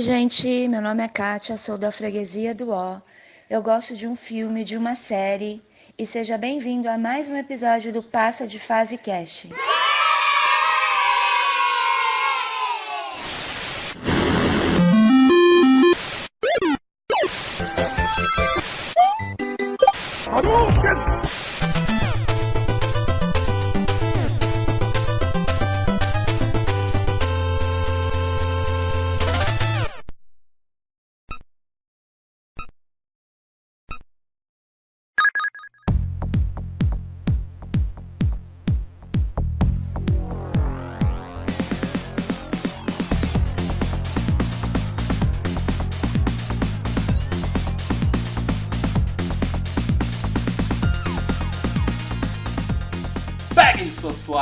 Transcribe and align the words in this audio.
Gente, 0.00 0.66
meu 0.68 0.80
nome 0.80 1.02
é 1.04 1.08
Kátia, 1.08 1.58
sou 1.58 1.76
da 1.76 1.92
freguesia 1.92 2.54
do 2.54 2.70
Ó. 2.70 2.98
Eu 3.50 3.62
gosto 3.62 3.94
de 3.94 4.08
um 4.08 4.16
filme, 4.16 4.64
de 4.64 4.74
uma 4.74 4.96
série. 4.96 5.62
E 5.98 6.06
seja 6.06 6.38
bem-vindo 6.38 6.88
a 6.88 6.96
mais 6.96 7.28
um 7.28 7.36
episódio 7.36 7.92
do 7.92 8.02
Passa 8.02 8.46
de 8.46 8.58
Fase 8.58 8.96
Cast. 8.96 9.50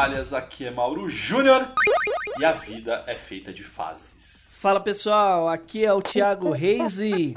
Aqui 0.00 0.64
é 0.64 0.70
Mauro 0.70 1.10
Júnior 1.10 1.74
e 2.38 2.44
a 2.44 2.52
vida 2.52 3.04
é 3.06 3.14
feita 3.14 3.52
de 3.52 3.62
fases. 3.62 4.56
Fala 4.58 4.80
pessoal, 4.80 5.46
aqui 5.46 5.84
é 5.84 5.92
o 5.92 6.00
Thiago 6.00 6.50
Reis 6.52 6.98
e 6.98 7.34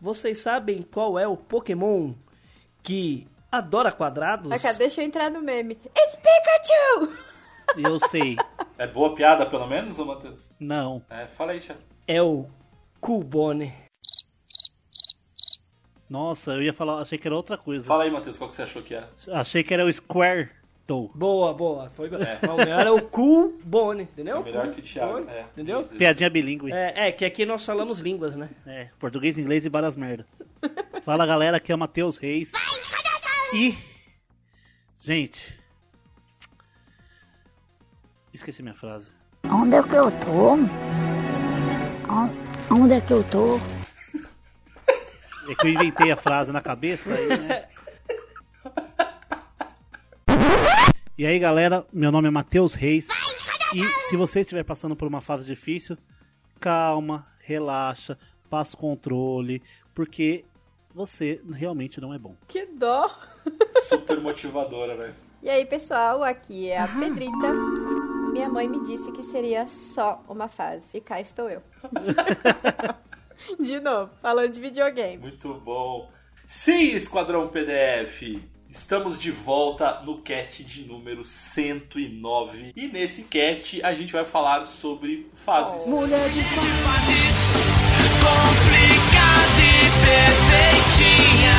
vocês 0.00 0.40
sabem 0.40 0.82
qual 0.82 1.16
é 1.16 1.28
o 1.28 1.36
Pokémon 1.36 2.12
que 2.82 3.28
adora 3.52 3.92
quadrados? 3.92 4.50
Ok, 4.50 4.72
deixa 4.74 5.00
eu 5.00 5.06
entrar 5.06 5.30
no 5.30 5.40
meme. 5.40 5.74
It's 5.74 6.16
Pikachu! 6.16 7.16
Eu 7.78 8.00
sei. 8.08 8.36
É 8.76 8.86
boa 8.88 9.14
piada, 9.14 9.46
pelo 9.46 9.68
menos, 9.68 9.96
ô 10.00 10.04
Matheus? 10.04 10.50
Não. 10.58 11.04
É, 11.08 11.26
fala 11.28 11.52
aí, 11.52 11.60
Thiago. 11.60 11.82
É 12.08 12.20
o 12.20 12.48
Cubone. 13.00 13.72
Nossa, 16.10 16.50
eu 16.50 16.62
ia 16.62 16.74
falar, 16.74 17.00
achei 17.00 17.16
que 17.16 17.28
era 17.28 17.36
outra 17.36 17.56
coisa. 17.56 17.86
Fala 17.86 18.02
aí, 18.02 18.10
Matheus, 18.10 18.36
qual 18.38 18.50
que 18.50 18.56
você 18.56 18.62
achou 18.62 18.82
que 18.82 18.92
era? 18.92 19.08
Achei 19.30 19.62
que 19.62 19.72
era 19.72 19.86
o 19.86 19.92
Square. 19.92 20.50
Boa, 20.86 21.54
boa. 21.54 21.90
Foi 21.90 22.08
é. 22.08 22.56
melhor 22.56 22.86
é 22.86 22.90
o 22.90 23.02
Cubone, 23.02 24.02
entendeu? 24.02 24.42
Foi 24.42 24.44
melhor 24.44 24.70
que 24.72 24.80
o 24.80 24.82
Thiago, 24.82 25.12
Cubone, 25.18 25.30
é. 25.30 25.46
Entendeu? 25.52 25.84
Piadinha 25.84 26.28
bilíngue. 26.28 26.72
É, 26.72 27.08
é, 27.08 27.12
que 27.12 27.24
aqui 27.24 27.46
nós 27.46 27.64
falamos 27.64 28.00
línguas, 28.00 28.34
né? 28.34 28.50
É, 28.66 28.90
português, 28.98 29.38
inglês 29.38 29.64
e 29.64 29.68
várias 29.68 29.96
merda. 29.96 30.26
Fala 31.02 31.26
galera, 31.26 31.56
aqui 31.56 31.72
é 31.72 31.74
o 31.74 31.78
Matheus 31.78 32.18
Reis. 32.18 32.52
E. 33.54 33.76
Gente. 34.98 35.58
Esqueci 38.32 38.62
minha 38.62 38.74
frase. 38.74 39.12
Onde 39.44 39.76
é 39.76 39.82
que 39.82 39.94
eu 39.94 40.10
tô? 40.10 40.54
On- 40.54 42.28
Onde 42.70 42.94
é 42.94 43.00
que 43.00 43.12
eu 43.12 43.24
tô? 43.24 43.56
É 45.50 45.54
que 45.54 45.66
eu 45.66 45.72
inventei 45.72 46.10
a 46.10 46.16
frase 46.16 46.52
na 46.52 46.60
cabeça 46.60 47.12
aí, 47.12 47.28
né? 47.38 47.64
E 51.16 51.26
aí 51.26 51.38
galera, 51.38 51.86
meu 51.92 52.10
nome 52.10 52.28
é 52.28 52.30
Matheus 52.30 52.72
Reis. 52.72 53.08
E 53.74 53.84
se 54.08 54.16
você 54.16 54.40
estiver 54.40 54.64
passando 54.64 54.96
por 54.96 55.06
uma 55.06 55.20
fase 55.20 55.46
difícil, 55.46 55.98
calma, 56.58 57.26
relaxa, 57.40 58.18
passa 58.48 58.74
o 58.74 58.78
controle, 58.78 59.62
porque 59.94 60.46
você 60.94 61.42
realmente 61.52 62.00
não 62.00 62.14
é 62.14 62.18
bom. 62.18 62.34
Que 62.48 62.64
dó! 62.64 63.14
Super 63.82 64.20
motivadora, 64.22 64.96
velho. 64.96 65.14
E 65.42 65.50
aí, 65.50 65.66
pessoal, 65.66 66.22
aqui 66.22 66.70
é 66.70 66.78
a 66.78 66.88
Pedrita. 66.88 67.52
Minha 68.32 68.48
mãe 68.48 68.66
me 68.66 68.82
disse 68.82 69.12
que 69.12 69.22
seria 69.22 69.66
só 69.66 70.22
uma 70.26 70.48
fase. 70.48 70.96
E 70.96 71.00
cá 71.00 71.20
estou 71.20 71.50
eu. 71.50 71.62
de 73.60 73.80
novo, 73.80 74.12
falando 74.22 74.50
de 74.50 74.60
videogame. 74.60 75.18
Muito 75.18 75.52
bom. 75.54 76.10
Sim, 76.46 76.94
Esquadrão 76.94 77.48
PDF! 77.48 78.40
Estamos 78.72 79.20
de 79.20 79.30
volta 79.30 80.00
no 80.00 80.22
cast 80.22 80.64
de 80.64 80.86
número 80.86 81.26
109. 81.26 82.72
E 82.74 82.88
nesse 82.88 83.24
cast 83.24 83.84
a 83.84 83.92
gente 83.94 84.14
vai 84.14 84.24
falar 84.24 84.64
sobre 84.64 85.30
fases. 85.34 85.86
Mulher 85.86 86.30
de 86.30 86.40
complicada 88.18 89.60
e 89.60 89.92
perfeitinha. 90.08 91.52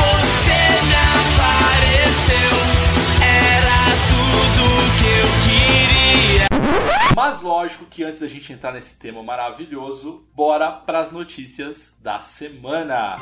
Você 0.00 0.60
me 0.86 0.96
apareceu, 1.20 2.56
era 3.22 3.84
tudo 4.08 4.64
que 4.96 5.10
eu 5.20 5.28
queria. 5.44 7.14
Mas 7.14 7.42
lógico 7.42 7.84
que 7.84 8.02
antes 8.02 8.22
da 8.22 8.28
gente 8.28 8.50
entrar 8.50 8.72
nesse 8.72 8.96
tema 8.96 9.22
maravilhoso, 9.22 10.26
bora 10.34 10.70
pras 10.70 11.10
notícias 11.10 11.92
da 12.00 12.18
semana. 12.20 13.18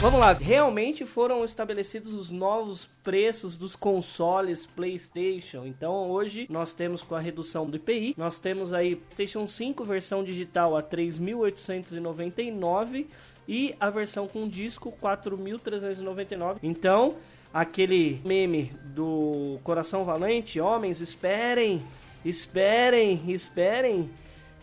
Vamos 0.00 0.18
lá, 0.18 0.32
realmente 0.32 1.04
foram 1.04 1.44
estabelecidos 1.44 2.14
os 2.14 2.30
novos 2.30 2.88
preços 3.04 3.58
dos 3.58 3.76
consoles 3.76 4.64
PlayStation. 4.64 5.66
Então 5.66 6.10
hoje 6.10 6.46
nós 6.48 6.72
temos 6.72 7.02
com 7.02 7.14
a 7.14 7.20
redução 7.20 7.68
do 7.68 7.76
IPI, 7.76 8.14
nós 8.16 8.38
temos 8.38 8.72
aí 8.72 8.96
PlayStation 8.96 9.46
5 9.46 9.84
versão 9.84 10.24
digital 10.24 10.74
a 10.74 10.82
3.899 10.82 13.08
e 13.46 13.74
a 13.78 13.90
versão 13.90 14.26
com 14.26 14.48
disco 14.48 14.90
4.399. 15.02 16.56
Então, 16.62 17.16
aquele 17.52 18.22
meme 18.24 18.72
do 18.82 19.58
Coração 19.62 20.06
Valente, 20.06 20.58
homens, 20.58 21.02
esperem, 21.02 21.82
esperem, 22.24 23.30
esperem. 23.30 24.08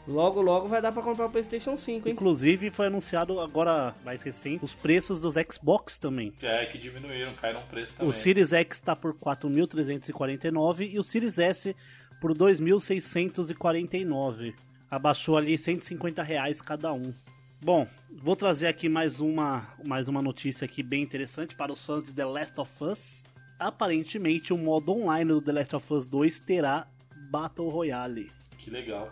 Logo, 0.08 0.42
logo 0.42 0.68
vai 0.68 0.82
dar 0.82 0.94
pra 0.94 1.04
comprar 1.04 1.26
o 1.26 1.30
PlayStation 1.30 1.76
5, 1.76 2.08
hein? 2.08 2.14
Inclusive 2.14 2.72
foi 2.72 2.88
anunciado 2.88 3.42
agora, 3.42 3.94
mais 4.06 4.24
recente, 4.24 4.64
os 4.64 4.74
preços 4.74 5.20
dos 5.20 5.34
Xbox 5.34 6.00
também. 6.00 6.32
É 6.42 6.66
que 6.66 6.78
diminuíram, 6.78 7.34
caíram 7.34 7.60
o 7.60 7.68
preço 7.68 7.98
também. 7.98 8.10
O 8.10 8.14
Series 8.14 8.54
X 8.54 8.80
tá 8.80 8.96
por 8.96 9.14
4.349 9.14 10.94
e 10.94 10.98
o 10.98 11.04
Series 11.04 11.38
S 11.38 11.76
por 12.22 12.34
2.649. 12.34 14.56
Abaixou 14.90 15.36
ali 15.36 15.58
150 15.58 16.24
reais 16.24 16.62
cada 16.62 16.94
um. 16.94 17.14
Bom, 17.62 17.86
vou 18.10 18.38
trazer 18.38 18.68
aqui 18.68 18.88
mais 18.88 19.20
uma, 19.20 19.68
mais 19.84 20.08
uma 20.08 20.22
notícia 20.22 20.64
aqui 20.64 20.82
bem 20.82 21.04
interessante 21.04 21.54
para 21.56 21.74
os 21.74 21.86
fãs 21.86 22.06
de 22.06 22.14
The 22.14 22.24
Last 22.24 22.62
of 22.62 22.72
Us. 22.82 23.26
Aparentemente, 23.60 24.54
o 24.54 24.58
modo 24.58 24.94
online 24.94 25.32
do 25.32 25.42
The 25.42 25.52
Last 25.52 25.76
of 25.76 25.94
Us 25.94 26.06
2 26.06 26.40
terá 26.42 26.88
Battle 27.30 27.68
Royale. 27.68 28.32
Que 28.58 28.70
legal. 28.70 29.12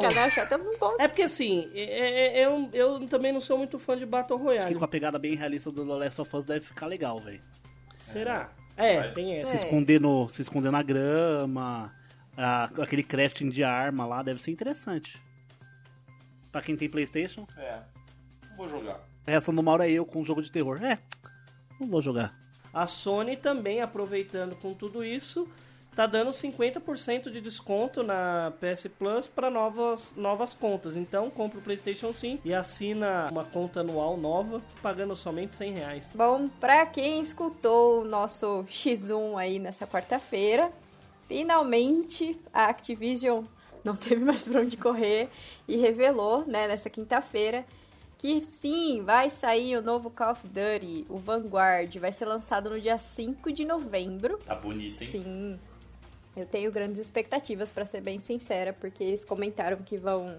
Canal 0.00 0.30
chata 0.30 0.58
não 0.58 0.76
gosta. 0.78 1.02
É 1.02 1.08
porque 1.08 1.22
assim, 1.22 1.70
é- 1.74 2.38
é- 2.40 2.44
eu, 2.46 2.68
eu 2.72 3.08
também 3.08 3.32
não 3.32 3.40
sou 3.40 3.56
muito 3.56 3.78
fã 3.78 3.96
de 3.96 4.04
Battle 4.04 4.36
Acho 4.38 4.44
Royale. 4.44 4.66
que 4.72 4.74
com 4.78 4.84
a 4.84 4.88
pegada 4.88 5.18
bem 5.18 5.34
realista 5.34 5.70
do 5.70 5.84
The 5.86 5.92
Last 5.94 6.20
of 6.20 6.36
Us 6.36 6.44
deve 6.44 6.60
ficar 6.66 6.86
legal, 6.86 7.20
velho. 7.20 7.40
Será? 7.98 8.50
É, 8.76 9.00
Vai. 9.00 9.12
tem 9.12 9.34
essa. 9.36 9.50
Se 9.50 9.56
esconder, 9.64 10.00
no, 10.00 10.28
se 10.28 10.42
esconder 10.42 10.70
na 10.70 10.82
grama, 10.82 11.94
a- 12.36 12.64
aquele 12.82 13.02
crafting 13.02 13.48
de 13.50 13.62
arma 13.64 14.04
lá, 14.06 14.22
deve 14.22 14.42
ser 14.42 14.50
interessante. 14.50 15.20
Pra 16.50 16.60
quem 16.60 16.76
tem 16.76 16.88
Playstation, 16.88 17.46
É, 17.56 17.78
não 18.50 18.56
vou 18.56 18.68
jogar. 18.68 19.00
a 19.26 19.30
reação 19.30 19.54
do 19.54 19.62
Mauro 19.62 19.82
é 19.82 19.90
eu 19.90 20.04
com 20.04 20.20
um 20.20 20.24
jogo 20.24 20.42
de 20.42 20.50
terror. 20.52 20.82
É, 20.82 20.98
não 21.80 21.88
vou 21.88 22.02
jogar. 22.02 22.34
A 22.74 22.86
Sony 22.86 23.36
também, 23.36 23.80
aproveitando 23.80 24.54
com 24.56 24.74
tudo 24.74 25.02
isso, 25.04 25.48
tá 25.94 26.06
dando 26.06 26.30
50% 26.30 27.30
de 27.30 27.40
desconto 27.40 28.02
na 28.02 28.52
PS 28.60 28.86
Plus 28.98 29.26
para 29.26 29.50
novas, 29.50 30.12
novas 30.16 30.54
contas. 30.54 30.96
Então, 30.96 31.30
compra 31.30 31.58
o 31.58 31.62
PlayStation 31.62 32.12
5 32.12 32.42
e 32.44 32.54
assina 32.54 33.28
uma 33.30 33.44
conta 33.44 33.80
anual 33.80 34.16
nova, 34.16 34.62
pagando 34.82 35.14
somente 35.14 35.54
100 35.54 35.72
reais. 35.72 36.12
Bom, 36.16 36.48
pra 36.48 36.86
quem 36.86 37.20
escutou 37.20 38.02
o 38.02 38.04
nosso 38.04 38.64
X1 38.68 39.36
aí 39.36 39.58
nessa 39.58 39.86
quarta-feira, 39.86 40.72
finalmente 41.28 42.38
a 42.52 42.66
Activision 42.66 43.44
não 43.84 43.94
teve 43.96 44.24
mais 44.24 44.48
pra 44.48 44.60
onde 44.60 44.76
correr 44.76 45.28
e 45.68 45.76
revelou, 45.76 46.44
né, 46.46 46.68
nessa 46.68 46.88
quinta-feira, 46.88 47.66
que 48.16 48.40
sim, 48.44 49.02
vai 49.02 49.28
sair 49.28 49.76
o 49.76 49.82
novo 49.82 50.08
Call 50.08 50.30
of 50.30 50.46
Duty, 50.46 51.06
o 51.08 51.16
Vanguard, 51.16 51.96
vai 51.96 52.12
ser 52.12 52.24
lançado 52.24 52.70
no 52.70 52.80
dia 52.80 52.96
5 52.96 53.52
de 53.52 53.64
novembro. 53.64 54.38
Tá 54.38 54.54
bonito, 54.54 55.02
hein? 55.02 55.10
Sim. 55.10 55.58
Eu 56.36 56.46
tenho 56.46 56.72
grandes 56.72 57.00
expectativas, 57.00 57.70
pra 57.70 57.84
ser 57.84 58.00
bem 58.00 58.18
sincera, 58.18 58.72
porque 58.72 59.04
eles 59.04 59.24
comentaram 59.24 59.76
que 59.78 59.98
vão 59.98 60.36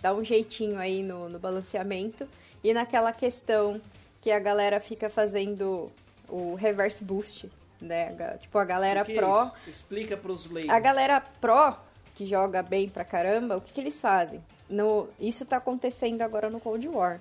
dar 0.00 0.14
um 0.14 0.22
jeitinho 0.22 0.78
aí 0.78 1.02
no, 1.02 1.28
no 1.28 1.38
balanceamento. 1.38 2.28
E 2.62 2.72
naquela 2.74 3.12
questão 3.12 3.80
que 4.20 4.30
a 4.30 4.38
galera 4.38 4.80
fica 4.80 5.08
fazendo 5.08 5.90
o 6.28 6.54
reverse 6.54 7.02
boost, 7.02 7.50
né? 7.80 8.14
Tipo, 8.40 8.58
a 8.58 8.64
galera 8.64 9.04
que 9.04 9.12
é 9.12 9.14
pro. 9.14 9.44
isso? 9.44 9.52
Explica 9.66 10.16
pros 10.16 10.48
leigos. 10.50 10.70
A 10.70 10.78
galera 10.78 11.20
pro, 11.40 11.74
que 12.14 12.26
joga 12.26 12.62
bem 12.62 12.88
pra 12.88 13.04
caramba, 13.04 13.56
o 13.56 13.60
que, 13.60 13.72
que 13.72 13.80
eles 13.80 14.00
fazem? 14.00 14.42
No, 14.68 15.08
isso 15.18 15.44
tá 15.44 15.56
acontecendo 15.56 16.22
agora 16.22 16.48
no 16.48 16.60
Cold 16.60 16.86
War. 16.88 17.20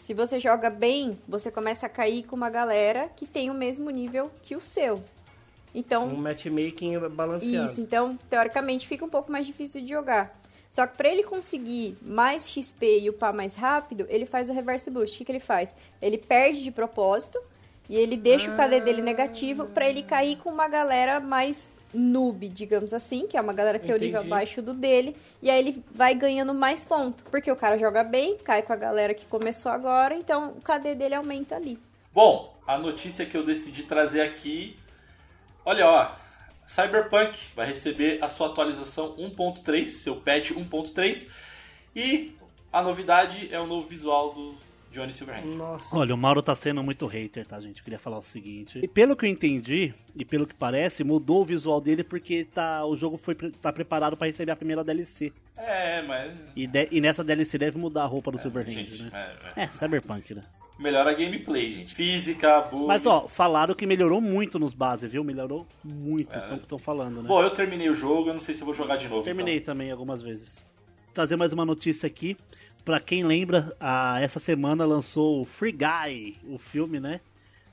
Se 0.00 0.14
você 0.14 0.38
joga 0.38 0.70
bem, 0.70 1.18
você 1.26 1.50
começa 1.50 1.86
a 1.86 1.88
cair 1.88 2.22
com 2.22 2.36
uma 2.36 2.48
galera 2.48 3.10
que 3.16 3.26
tem 3.26 3.50
o 3.50 3.54
mesmo 3.54 3.90
nível 3.90 4.30
que 4.42 4.54
o 4.54 4.60
seu. 4.60 5.02
Então, 5.74 6.06
Um 6.06 6.16
matchmaking 6.16 6.98
balanceado. 7.10 7.66
isso, 7.66 7.80
então, 7.80 8.18
teoricamente, 8.28 8.86
fica 8.86 9.04
um 9.04 9.08
pouco 9.08 9.30
mais 9.30 9.46
difícil 9.46 9.82
de 9.82 9.88
jogar. 9.88 10.36
Só 10.70 10.86
que 10.86 10.96
pra 10.96 11.08
ele 11.08 11.22
conseguir 11.22 11.96
mais 12.02 12.48
XP 12.48 13.00
e 13.00 13.08
upar 13.10 13.32
mais 13.32 13.56
rápido, 13.56 14.06
ele 14.08 14.26
faz 14.26 14.50
o 14.50 14.52
reverse 14.52 14.90
boost. 14.90 15.14
O 15.14 15.18
que, 15.18 15.24
que 15.24 15.32
ele 15.32 15.40
faz? 15.40 15.74
Ele 16.00 16.18
perde 16.18 16.62
de 16.62 16.70
propósito 16.70 17.38
e 17.88 17.96
ele 17.96 18.16
deixa 18.16 18.52
o 18.52 18.56
KD 18.56 18.80
dele 18.80 19.00
negativo 19.00 19.66
pra 19.66 19.88
ele 19.88 20.02
cair 20.02 20.36
com 20.36 20.50
uma 20.50 20.68
galera 20.68 21.20
mais 21.20 21.72
noob, 21.92 22.48
digamos 22.50 22.92
assim, 22.92 23.26
que 23.26 23.36
é 23.36 23.40
uma 23.40 23.54
galera 23.54 23.78
que 23.78 23.86
tem 23.86 23.94
o 23.94 23.98
nível 23.98 24.20
abaixo 24.20 24.60
do 24.60 24.74
dele, 24.74 25.16
e 25.42 25.48
aí 25.48 25.58
ele 25.58 25.82
vai 25.94 26.14
ganhando 26.14 26.52
mais 26.52 26.84
ponto, 26.84 27.24
porque 27.30 27.50
o 27.50 27.56
cara 27.56 27.78
joga 27.78 28.04
bem, 28.04 28.36
cai 28.36 28.60
com 28.60 28.74
a 28.74 28.76
galera 28.76 29.14
que 29.14 29.24
começou 29.24 29.72
agora, 29.72 30.14
então 30.14 30.50
o 30.50 30.60
KD 30.60 30.94
dele 30.94 31.14
aumenta 31.14 31.56
ali. 31.56 31.78
Bom, 32.12 32.54
a 32.66 32.76
notícia 32.76 33.24
que 33.24 33.34
eu 33.34 33.42
decidi 33.44 33.84
trazer 33.84 34.20
aqui. 34.20 34.76
Olha, 35.68 35.86
ó. 35.86 36.10
Cyberpunk 36.66 37.38
vai 37.54 37.66
receber 37.66 38.24
a 38.24 38.28
sua 38.30 38.46
atualização 38.46 39.14
1.3, 39.18 39.86
seu 39.88 40.16
patch 40.16 40.52
1.3. 40.52 41.28
E 41.94 42.34
a 42.72 42.80
novidade 42.82 43.52
é 43.52 43.60
o 43.60 43.66
novo 43.66 43.86
visual 43.86 44.32
do 44.32 44.54
Johnny 44.90 45.12
Silverhand. 45.12 45.44
Nossa. 45.44 45.94
Olha, 45.94 46.14
o 46.14 46.18
Mauro 46.18 46.40
tá 46.42 46.54
sendo 46.54 46.82
muito 46.82 47.06
hater, 47.06 47.46
tá, 47.46 47.60
gente? 47.60 47.78
Eu 47.78 47.84
queria 47.84 47.98
falar 47.98 48.16
o 48.18 48.22
seguinte. 48.22 48.78
E 48.82 48.88
pelo 48.88 49.14
que 49.14 49.26
eu 49.26 49.30
entendi, 49.30 49.92
e 50.16 50.24
pelo 50.24 50.46
que 50.46 50.54
parece, 50.54 51.04
mudou 51.04 51.42
o 51.42 51.44
visual 51.44 51.82
dele 51.82 52.02
porque 52.02 52.44
tá, 52.46 52.86
o 52.86 52.96
jogo 52.96 53.18
foi, 53.18 53.34
tá 53.34 53.70
preparado 53.70 54.16
pra 54.16 54.26
receber 54.26 54.52
a 54.52 54.56
primeira 54.56 54.82
DLC. 54.82 55.34
É, 55.54 56.00
mas. 56.00 56.44
E, 56.56 56.66
de- 56.66 56.88
e 56.90 56.98
nessa 57.00 57.22
DLC 57.22 57.58
deve 57.58 57.76
mudar 57.76 58.04
a 58.04 58.06
roupa 58.06 58.30
do 58.30 58.38
Silverhand, 58.38 58.70
Gente, 58.72 59.02
né? 59.02 59.10
é, 59.54 59.60
é. 59.60 59.64
É, 59.64 59.66
Cyberpunk, 59.66 60.32
né? 60.34 60.44
Melhora 60.78 61.10
a 61.10 61.14
gameplay, 61.14 61.72
gente. 61.72 61.94
Física, 61.94 62.60
bug. 62.60 62.86
Mas 62.86 63.04
ó, 63.04 63.26
falaram 63.26 63.74
que 63.74 63.84
melhorou 63.86 64.20
muito 64.20 64.58
nos 64.58 64.72
bases, 64.74 65.10
viu? 65.10 65.24
Melhorou 65.24 65.66
muito, 65.84 66.36
É. 66.36 66.40
que 66.48 66.54
estão 66.54 66.78
falando, 66.78 67.20
né? 67.22 67.28
Bom, 67.28 67.42
eu 67.42 67.50
terminei 67.50 67.88
o 67.90 67.94
jogo, 67.96 68.28
eu 68.30 68.34
não 68.34 68.40
sei 68.40 68.54
se 68.54 68.62
eu 68.62 68.66
vou 68.66 68.74
jogar 68.74 68.96
de 68.96 69.08
novo. 69.08 69.24
Terminei 69.24 69.60
também 69.60 69.90
algumas 69.90 70.22
vezes. 70.22 70.64
Trazer 71.12 71.36
mais 71.36 71.52
uma 71.52 71.64
notícia 71.64 72.06
aqui. 72.06 72.36
Pra 72.84 73.00
quem 73.00 73.24
lembra, 73.24 73.74
a, 73.80 74.20
essa 74.20 74.38
semana 74.38 74.86
lançou 74.86 75.40
o 75.42 75.44
Free 75.44 75.72
Guy, 75.72 76.36
o 76.48 76.58
filme, 76.58 77.00
né? 77.00 77.20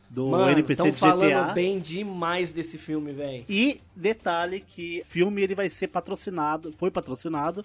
Do 0.09 0.27
Mano, 0.27 0.51
NPC 0.51 0.83
de 0.83 0.91
falando 0.91 1.29
GTA. 1.29 1.53
bem 1.53 1.79
demais 1.79 2.51
desse 2.51 2.77
filme, 2.77 3.11
velho. 3.11 3.45
E 3.47 3.79
detalhe 3.95 4.59
que 4.61 5.01
o 5.01 5.05
filme 5.05 5.41
ele 5.41 5.55
vai 5.55 5.69
ser 5.69 5.87
patrocinado, 5.87 6.73
foi 6.77 6.91
patrocinado 6.91 7.63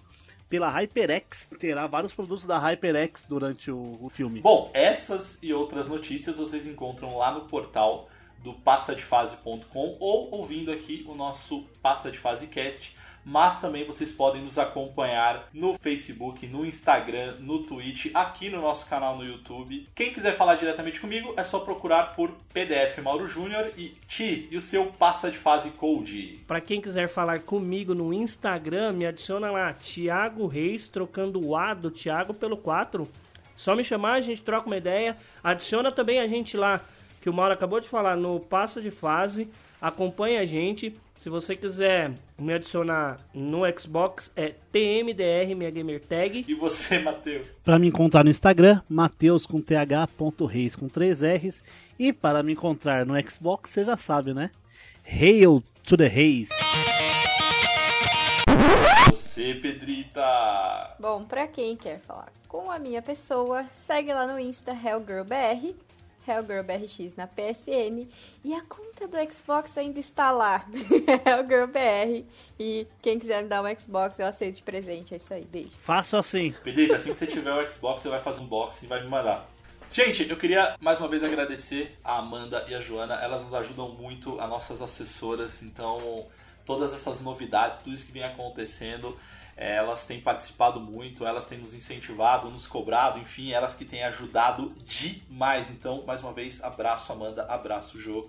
pela 0.51 0.69
HyperX. 0.69 1.49
Terá 1.59 1.87
vários 1.87 2.13
produtos 2.13 2.45
da 2.45 2.59
HyperX 2.59 3.25
durante 3.27 3.71
o, 3.71 3.97
o 4.03 4.11
filme. 4.11 4.41
Bom, 4.41 4.71
essas 4.75 5.43
e 5.43 5.55
outras 5.55 5.89
notícias 5.89 6.37
vocês 6.37 6.67
encontram 6.67 7.17
lá 7.17 7.33
no 7.33 7.43
portal 7.43 8.11
do 8.43 8.53
passadefase.com 8.55 9.97
ou 10.01 10.35
ouvindo 10.35 10.73
aqui 10.73 11.05
o 11.09 11.15
nosso 11.15 11.65
Passa 11.81 12.11
de 12.11 12.19
Fase 12.19 12.49
Cast. 12.49 12.97
Mas 13.25 13.61
também 13.61 13.85
vocês 13.85 14.11
podem 14.11 14.43
nos 14.43 14.59
acompanhar 14.59 15.49
no 15.53 15.75
Facebook, 15.75 16.47
no 16.47 16.65
Instagram, 16.65 17.37
no 17.41 17.63
Twitch, 17.63 18.11
aqui 18.15 18.49
no 18.49 18.61
nosso 18.61 18.89
canal 18.89 19.17
no 19.17 19.25
YouTube. 19.25 19.89
Quem 19.95 20.13
quiser 20.13 20.37
falar 20.37 20.55
diretamente 20.55 21.01
comigo 21.01 21.35
é 21.37 21.45
só 21.45 21.61
procurar 21.61 22.15
por 22.15 22.31
PDF 22.53 22.99
Mauro 23.03 23.27
Júnior 23.27 23.71
e 23.77 23.95
Ti 24.09 24.49
e 24.51 24.57
o 24.57 24.61
seu 24.61 24.87
Passa 24.87 25.31
de 25.31 25.37
Fase 25.37 25.71
Code. 25.71 26.41
Pra 26.47 26.61
quem 26.61 26.81
quiser 26.81 27.09
falar 27.09 27.41
comigo 27.41 27.95
no 27.95 28.13
Instagram, 28.13 28.93
me 28.93 29.07
adiciona 29.07 29.51
lá, 29.51 29.73
Thiago 29.75 30.47
Reis, 30.47 30.89
trocando 30.89 31.45
o 31.45 31.57
A 31.57 31.75
do 31.75 31.91
Thiago 31.91 32.33
pelo 32.33 32.57
4. 32.57 33.07
Só 33.55 33.77
me 33.77 33.85
chamar, 33.85 34.15
a 34.15 34.21
gente 34.23 34.41
troca 34.41 34.67
uma 34.67 34.77
ideia. 34.77 35.17
Adiciona 35.45 35.93
também 35.93 36.19
a 36.19 36.27
gente 36.27 36.57
lá, 36.57 36.81
que 37.21 37.29
o 37.29 37.33
Mauro 37.33 37.53
acabou 37.53 37.79
de 37.79 37.89
falar, 37.89 38.17
no 38.17 38.41
Passa 38.41 38.81
de 38.81 38.91
Fase. 38.91 39.49
Acompanhe 39.81 40.39
a 40.39 40.47
gente. 40.47 40.99
Se 41.21 41.29
você 41.29 41.55
quiser 41.55 42.15
me 42.39 42.55
adicionar 42.55 43.21
no 43.35 43.61
Xbox, 43.79 44.33
é 44.35 44.55
TMDR, 44.73 45.55
minha 45.55 45.71
gamer 45.71 46.03
tag. 46.03 46.47
E 46.49 46.55
você, 46.55 46.99
Matheus? 46.99 47.61
Para 47.63 47.79
me 47.79 47.89
encontrar 47.89 48.25
no 48.25 48.31
Instagram, 48.31 48.81
Mateus 48.89 49.45
com 49.45 49.61
th.reis 49.61 50.75
com 50.75 50.89
3 50.89 51.23
R's. 51.23 51.63
E 51.99 52.11
para 52.11 52.43
me 52.43 52.55
encontrar 52.55 53.05
no 53.05 53.13
Xbox, 53.21 53.69
você 53.69 53.85
já 53.85 53.99
sabe, 53.99 54.33
né? 54.33 54.51
Hail 55.07 55.63
to 55.85 55.95
the 55.95 56.07
Reis. 56.07 56.49
Você, 59.11 59.57
Pedrita. 59.57 60.97
Bom, 60.99 61.25
pra 61.25 61.47
quem 61.47 61.77
quer 61.77 62.01
falar 62.01 62.33
com 62.49 62.71
a 62.71 62.79
minha 62.79 63.03
pessoa, 63.03 63.65
segue 63.65 64.11
lá 64.15 64.27
no 64.27 64.39
Insta 64.39 64.73
HellGirlBR, 64.73 65.75
HellGirlBRX 66.31 67.15
na 67.17 67.27
PSN, 67.27 68.07
e 68.45 68.55
a 68.55 68.63
conta 68.63 69.09
do 69.09 69.33
Xbox 69.33 69.77
ainda 69.77 70.01
está 70.01 70.31
lá, 70.31 70.67
HellGirlBR, 71.27 72.25
e 72.59 72.87
quem 73.03 73.19
quiser 73.19 73.43
me 73.43 73.49
dar 73.49 73.63
um 73.63 73.79
Xbox 73.79 74.19
eu 74.19 74.27
aceito 74.27 74.57
de 74.57 74.63
presente, 74.63 75.15
é 75.15 75.17
isso 75.17 75.35
aí, 75.35 75.45
beijo. 75.45 75.77
Fácil 75.79 76.19
assim. 76.19 76.55
Pedrita, 76.65 76.97
assim 76.97 77.13
que 77.13 77.19
você 77.19 77.27
tiver 77.27 77.53
o 77.53 77.71
Xbox, 77.71 78.03
você 78.03 78.09
vai 78.09 78.21
fazer 78.21 78.41
um 78.41 78.47
box 78.47 78.83
e 78.83 78.87
vai 78.87 79.03
me 79.03 79.09
mandar. 79.09 79.49
Gente, 79.93 80.31
eu 80.31 80.37
queria 80.37 80.77
mais 80.81 81.01
uma 81.01 81.09
vez 81.09 81.21
agradecer 81.21 81.97
a 82.05 82.19
Amanda 82.19 82.65
e 82.69 82.75
a 82.77 82.81
Joana. 82.81 83.15
Elas 83.15 83.43
nos 83.43 83.53
ajudam 83.53 83.89
muito, 83.89 84.41
as 84.41 84.49
nossas 84.49 84.81
assessoras. 84.81 85.65
Então, 85.65 86.29
todas 86.65 86.95
essas 86.95 87.21
novidades, 87.21 87.81
tudo 87.81 87.93
isso 87.95 88.07
que 88.07 88.13
vem 88.13 88.23
acontecendo, 88.23 89.19
elas 89.61 90.07
têm 90.07 90.21
participado 90.21 90.81
muito, 90.81 91.27
elas 91.27 91.45
têm 91.45 91.59
nos 91.59 91.75
incentivado, 91.75 92.51
nos 92.51 92.67
cobrado, 92.67 93.19
enfim, 93.19 93.53
elas 93.53 93.75
que 93.75 93.85
têm 93.85 94.03
ajudado 94.05 94.75
demais. 94.85 95.71
Então, 95.71 96.03
mais 96.07 96.23
uma 96.23 96.33
vez, 96.33 96.65
abraço 96.65 97.13
Amanda, 97.13 97.45
abraço 97.45 97.99
Jô. 97.99 98.29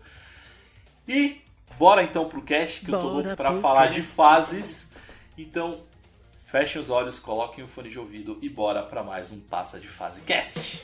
E 1.07 1.41
bora 1.77 2.03
então 2.03 2.27
pro 2.27 2.41
cast, 2.41 2.81
que 2.81 2.91
eu 2.91 2.99
tô 2.99 3.09
Bora 3.09 3.13
louco 3.13 3.37
pra 3.37 3.59
falar 3.59 3.87
cast. 3.87 4.01
de 4.01 4.07
fases. 4.07 4.91
Então, 5.37 5.81
Fechem 6.51 6.81
os 6.81 6.89
olhos, 6.89 7.17
coloquem 7.17 7.63
o 7.63 7.67
fone 7.67 7.89
de 7.89 7.97
ouvido 7.97 8.37
e 8.41 8.49
bora 8.49 8.83
pra 8.83 9.01
mais 9.01 9.31
um 9.31 9.39
Passa 9.39 9.79
de 9.79 9.87
Fase 9.87 10.19
Cast. 10.19 10.83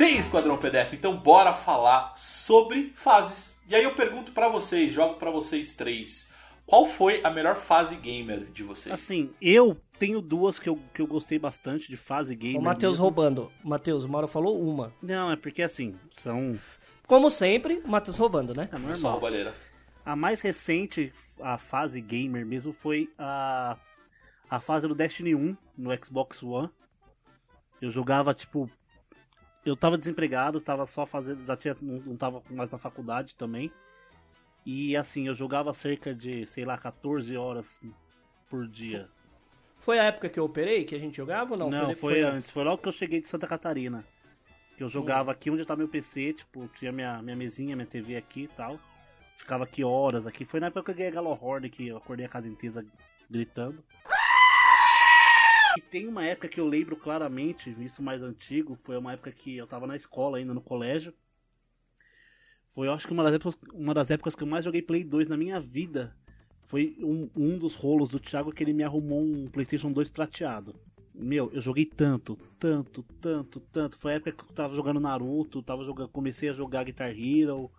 Sim, 0.00 0.18
Esquadrão 0.18 0.56
PDF, 0.56 0.94
então 0.94 1.14
bora 1.14 1.52
falar 1.52 2.14
sobre 2.16 2.90
fases. 2.94 3.54
E 3.68 3.74
aí 3.74 3.84
eu 3.84 3.94
pergunto 3.94 4.32
pra 4.32 4.48
vocês, 4.48 4.90
jogo 4.94 5.16
pra 5.16 5.30
vocês 5.30 5.74
três. 5.74 6.32
Qual 6.64 6.86
foi 6.86 7.20
a 7.22 7.30
melhor 7.30 7.54
fase 7.54 7.96
gamer 7.96 8.46
de 8.46 8.62
vocês? 8.62 8.94
Assim, 8.94 9.34
eu 9.42 9.78
tenho 9.98 10.22
duas 10.22 10.58
que 10.58 10.70
eu, 10.70 10.78
que 10.94 11.02
eu 11.02 11.06
gostei 11.06 11.38
bastante 11.38 11.86
de 11.86 11.98
fase 11.98 12.34
game. 12.34 12.56
O 12.56 12.62
Matheus 12.62 12.96
roubando. 12.96 13.52
Matheus, 13.62 14.02
o 14.02 14.08
Mauro 14.08 14.26
falou 14.26 14.58
uma. 14.58 14.90
Não, 15.02 15.30
é 15.30 15.36
porque 15.36 15.60
assim, 15.60 15.94
são. 16.12 16.58
Como 17.06 17.30
sempre, 17.30 17.82
o 17.84 17.88
Matheus 17.88 18.16
roubando, 18.16 18.54
né? 18.54 18.70
É 18.72 18.78
normal. 18.78 19.12
roubalheira. 19.12 19.54
A 20.02 20.16
mais 20.16 20.40
recente, 20.40 21.12
a 21.42 21.58
fase 21.58 22.00
gamer 22.00 22.46
mesmo, 22.46 22.72
foi 22.72 23.12
a, 23.18 23.76
a 24.48 24.60
fase 24.60 24.88
do 24.88 24.94
Destiny 24.94 25.34
1 25.34 25.54
no 25.76 25.90
Xbox 26.02 26.42
One. 26.42 26.70
Eu 27.82 27.90
jogava, 27.90 28.32
tipo. 28.32 28.70
Eu 29.64 29.76
tava 29.76 29.98
desempregado, 29.98 30.60
tava 30.60 30.86
só 30.86 31.04
fazendo. 31.04 31.44
Já 31.46 31.56
tinha. 31.56 31.76
Não, 31.80 32.00
não 32.00 32.16
tava 32.16 32.42
mais 32.50 32.70
na 32.72 32.78
faculdade 32.78 33.34
também. 33.36 33.70
E 34.64 34.96
assim, 34.96 35.26
eu 35.26 35.34
jogava 35.34 35.72
cerca 35.72 36.14
de, 36.14 36.46
sei 36.46 36.64
lá, 36.64 36.76
14 36.78 37.36
horas 37.36 37.80
por 38.48 38.66
dia. 38.66 39.08
Foi 39.76 39.98
a 39.98 40.04
época 40.04 40.28
que 40.28 40.38
eu 40.38 40.44
operei, 40.44 40.84
que 40.84 40.94
a 40.94 40.98
gente 40.98 41.16
jogava 41.16 41.52
ou 41.52 41.58
não? 41.58 41.70
Não, 41.70 41.88
de- 41.88 41.94
foi, 41.94 42.20
antes. 42.22 42.50
Foi 42.50 42.62
logo 42.64 42.82
que 42.82 42.88
eu 42.88 42.92
cheguei 42.92 43.20
de 43.20 43.28
Santa 43.28 43.46
Catarina. 43.46 44.04
Que 44.76 44.82
eu 44.82 44.86
Hum. 44.86 44.90
jogava 44.90 45.32
aqui 45.32 45.50
onde 45.50 45.64
tá 45.64 45.74
meu 45.76 45.88
PC, 45.88 46.32
tipo, 46.34 46.68
tinha 46.74 46.92
minha, 46.92 47.22
minha 47.22 47.36
mesinha, 47.36 47.74
minha 47.76 47.86
TV 47.86 48.16
aqui 48.16 48.42
e 48.42 48.48
tal. 48.48 48.78
Ficava 49.36 49.64
aqui 49.64 49.82
horas 49.82 50.26
aqui. 50.26 50.44
Foi 50.44 50.60
na 50.60 50.66
época 50.66 50.82
que 50.84 50.90
eu 50.90 50.94
ganhei 50.94 51.10
a 51.10 51.14
Galohorn, 51.14 51.68
que 51.70 51.88
eu 51.88 51.96
acordei 51.96 52.26
a 52.26 52.28
casa 52.28 52.46
inteira 52.48 52.84
gritando. 53.30 53.82
E 55.76 55.80
tem 55.80 56.06
uma 56.06 56.24
época 56.24 56.48
que 56.48 56.60
eu 56.60 56.66
lembro 56.66 56.96
claramente, 56.96 57.74
isso 57.80 58.02
mais 58.02 58.22
antigo, 58.22 58.78
foi 58.82 58.96
uma 58.96 59.12
época 59.12 59.30
que 59.30 59.56
eu 59.56 59.66
tava 59.66 59.86
na 59.86 59.96
escola 59.96 60.38
ainda, 60.38 60.52
no 60.52 60.60
colégio. 60.60 61.14
Foi, 62.70 62.86
eu 62.86 62.92
acho 62.92 63.06
que 63.06 63.12
uma 63.12 63.24
das 63.24 63.34
épocas, 63.34 63.58
uma 63.72 63.94
das 63.94 64.10
épocas 64.10 64.34
que 64.34 64.42
eu 64.42 64.46
mais 64.46 64.64
joguei 64.64 64.82
Play 64.82 65.04
2 65.04 65.28
na 65.28 65.36
minha 65.36 65.60
vida. 65.60 66.16
Foi 66.66 66.96
um, 67.00 67.28
um 67.36 67.58
dos 67.58 67.74
rolos 67.74 68.08
do 68.08 68.20
Thiago 68.20 68.52
que 68.52 68.62
ele 68.62 68.72
me 68.72 68.84
arrumou 68.84 69.20
um 69.20 69.48
PlayStation 69.48 69.90
2 69.90 70.08
prateado. 70.10 70.74
Meu, 71.12 71.50
eu 71.52 71.60
joguei 71.60 71.84
tanto, 71.84 72.38
tanto, 72.58 73.02
tanto, 73.20 73.60
tanto. 73.60 73.98
Foi 73.98 74.12
a 74.12 74.14
época 74.16 74.32
que 74.32 74.44
eu 74.44 74.54
tava 74.54 74.74
jogando 74.74 75.00
Naruto, 75.00 75.62
tava 75.62 75.84
jogando, 75.84 76.08
comecei 76.10 76.48
a 76.48 76.52
jogar 76.52 76.84
Guitar 76.84 77.10
Hero, 77.10 77.70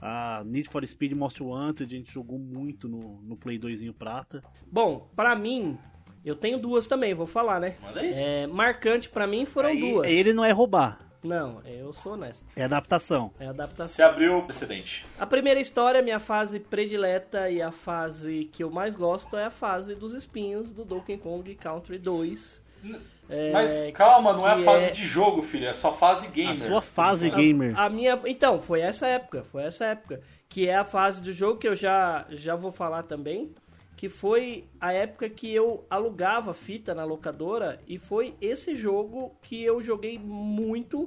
a 0.00 0.42
Need 0.46 0.70
for 0.70 0.86
Speed 0.86 1.12
Most 1.12 1.42
Wanted, 1.42 1.94
a 1.94 1.98
gente 1.98 2.10
jogou 2.10 2.38
muito 2.38 2.88
no, 2.88 3.20
no 3.20 3.36
Play 3.36 3.58
2 3.58 3.92
prata. 3.92 4.42
Bom, 4.72 5.10
pra 5.14 5.36
mim, 5.36 5.78
eu 6.24 6.34
tenho 6.36 6.58
duas 6.58 6.86
também, 6.86 7.14
vou 7.14 7.26
falar, 7.26 7.58
né? 7.60 7.76
Manda 7.82 8.00
aí. 8.00 8.12
É, 8.14 8.46
marcante 8.46 9.08
pra 9.08 9.26
mim 9.26 9.44
foram 9.44 9.68
Aí, 9.68 9.80
duas. 9.80 10.08
ele 10.08 10.32
não 10.32 10.44
é 10.44 10.50
roubar, 10.52 11.00
Não, 11.22 11.60
eu 11.66 11.92
sou 11.92 12.12
honesto. 12.12 12.46
é 12.56 12.64
adaptação. 12.64 13.32
É 13.38 13.46
adaptação. 13.46 13.94
Você 13.94 14.02
abriu 14.02 14.38
o 14.38 14.42
precedente. 14.44 15.06
A 15.18 15.26
primeira 15.26 15.60
história, 15.60 16.00
minha 16.02 16.18
fase 16.18 16.58
predileta 16.60 17.48
e 17.50 17.60
a 17.62 17.70
fase 17.70 18.48
que 18.52 18.62
eu 18.64 18.70
mais 18.70 18.96
gosto 18.96 19.36
é 19.36 19.44
a 19.46 19.50
fase 19.50 19.94
dos 19.94 20.12
espinhos 20.14 20.72
do 20.72 20.84
Donkey 20.84 21.16
Kong 21.18 21.54
Country 21.56 21.98
2. 21.98 22.62
É, 23.28 23.52
Mas 23.52 23.90
calma, 23.92 24.32
não 24.32 24.46
é 24.48 24.52
a 24.54 24.58
fase 24.62 24.86
é- 24.86 24.90
de 24.90 25.06
jogo, 25.06 25.40
filho. 25.42 25.66
É 25.68 25.72
só 25.74 25.92
fase 25.92 26.26
A 26.26 26.30
gamer. 26.30 26.56
sua 26.66 26.82
fase 26.82 27.30
gamer. 27.30 27.78
A 27.78 27.88
minha, 27.88 28.18
então, 28.26 28.60
foi 28.60 28.80
essa 28.80 29.06
época, 29.06 29.44
foi 29.52 29.62
essa 29.62 29.84
época, 29.84 30.20
que 30.48 30.68
é 30.68 30.74
a 30.76 30.84
fase 30.84 31.22
do 31.22 31.32
jogo 31.32 31.58
que 31.58 31.68
eu 31.68 31.76
já 31.76 32.26
já 32.30 32.56
vou 32.56 32.72
falar 32.72 33.04
também, 33.04 33.54
que 34.00 34.08
foi 34.08 34.64
a 34.80 34.94
época 34.94 35.28
que 35.28 35.54
eu 35.54 35.84
alugava 35.90 36.54
fita 36.54 36.94
na 36.94 37.04
locadora 37.04 37.78
e 37.86 37.98
foi 37.98 38.34
esse 38.40 38.74
jogo 38.74 39.36
que 39.42 39.62
eu 39.62 39.82
joguei 39.82 40.18
muito 40.18 41.06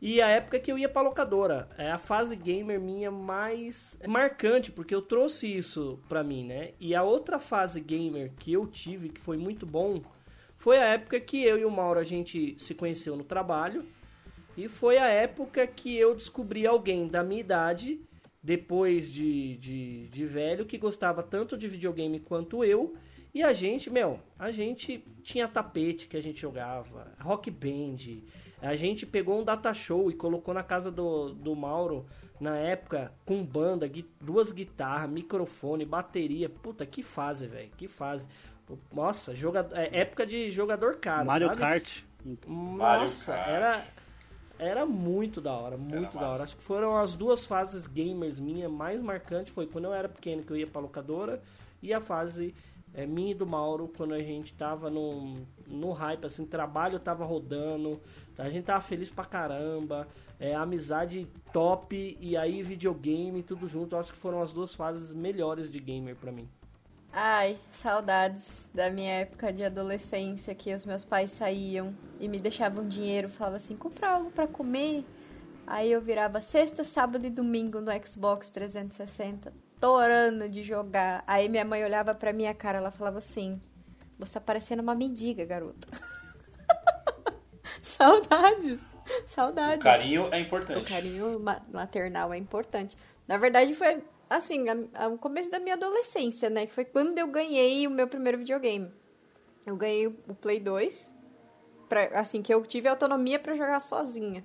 e 0.00 0.22
a 0.22 0.28
época 0.28 0.60
que 0.60 0.70
eu 0.70 0.78
ia 0.78 0.88
pra 0.88 1.02
locadora. 1.02 1.68
É 1.76 1.90
a 1.90 1.98
fase 1.98 2.36
gamer 2.36 2.80
minha 2.80 3.10
mais 3.10 3.98
marcante, 4.06 4.70
porque 4.70 4.94
eu 4.94 5.02
trouxe 5.02 5.52
isso 5.52 5.98
pra 6.08 6.22
mim, 6.22 6.44
né? 6.44 6.74
E 6.78 6.94
a 6.94 7.02
outra 7.02 7.40
fase 7.40 7.80
gamer 7.80 8.30
que 8.38 8.52
eu 8.52 8.68
tive, 8.68 9.08
que 9.08 9.20
foi 9.20 9.36
muito 9.36 9.66
bom, 9.66 10.00
foi 10.56 10.78
a 10.78 10.84
época 10.84 11.18
que 11.18 11.42
eu 11.42 11.58
e 11.58 11.64
o 11.64 11.70
Mauro 11.72 11.98
a 11.98 12.04
gente 12.04 12.54
se 12.56 12.72
conheceu 12.72 13.16
no 13.16 13.24
trabalho. 13.24 13.84
E 14.56 14.68
foi 14.68 14.96
a 14.96 15.08
época 15.08 15.66
que 15.66 15.96
eu 15.96 16.14
descobri 16.14 16.68
alguém 16.68 17.08
da 17.08 17.24
minha 17.24 17.40
idade, 17.40 18.00
depois 18.42 19.10
de, 19.10 19.56
de, 19.58 20.08
de 20.08 20.26
velho, 20.26 20.64
que 20.66 20.78
gostava 20.78 21.22
tanto 21.22 21.56
de 21.56 21.68
videogame 21.68 22.20
quanto 22.20 22.64
eu. 22.64 22.94
E 23.34 23.42
a 23.42 23.52
gente, 23.52 23.90
meu, 23.90 24.20
a 24.38 24.50
gente 24.50 25.04
tinha 25.22 25.46
tapete 25.46 26.06
que 26.06 26.16
a 26.16 26.22
gente 26.22 26.40
jogava, 26.40 27.12
rock 27.20 27.50
band. 27.50 28.22
A 28.60 28.74
gente 28.74 29.04
pegou 29.06 29.38
um 29.40 29.44
data 29.44 29.72
show 29.74 30.10
e 30.10 30.14
colocou 30.14 30.52
na 30.54 30.62
casa 30.62 30.90
do, 30.90 31.30
do 31.34 31.54
Mauro, 31.54 32.06
na 32.40 32.56
época, 32.56 33.12
com 33.24 33.44
banda, 33.44 33.86
gui- 33.86 34.08
duas 34.20 34.50
guitarras, 34.50 35.10
microfone, 35.10 35.84
bateria. 35.84 36.48
Puta, 36.48 36.86
que 36.86 37.02
fase, 37.02 37.46
velho, 37.46 37.70
que 37.76 37.86
fase. 37.86 38.26
Nossa, 38.92 39.34
joga, 39.34 39.68
é 39.72 40.00
época 40.00 40.26
de 40.26 40.50
jogador 40.50 40.96
caro, 40.96 41.26
Mario 41.26 41.48
sabe? 41.48 41.60
Kart. 41.60 42.02
Nossa, 42.46 43.32
Kart. 43.34 43.48
era 43.48 43.84
era 44.58 44.84
muito 44.84 45.40
da 45.40 45.52
hora, 45.52 45.76
muito 45.76 46.18
da 46.18 46.28
hora. 46.28 46.42
Acho 46.42 46.56
que 46.56 46.62
foram 46.62 46.96
as 46.96 47.14
duas 47.14 47.46
fases 47.46 47.86
gamers 47.86 48.40
minha 48.40 48.68
mais 48.68 49.00
marcantes 49.00 49.52
foi 49.52 49.66
quando 49.66 49.86
eu 49.86 49.94
era 49.94 50.08
pequeno 50.08 50.42
que 50.42 50.50
eu 50.50 50.56
ia 50.56 50.66
pra 50.66 50.80
locadora 50.80 51.40
e 51.82 51.94
a 51.94 52.00
fase 52.00 52.54
é, 52.94 53.06
minha 53.06 53.30
e 53.30 53.34
do 53.34 53.46
Mauro 53.46 53.90
quando 53.96 54.14
a 54.14 54.22
gente 54.22 54.52
tava 54.54 54.90
no, 54.90 55.36
no 55.66 55.92
hype 55.92 56.24
assim, 56.24 56.44
trabalho 56.44 56.98
tava 56.98 57.24
rodando, 57.24 58.00
a 58.36 58.48
gente 58.48 58.64
tava 58.64 58.80
feliz 58.80 59.10
pra 59.10 59.24
caramba, 59.24 60.08
é, 60.40 60.54
amizade 60.54 61.26
top 61.52 62.16
e 62.20 62.36
aí 62.36 62.62
videogame 62.62 63.42
tudo 63.42 63.68
junto. 63.68 63.96
Acho 63.96 64.12
que 64.12 64.18
foram 64.18 64.40
as 64.40 64.52
duas 64.52 64.74
fases 64.74 65.14
melhores 65.14 65.70
de 65.70 65.78
gamer 65.78 66.16
pra 66.16 66.32
mim. 66.32 66.48
Ai, 67.12 67.58
saudades 67.72 68.68
da 68.72 68.90
minha 68.90 69.12
época 69.12 69.52
de 69.52 69.64
adolescência 69.64 70.54
que 70.54 70.72
os 70.74 70.84
meus 70.84 71.04
pais 71.04 71.30
saíam 71.30 71.94
e 72.20 72.28
me 72.28 72.38
deixavam 72.38 72.86
dinheiro, 72.86 73.28
falavam 73.28 73.56
assim, 73.56 73.76
compra 73.76 74.10
algo 74.10 74.30
pra 74.30 74.46
comer. 74.46 75.04
Aí 75.66 75.90
eu 75.90 76.00
virava 76.00 76.40
sexta, 76.40 76.84
sábado 76.84 77.26
e 77.26 77.30
domingo 77.30 77.80
no 77.80 77.90
Xbox 78.06 78.50
360, 78.50 79.52
torando 79.80 80.48
de 80.48 80.62
jogar. 80.62 81.24
Aí 81.26 81.48
minha 81.48 81.64
mãe 81.64 81.82
olhava 81.84 82.14
pra 82.14 82.32
minha 82.32 82.54
cara, 82.54 82.78
ela 82.78 82.90
falava 82.90 83.18
assim: 83.18 83.60
"Você 84.18 84.34
tá 84.34 84.40
parecendo 84.40 84.82
uma 84.82 84.94
mendiga, 84.94 85.44
garota". 85.44 85.88
saudades. 87.82 88.80
Saudades. 89.26 89.78
O 89.80 89.82
carinho 89.82 90.28
é 90.30 90.36
O 90.36 90.40
importante. 90.40 90.88
carinho 90.92 91.40
ma- 91.40 91.62
maternal 91.72 92.32
é 92.32 92.38
importante. 92.38 92.96
Na 93.26 93.36
verdade, 93.36 93.74
foi 93.74 94.02
assim, 94.28 94.66
a- 94.68 95.04
a- 95.04 95.08
o 95.08 95.18
começo 95.18 95.50
da 95.50 95.58
minha 95.58 95.74
adolescência, 95.74 96.48
né? 96.50 96.66
Que 96.66 96.72
foi 96.72 96.84
quando 96.84 97.18
eu 97.18 97.26
ganhei 97.28 97.86
o 97.86 97.90
meu 97.90 98.06
primeiro 98.08 98.38
videogame. 98.38 98.90
Eu 99.66 99.76
ganhei 99.76 100.06
o 100.06 100.34
Play 100.40 100.60
2. 100.60 101.14
Pra, 101.88 102.04
assim, 102.20 102.42
que 102.42 102.52
eu 102.52 102.64
tive 102.66 102.86
autonomia 102.88 103.38
pra 103.38 103.54
jogar 103.54 103.80
sozinha. 103.80 104.44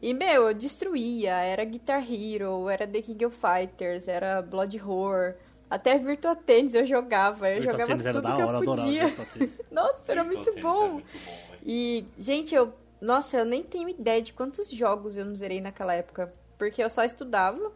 E, 0.00 0.14
meu, 0.14 0.48
eu 0.48 0.54
destruía. 0.54 1.34
Era 1.34 1.64
Guitar 1.64 2.00
Hero, 2.08 2.68
era 2.68 2.86
The 2.86 3.02
King 3.02 3.26
of 3.26 3.36
Fighters, 3.36 4.06
era 4.08 4.40
Blood 4.40 4.80
Horror. 4.80 5.34
Até 5.68 5.98
Virtua 5.98 6.34
Tennis 6.34 6.74
eu 6.74 6.86
jogava. 6.86 7.48
Eu 7.50 7.60
Virtua 7.60 7.72
jogava 7.72 7.92
era 8.02 8.12
tudo 8.12 8.22
da 8.22 8.36
que 8.36 8.42
hora, 8.42 8.58
eu 8.58 8.64
podia. 8.64 9.04
Nossa, 9.70 10.12
era 10.12 10.24
muito 10.24 10.52
bom. 10.60 10.84
É 10.84 10.88
muito 10.90 11.18
bom. 11.18 11.40
E, 11.66 12.04
gente, 12.18 12.54
eu. 12.54 12.72
Nossa, 13.00 13.38
eu 13.38 13.44
nem 13.44 13.62
tenho 13.62 13.88
ideia 13.88 14.20
de 14.22 14.32
quantos 14.32 14.68
jogos 14.70 15.16
eu 15.16 15.24
não 15.24 15.34
zerei 15.34 15.60
naquela 15.60 15.94
época. 15.94 16.32
Porque 16.58 16.82
eu 16.82 16.90
só 16.90 17.02
estudava. 17.04 17.72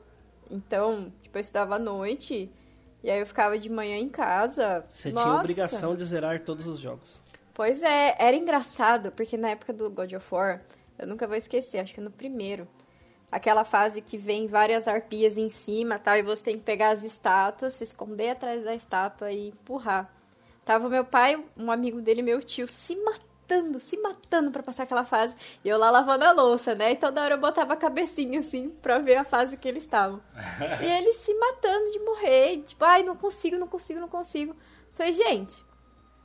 Então, 0.51 1.13
tipo, 1.35 1.39
eu 1.39 1.41
estudava 1.41 1.77
à 1.77 1.79
noite. 1.79 2.51
E 3.03 3.11
aí 3.11 3.21
eu 3.21 3.27
ficava 3.27 3.59
de 3.59 3.69
manhã 3.69 3.97
em 3.97 4.09
casa. 4.09 4.85
Você 4.91 5.11
Nossa. 5.11 5.27
tinha 5.27 5.41
obrigação 5.41 5.97
de 5.97 6.05
zerar 6.05 6.41
todos 6.41 6.67
os 6.67 6.79
jogos. 6.79 7.21
Pois 7.53 7.83
é, 7.83 8.17
era 8.19 8.37
engraçado, 8.37 9.13
porque 9.13 9.37
na 9.37 9.51
época 9.51 9.73
do 9.73 9.91
God 9.91 10.13
of 10.13 10.35
War, 10.35 10.63
eu 10.99 11.07
nunca 11.07 11.27
vou 11.27 11.37
esquecer, 11.37 11.79
acho 11.79 11.95
que 11.95 12.01
no 12.01 12.11
primeiro. 12.11 12.67
Aquela 13.31 13.65
fase 13.65 14.01
que 14.01 14.17
vem 14.17 14.47
várias 14.47 14.89
arpias 14.89 15.37
em 15.37 15.51
cima, 15.51 15.99
tal, 15.99 16.17
e 16.17 16.23
você 16.23 16.45
tem 16.45 16.57
que 16.57 16.65
pegar 16.65 16.91
as 16.91 17.05
estátuas, 17.05 17.75
se 17.75 17.85
esconder 17.85 18.31
atrás 18.31 18.65
da 18.65 18.75
estátua 18.75 19.31
e 19.33 19.49
empurrar. 19.49 20.13
Tava 20.65 20.89
meu 20.89 21.05
pai, 21.05 21.43
um 21.57 21.71
amigo 21.71 22.01
dele, 22.01 22.23
meu 22.23 22.41
tio, 22.41 22.67
se 22.67 22.97
matando, 22.97 23.25
se 23.79 23.97
matando 23.99 24.51
pra 24.51 24.63
passar 24.63 24.85
aquela 24.85 25.05
fase. 25.05 25.35
E 25.65 25.69
eu 25.69 25.79
lá 25.79 25.91
lavando 25.91 26.25
a 26.25 26.33
louça, 26.33 26.75
né? 26.75 26.93
E 26.93 26.97
toda 26.97 27.23
hora 27.23 27.35
eu 27.35 27.39
botava 27.39 27.75
a 27.75 27.77
cabecinha 27.77 28.41
assim 28.41 28.71
pra 28.83 28.99
ver 28.99 29.17
a 29.17 29.25
fase 29.25 29.57
que 29.57 29.69
eles 29.69 29.85
estavam. 29.85 30.21
e 30.83 30.87
eles 30.87 31.17
se 31.17 31.35
matando 31.35 31.91
de 31.93 31.99
morrer. 32.01 32.63
tipo, 32.63 32.85
ai, 32.85 33.03
não 33.03 33.17
consigo, 33.17 33.57
não 33.57 33.69
consigo, 33.69 34.01
não 34.01 34.09
consigo. 34.09 34.55
Falei, 34.93 35.13
gente, 35.13 35.65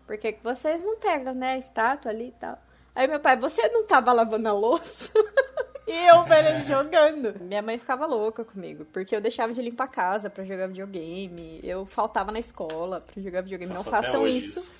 por 0.06 0.18
que, 0.18 0.34
que 0.34 0.44
vocês 0.44 0.84
não 0.84 0.98
pegam, 0.98 1.34
né, 1.34 1.54
a 1.54 1.58
estátua 1.58 2.12
ali 2.12 2.30
e 2.30 2.32
tal? 2.32 2.58
Aí 2.96 3.08
meu 3.08 3.20
pai, 3.20 3.38
você 3.38 3.68
não 3.70 3.86
tava 3.86 4.12
lavando 4.12 4.50
a 4.50 4.54
louça? 4.54 5.12
e 5.88 6.08
eu 6.08 6.26
ele 6.34 6.64
jogando. 6.64 7.40
Minha 7.40 7.62
mãe 7.62 7.78
ficava 7.78 8.06
louca 8.06 8.44
comigo, 8.44 8.86
porque 8.92 9.16
eu 9.16 9.22
deixava 9.22 9.54
de 9.54 9.62
limpar 9.62 9.86
a 9.86 9.88
casa 9.88 10.30
pra 10.30 10.44
jogar 10.44 10.68
videogame, 10.68 11.60
eu 11.64 11.86
faltava 11.86 12.32
na 12.32 12.40
escola 12.40 13.02
pra 13.02 13.22
jogar 13.22 13.42
videogame. 13.42 13.72
Faço 13.74 13.86
não 13.86 13.92
façam 13.92 14.22
hoje 14.24 14.38
isso. 14.38 14.72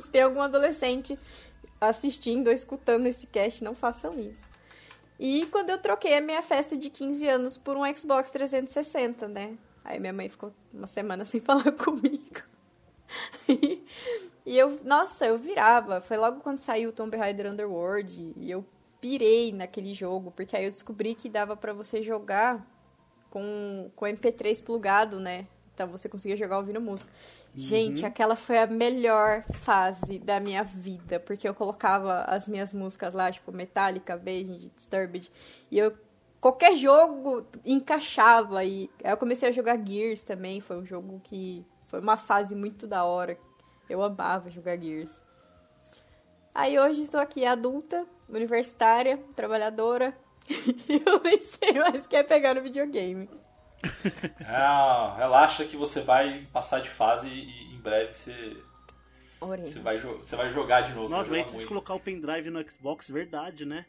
Se 0.00 0.10
tem 0.10 0.22
algum 0.22 0.42
adolescente 0.42 1.18
assistindo 1.80 2.48
ou 2.48 2.52
escutando 2.52 3.06
esse 3.06 3.26
cast, 3.26 3.62
não 3.62 3.74
façam 3.74 4.18
isso. 4.18 4.50
E 5.18 5.46
quando 5.46 5.70
eu 5.70 5.78
troquei 5.78 6.16
a 6.16 6.20
minha 6.20 6.42
festa 6.42 6.76
de 6.76 6.90
15 6.90 7.26
anos 7.26 7.56
por 7.56 7.76
um 7.76 7.96
Xbox 7.96 8.30
360, 8.30 9.26
né? 9.26 9.56
Aí 9.84 9.98
minha 9.98 10.12
mãe 10.12 10.28
ficou 10.28 10.52
uma 10.72 10.86
semana 10.86 11.24
sem 11.26 11.40
falar 11.40 11.72
comigo. 11.72 12.42
e 13.48 14.58
eu, 14.58 14.76
nossa, 14.84 15.26
eu 15.26 15.38
virava. 15.38 16.00
Foi 16.00 16.16
logo 16.16 16.40
quando 16.40 16.58
saiu 16.58 16.90
o 16.90 16.92
Tomb 16.92 17.16
Raider 17.16 17.50
Underworld 17.50 18.34
e 18.36 18.50
eu 18.50 18.64
pirei 19.00 19.52
naquele 19.52 19.94
jogo, 19.94 20.30
porque 20.30 20.56
aí 20.56 20.64
eu 20.64 20.70
descobri 20.70 21.14
que 21.14 21.28
dava 21.28 21.56
pra 21.56 21.72
você 21.72 22.02
jogar 22.02 22.66
com 23.30 23.90
com 23.94 24.06
MP3 24.06 24.62
plugado, 24.62 25.18
né? 25.18 25.46
Então 25.78 25.86
você 25.86 26.08
conseguia 26.08 26.36
jogar 26.36 26.56
ouvindo 26.56 26.80
música. 26.80 27.12
Gente, 27.54 28.04
aquela 28.04 28.34
foi 28.34 28.58
a 28.58 28.66
melhor 28.66 29.44
fase 29.52 30.18
da 30.18 30.40
minha 30.40 30.64
vida, 30.64 31.20
porque 31.20 31.48
eu 31.48 31.54
colocava 31.54 32.22
as 32.22 32.48
minhas 32.48 32.72
músicas 32.72 33.14
lá, 33.14 33.30
tipo 33.30 33.52
Metallica, 33.52 34.16
Beijing, 34.16 34.72
Disturbed, 34.74 35.30
e 35.70 35.78
eu 35.78 35.96
qualquer 36.40 36.74
jogo 36.74 37.46
encaixava 37.64 38.64
e 38.64 38.90
aí 39.04 39.12
eu 39.12 39.16
comecei 39.16 39.48
a 39.48 39.52
jogar 39.52 39.78
Gears 39.86 40.24
também, 40.24 40.60
foi 40.60 40.78
um 40.78 40.84
jogo 40.84 41.20
que 41.22 41.64
foi 41.86 42.00
uma 42.00 42.16
fase 42.16 42.56
muito 42.56 42.84
da 42.84 43.04
hora. 43.04 43.38
Eu 43.88 44.02
amava 44.02 44.50
jogar 44.50 44.76
Gears. 44.76 45.22
Aí 46.52 46.76
hoje 46.76 47.02
estou 47.02 47.20
aqui 47.20 47.46
adulta, 47.46 48.04
universitária, 48.28 49.16
trabalhadora. 49.36 50.12
e 50.88 51.02
eu 51.06 51.20
nem 51.22 51.40
sei 51.40 51.74
mais 51.74 52.04
o 52.04 52.08
que 52.08 52.16
é 52.16 52.24
pegar 52.24 52.54
no 52.54 52.62
videogame. 52.62 53.28
Ah, 54.44 55.14
relaxa 55.18 55.64
que 55.64 55.76
você 55.76 56.00
vai 56.00 56.46
passar 56.52 56.80
de 56.80 56.88
fase 56.88 57.28
e 57.28 57.74
em 57.74 57.78
breve 57.80 58.12
você. 58.12 58.56
Você 59.40 59.78
vai, 59.78 59.96
você 59.98 60.34
vai 60.34 60.52
jogar 60.52 60.80
de 60.80 60.92
novo. 60.92 61.08
Nossa, 61.08 61.24
jogar 61.28 61.44
de 61.58 61.66
colocar 61.66 61.94
o 61.94 62.00
pendrive 62.00 62.50
no 62.50 62.68
Xbox, 62.68 63.08
verdade, 63.08 63.64
né? 63.64 63.86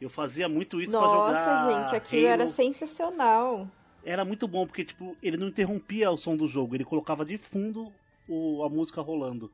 Eu 0.00 0.08
fazia 0.08 0.48
muito 0.48 0.80
isso 0.80 0.92
Nossa, 0.92 1.14
pra 1.14 1.66
jogar. 1.68 1.82
gente, 1.84 1.96
aquilo 1.96 2.22
Halo. 2.26 2.32
era 2.32 2.48
sensacional. 2.48 3.68
Era 4.04 4.24
muito 4.24 4.46
bom, 4.48 4.66
porque, 4.66 4.84
tipo, 4.84 5.16
ele 5.22 5.36
não 5.36 5.48
interrompia 5.48 6.10
o 6.10 6.16
som 6.16 6.36
do 6.36 6.46
jogo, 6.46 6.74
ele 6.74 6.84
colocava 6.84 7.24
de 7.24 7.36
fundo 7.36 7.92
o- 8.28 8.62
a 8.64 8.68
música 8.70 9.00
rolando. 9.02 9.52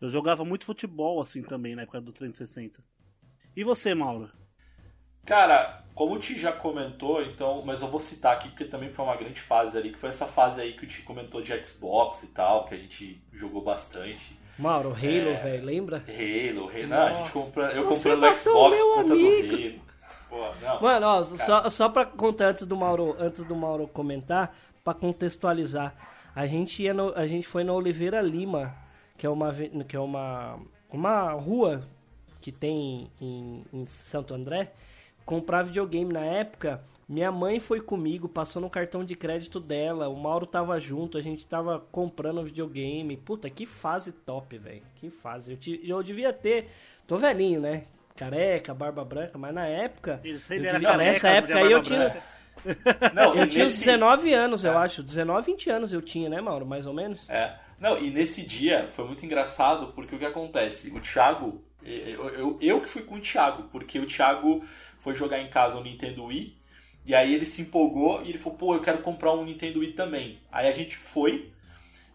Eu 0.00 0.08
jogava 0.10 0.44
muito 0.44 0.64
futebol 0.64 1.20
assim 1.20 1.42
também 1.42 1.74
na 1.74 1.82
época 1.82 2.00
do 2.00 2.12
360. 2.12 2.82
E 3.56 3.64
você, 3.64 3.92
Mauro? 3.94 4.30
Cara, 5.30 5.84
como 5.94 6.14
o 6.14 6.18
Ti 6.18 6.36
já 6.36 6.50
comentou, 6.50 7.22
então, 7.22 7.62
mas 7.64 7.80
eu 7.80 7.86
vou 7.86 8.00
citar 8.00 8.32
aqui 8.32 8.48
porque 8.48 8.64
também 8.64 8.90
foi 8.90 9.04
uma 9.04 9.14
grande 9.14 9.40
fase 9.40 9.78
ali, 9.78 9.92
que 9.92 9.98
foi 9.98 10.08
essa 10.08 10.26
fase 10.26 10.60
aí 10.60 10.72
que 10.72 10.82
o 10.82 10.88
Ti 10.88 11.02
comentou 11.02 11.40
de 11.40 11.56
Xbox 11.64 12.24
e 12.24 12.26
tal, 12.26 12.64
que 12.64 12.74
a 12.74 12.76
gente 12.76 13.22
jogou 13.32 13.62
bastante. 13.62 14.36
Mauro, 14.58 14.88
Halo, 14.88 15.38
velho, 15.40 15.64
lembra? 15.64 15.98
Halo, 15.98 16.68
Halo. 16.68 16.94
A 16.94 17.12
gente 17.12 17.30
compra, 17.30 17.72
eu 17.72 17.84
comprei 17.84 18.16
no 18.16 18.36
Xbox 18.36 18.80
por 18.80 18.94
conta 18.96 19.12
amigo. 19.12 19.46
do 19.46 19.54
Halo. 19.54 19.80
Pô, 20.28 20.66
não. 20.66 20.80
Mano, 20.80 21.06
ó, 21.06 21.22
só, 21.22 21.70
só 21.70 21.88
pra 21.88 22.04
contar 22.06 22.46
antes 22.48 22.66
do 22.66 22.76
Mauro, 22.76 23.14
antes 23.16 23.44
do 23.44 23.54
Mauro 23.54 23.86
comentar, 23.86 24.52
pra 24.82 24.94
contextualizar. 24.94 25.94
A 26.34 26.44
gente 26.44 26.82
ia 26.82 26.92
no, 26.92 27.16
a 27.16 27.28
gente 27.28 27.46
foi 27.46 27.62
na 27.62 27.72
Oliveira 27.72 28.20
Lima, 28.20 28.74
que 29.16 29.24
é 29.24 29.30
uma 29.30 29.54
que 29.86 29.94
é 29.94 30.00
uma 30.00 30.58
uma 30.90 31.30
rua 31.34 31.84
que 32.40 32.50
tem 32.50 33.10
em, 33.20 33.64
em 33.72 33.86
Santo 33.86 34.34
André, 34.34 34.72
comprar 35.30 35.62
videogame 35.62 36.12
na 36.12 36.24
época. 36.24 36.82
Minha 37.08 37.30
mãe 37.30 37.60
foi 37.60 37.80
comigo, 37.80 38.28
passou 38.28 38.60
no 38.60 38.68
cartão 38.68 39.04
de 39.04 39.14
crédito 39.14 39.60
dela, 39.60 40.08
o 40.08 40.16
Mauro 40.16 40.44
tava 40.44 40.78
junto, 40.80 41.16
a 41.16 41.22
gente 41.22 41.46
tava 41.46 41.78
comprando 41.92 42.42
videogame. 42.42 43.16
Puta, 43.16 43.48
que 43.48 43.64
fase 43.64 44.10
top, 44.10 44.58
velho. 44.58 44.82
Que 44.96 45.08
fase. 45.08 45.52
Eu, 45.52 45.56
ti- 45.56 45.80
eu 45.84 46.02
devia 46.02 46.32
ter. 46.32 46.66
Tô 47.06 47.16
velhinho, 47.16 47.60
né? 47.60 47.84
Careca, 48.16 48.74
barba 48.74 49.04
branca, 49.04 49.38
mas 49.38 49.54
na 49.54 49.66
época. 49.66 50.20
Ele 50.24 50.34
eu 50.34 50.38
sempre 50.38 50.66
era 50.66 50.78
devia- 50.78 50.88
careca, 50.92 51.12
nessa 51.12 51.28
época 51.28 51.52
tinha 51.54 51.64
aí 51.66 51.72
eu 51.72 51.82
tinha. 51.82 51.98
branca. 51.98 52.22
Não, 53.14 53.34
Eu 53.36 53.46
tinha 53.48 53.64
nesse- 53.64 53.84
19 53.84 54.32
anos, 54.34 54.64
eu 54.64 54.72
É. 54.72 54.76
acho. 54.76 55.02
19, 55.02 55.46
20 55.52 55.70
anos 55.70 55.92
eu 55.92 56.02
tinha, 56.02 56.28
né, 56.28 56.40
Mauro? 56.40 56.66
Mais 56.66 56.86
ou 56.86 56.92
menos. 56.92 57.28
É. 57.30 57.54
Não, 57.78 57.98
e 57.98 58.10
nesse 58.10 58.44
dia 58.46 58.88
foi 58.94 59.06
muito 59.06 59.24
engraçado 59.24 59.92
porque 59.94 60.14
o 60.14 60.18
que 60.18 60.26
acontece? 60.26 60.90
O 60.90 61.00
Thiago, 61.00 61.64
eu, 61.82 62.28
eu, 62.28 62.58
eu 62.60 62.80
que 62.82 62.88
fui 62.88 63.02
com 63.02 63.14
o 63.14 63.20
Thiago, 63.20 63.62
porque 63.72 63.98
o 63.98 64.04
Thiago 64.06 64.62
foi 65.00 65.14
jogar 65.14 65.40
em 65.40 65.48
casa 65.48 65.76
o 65.76 65.82
Nintendo 65.82 66.24
Wii, 66.24 66.56
e 67.04 67.14
aí 67.14 67.34
ele 67.34 67.44
se 67.46 67.62
empolgou 67.62 68.22
e 68.22 68.28
ele 68.28 68.38
falou, 68.38 68.56
pô, 68.58 68.74
eu 68.74 68.80
quero 68.80 68.98
comprar 68.98 69.32
um 69.32 69.44
Nintendo 69.44 69.80
Wii 69.80 69.92
também. 69.94 70.38
Aí 70.52 70.68
a 70.68 70.72
gente 70.72 70.96
foi, 70.96 71.50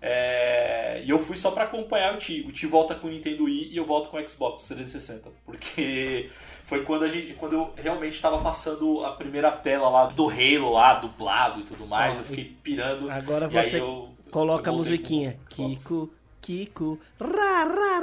é, 0.02 1.02
e 1.04 1.10
eu 1.10 1.18
fui 1.20 1.36
só 1.36 1.52
pra 1.52 1.64
acompanhar 1.64 2.14
o 2.14 2.18
Ti. 2.18 2.46
O 2.48 2.52
Ti 2.52 2.68
volta 2.68 2.94
com 2.96 3.08
o 3.08 3.10
Nintendo 3.10 3.46
Wii 3.46 3.70
e 3.72 3.78
eu 3.78 3.86
volto 3.86 4.10
com 4.10 4.18
o 4.18 4.30
Xbox 4.30 4.64
360, 4.68 5.30
porque 5.46 6.30
foi 6.66 6.84
quando, 6.84 7.04
a 7.04 7.10
gente, 7.10 7.34
quando 7.34 7.54
eu 7.54 7.74
realmente 7.76 8.22
tava 8.22 8.38
passando 8.42 9.04
a 9.04 9.12
primeira 9.14 9.52
tela 9.52 9.90
lá 9.90 10.06
do 10.06 10.30
Halo 10.30 10.74
lá, 10.74 10.94
dublado 10.96 11.62
e 11.62 11.64
tudo 11.64 11.88
mais, 11.88 12.16
Ó, 12.18 12.20
eu 12.20 12.24
fiquei 12.24 12.56
pirando. 12.64 13.10
Agora 13.10 13.48
você 13.48 13.80
eu- 13.80 14.10
coloca 14.30 14.70
eu 14.70 14.74
a 14.74 14.78
musiquinha. 14.78 15.40
Kiko, 15.50 16.14
Kiko, 16.50 17.00
ra, 17.20 17.64
ra, 17.64 18.00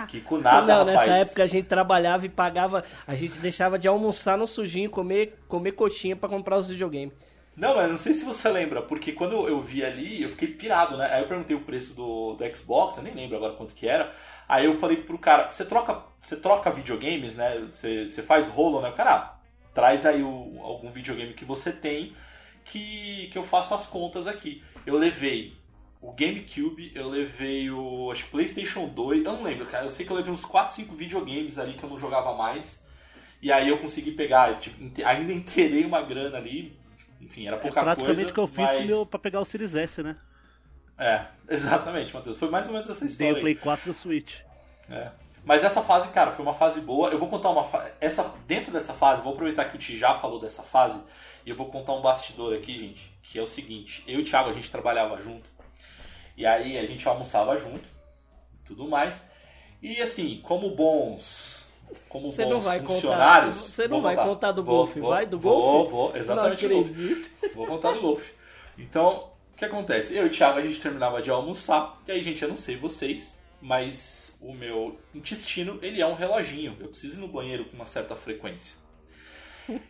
ra. 0.00 0.06
Kiko 0.06 0.36
nada, 0.36 0.66
Não, 0.66 0.84
rapaz. 0.84 1.08
nessa 1.08 1.20
época 1.22 1.42
a 1.44 1.46
gente 1.46 1.64
trabalhava 1.66 2.26
e 2.26 2.28
pagava. 2.28 2.84
A 3.06 3.14
gente 3.14 3.38
deixava 3.38 3.78
de 3.78 3.88
almoçar 3.88 4.36
no 4.36 4.46
sujinho, 4.46 4.90
comer, 4.90 5.38
comer 5.48 5.72
coxinha 5.72 6.14
pra 6.14 6.28
comprar 6.28 6.58
os 6.58 6.66
videogames. 6.66 7.14
Não, 7.56 7.74
mas 7.74 7.90
não 7.90 7.96
sei 7.96 8.12
se 8.12 8.22
você 8.22 8.50
lembra, 8.50 8.82
porque 8.82 9.12
quando 9.12 9.48
eu 9.48 9.58
vi 9.62 9.82
ali, 9.82 10.20
eu 10.22 10.28
fiquei 10.28 10.48
pirado, 10.48 10.98
né? 10.98 11.08
Aí 11.10 11.22
eu 11.22 11.26
perguntei 11.26 11.56
o 11.56 11.62
preço 11.62 11.94
do, 11.94 12.34
do 12.34 12.54
Xbox, 12.54 12.98
eu 12.98 13.02
nem 13.02 13.14
lembro 13.14 13.34
agora 13.38 13.54
quanto 13.54 13.74
que 13.74 13.88
era. 13.88 14.12
Aí 14.46 14.66
eu 14.66 14.74
falei 14.74 14.98
pro 14.98 15.16
cara, 15.16 15.50
você 15.50 15.64
troca, 15.64 16.02
você 16.20 16.36
troca 16.36 16.70
videogames, 16.70 17.34
né? 17.34 17.64
Você, 17.66 18.10
você 18.10 18.22
faz 18.22 18.46
rolo, 18.46 18.82
né? 18.82 18.90
O 18.90 18.92
Cara, 18.92 19.14
ah, 19.14 19.36
traz 19.72 20.04
aí 20.04 20.22
o- 20.22 20.60
algum 20.62 20.90
videogame 20.92 21.32
que 21.32 21.46
você 21.46 21.72
tem 21.72 22.14
que, 22.62 23.28
que 23.32 23.38
eu 23.38 23.42
faço 23.42 23.74
as 23.74 23.86
contas 23.86 24.26
aqui. 24.26 24.62
Eu 24.84 24.98
levei 24.98 25.54
o 26.00 26.12
GameCube, 26.12 26.92
eu 26.94 27.08
levei 27.08 27.70
o 27.70 28.10
acho 28.10 28.24
que 28.24 28.30
PlayStation 28.30 28.86
2, 28.88 29.24
eu 29.24 29.32
não 29.32 29.42
lembro, 29.42 29.66
cara. 29.66 29.84
Eu 29.84 29.90
sei 29.90 30.04
que 30.04 30.12
eu 30.12 30.16
levei 30.16 30.32
uns 30.32 30.44
4, 30.44 30.74
5 30.74 30.94
videogames 30.94 31.58
ali 31.58 31.74
que 31.74 31.82
eu 31.82 31.90
não 31.90 31.98
jogava 31.98 32.34
mais. 32.34 32.84
E 33.42 33.50
aí 33.52 33.68
eu 33.68 33.78
consegui 33.78 34.12
pegar, 34.12 34.54
tipo, 34.58 34.76
ainda 35.04 35.32
inteirei 35.34 35.84
uma 35.84 36.02
grana 36.02 36.38
ali. 36.38 36.78
Enfim, 37.20 37.46
era 37.46 37.56
É 37.56 37.60
pouca 37.60 37.82
praticamente 37.82 38.16
coisa. 38.16 38.30
o 38.30 38.34
que 38.34 38.40
eu 38.40 38.46
fiz 38.46 38.72
mas... 38.72 38.84
o 38.84 38.86
meu, 38.86 39.06
pra 39.06 39.18
pegar 39.18 39.40
o 39.40 39.44
Series 39.44 39.74
S, 39.74 40.02
né? 40.02 40.16
É, 40.98 41.26
exatamente, 41.48 42.14
Matheus. 42.14 42.36
Foi 42.38 42.50
mais 42.50 42.66
ou 42.66 42.72
menos 42.72 42.88
essa 42.88 43.00
Dei 43.00 43.08
história. 43.08 43.32
o 43.32 43.36
aí. 43.36 43.42
Play 43.42 43.54
4 43.54 43.88
e 43.88 43.90
o 43.90 43.94
Switch. 43.94 44.40
É. 44.90 45.10
Mas 45.44 45.62
essa 45.62 45.80
fase, 45.80 46.08
cara, 46.08 46.32
foi 46.32 46.44
uma 46.44 46.54
fase 46.54 46.80
boa. 46.80 47.10
Eu 47.10 47.18
vou 47.18 47.28
contar 47.28 47.50
uma 47.50 47.64
fa... 47.64 47.88
essa 48.00 48.34
dentro 48.46 48.72
dessa 48.72 48.92
fase, 48.92 49.22
vou 49.22 49.32
aproveitar 49.32 49.66
que 49.66 49.76
o 49.76 49.78
Ti 49.78 49.96
já 49.96 50.14
falou 50.14 50.40
dessa 50.40 50.62
fase 50.62 51.00
e 51.44 51.50
eu 51.50 51.56
vou 51.56 51.66
contar 51.66 51.92
um 51.92 52.02
bastidor 52.02 52.52
aqui, 52.52 52.76
gente, 52.76 53.16
que 53.22 53.38
é 53.38 53.42
o 53.42 53.46
seguinte, 53.46 54.02
eu 54.08 54.18
e 54.18 54.22
o 54.22 54.24
Thiago 54.24 54.50
a 54.50 54.52
gente 54.52 54.68
trabalhava 54.70 55.22
junto. 55.22 55.48
E 56.36 56.44
aí 56.46 56.78
a 56.78 56.86
gente 56.86 57.06
almoçava 57.08 57.58
junto, 57.58 57.88
tudo 58.64 58.88
mais. 58.88 59.22
E 59.82 60.00
assim, 60.02 60.40
como 60.42 60.70
bons 60.74 61.56
como 62.08 62.30
Você 62.30 62.44
bons 62.44 62.50
não 62.50 62.60
vai 62.60 62.80
contar. 62.80 62.94
funcionários, 62.94 63.56
Você 63.56 63.82
não 63.88 63.96
vou 63.96 64.02
vai 64.02 64.16
contar. 64.16 64.28
contar 64.28 64.52
do 64.52 64.64
Vou, 64.64 64.76
golfe, 64.78 65.00
vou, 65.00 65.10
vai 65.10 65.26
do 65.26 65.38
vou, 65.38 65.62
golfe? 65.62 65.90
Vou, 65.92 66.16
exatamente 66.16 66.66
do 66.68 66.74
Não 66.74 66.82
golfe. 66.82 67.30
Vou 67.54 67.66
contar 67.66 67.92
do 67.92 68.00
golfe. 68.00 68.32
Então, 68.78 69.30
o 69.52 69.56
que 69.56 69.64
acontece? 69.64 70.14
Eu 70.14 70.24
e 70.24 70.26
o 70.26 70.30
Thiago, 70.30 70.58
a 70.58 70.62
gente 70.62 70.80
terminava 70.80 71.22
de 71.22 71.30
almoçar, 71.30 72.00
e 72.06 72.12
aí, 72.12 72.22
gente, 72.22 72.42
eu 72.42 72.48
não 72.48 72.56
sei 72.56 72.76
vocês, 72.76 73.38
mas 73.60 74.36
o 74.40 74.52
meu 74.52 74.98
intestino, 75.14 75.78
ele 75.80 76.00
é 76.00 76.06
um 76.06 76.14
reloginho. 76.14 76.76
Eu 76.80 76.88
preciso 76.88 77.18
ir 77.18 77.20
no 77.20 77.28
banheiro 77.28 77.64
com 77.64 77.76
uma 77.76 77.86
certa 77.86 78.14
frequência. 78.16 78.76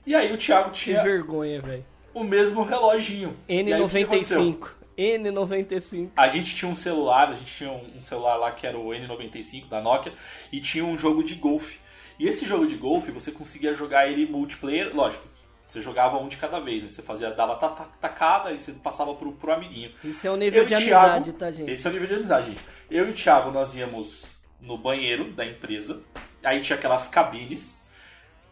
E 0.07 0.15
aí 0.15 0.33
o 0.33 0.37
Thiago 0.37 0.71
Que 0.71 0.77
tinha 0.79 1.03
vergonha, 1.03 1.61
velho. 1.61 1.85
o 2.15 2.23
mesmo 2.25 2.63
reloginho. 2.63 3.37
E 3.49 3.73
aí, 3.73 3.81
o 3.81 3.89
que 3.89 3.99
aconteceu? 4.05 4.41
N95. 4.43 4.69
N95. 4.99 6.11
A 6.17 6.29
gente 6.29 6.55
tinha 6.55 6.71
um 6.71 6.77
celular, 6.77 7.31
a 7.31 7.35
gente 7.35 7.55
tinha 7.55 7.71
um 7.71 8.01
celular 8.01 8.37
lá 8.37 8.51
que 8.53 8.67
era 8.67 8.79
o 8.79 8.89
N95 8.89 9.69
da 9.69 9.81
Nokia 9.81 10.13
e 10.53 10.61
tinha 10.61 10.85
um 10.85 10.97
jogo 10.97 11.23
de 11.23 11.35
golfe. 11.35 11.79
E 12.19 12.27
esse 12.29 12.47
jogo 12.47 12.67
de 12.67 12.77
golfe 12.77 13.11
você 13.11 13.31
conseguia 13.31 13.75
jogar 13.75 14.09
ele 14.11 14.27
multiplayer, 14.27 14.95
lógico. 14.95 15.25
Você 15.67 15.83
jogava 15.83 16.17
um 16.17 16.29
de 16.29 16.37
cada 16.37 16.61
vez, 16.61 16.83
né? 16.85 16.89
Você 16.89 17.03
fazia, 17.03 17.31
dava 17.33 17.57
ta- 17.57 17.69
ta- 17.71 17.89
tacada 18.01 18.53
e 18.53 18.59
você 18.59 18.73
passava 18.73 19.13
pro, 19.15 19.33
pro 19.33 19.53
amiguinho. 19.53 19.93
Isso 20.05 20.27
é 20.27 20.31
o 20.31 20.37
nível 20.37 20.63
Eu 20.63 20.67
de 20.69 20.77
Thiago- 20.77 21.07
amizade, 21.07 21.33
tá, 21.33 21.51
gente? 21.51 21.71
Esse 21.71 21.87
é 21.87 21.91
o 21.91 21.93
nível 21.93 22.09
de 22.09 22.15
amizade, 22.15 22.47
gente. 22.51 22.65
Eu 22.91 23.09
e 23.09 23.11
o 23.11 23.13
Thiago, 23.13 23.51
nós 23.51 23.75
íamos 23.75 24.37
no 24.61 24.79
banheiro 24.79 25.33
da 25.33 25.45
empresa. 25.45 26.01
Aí 26.45 26.61
tinha 26.63 26.79
aquelas 26.79 27.09
cabines. 27.09 27.79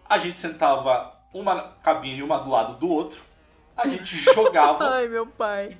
A 0.09 0.18
gente 0.18 0.40
sentava 0.40 1.14
uma 1.33 1.68
cabine 1.85 2.20
uma 2.22 2.38
do 2.38 2.50
lado 2.50 2.74
do 2.78 2.88
outro. 2.90 3.22
A 3.76 3.87
gente 3.88 4.16
jogava 4.35 4.85
Ai, 4.96 5.07
meu 5.09 5.24
pai. 5.26 5.78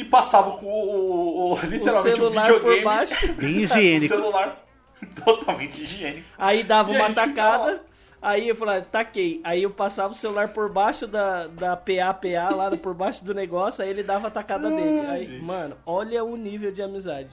E 0.00 0.04
passava 0.04 0.52
com 0.52 0.66
o, 0.66 0.70
o- 0.70 1.50
o- 1.50 1.54
O 1.54 1.60
literalmente 1.66 2.12
o, 2.12 2.16
celular 2.16 2.42
videogame. 2.46 2.76
por 2.76 2.84
baixo. 2.84 3.32
Bem 3.34 3.56
O 3.56 3.60
higiênico. 3.60 4.14
celular 4.14 4.64
totalmente 5.24 5.82
higiênico. 5.82 6.26
Aí 6.38 6.62
dava 6.62 6.90
E 6.92 6.94
a 6.96 6.98
uma 6.98 7.06
gente 7.08 7.14
tacada. 7.16 7.82
Aí 8.22 8.48
eu 8.48 8.54
falava, 8.54 8.82
taquei. 8.82 9.40
Aí 9.42 9.62
eu 9.62 9.70
passava 9.70 10.12
o 10.12 10.16
celular 10.16 10.48
por 10.48 10.70
baixo 10.70 11.06
da, 11.06 11.46
da 11.46 11.74
PA-PA, 11.74 12.54
lá 12.54 12.76
por 12.76 12.92
baixo 12.92 13.24
do 13.24 13.32
negócio, 13.32 13.82
aí 13.82 13.88
ele 13.88 14.02
dava 14.02 14.28
a 14.28 14.30
tacada 14.30 14.68
dele. 14.70 15.06
Aí, 15.08 15.26
gente. 15.26 15.42
mano, 15.42 15.74
olha 15.86 16.22
o 16.22 16.36
nível 16.36 16.70
de 16.70 16.82
amizade. 16.82 17.30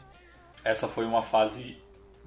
Essa 0.64 0.88
foi 0.88 1.06
uma 1.06 1.22
fase 1.22 1.76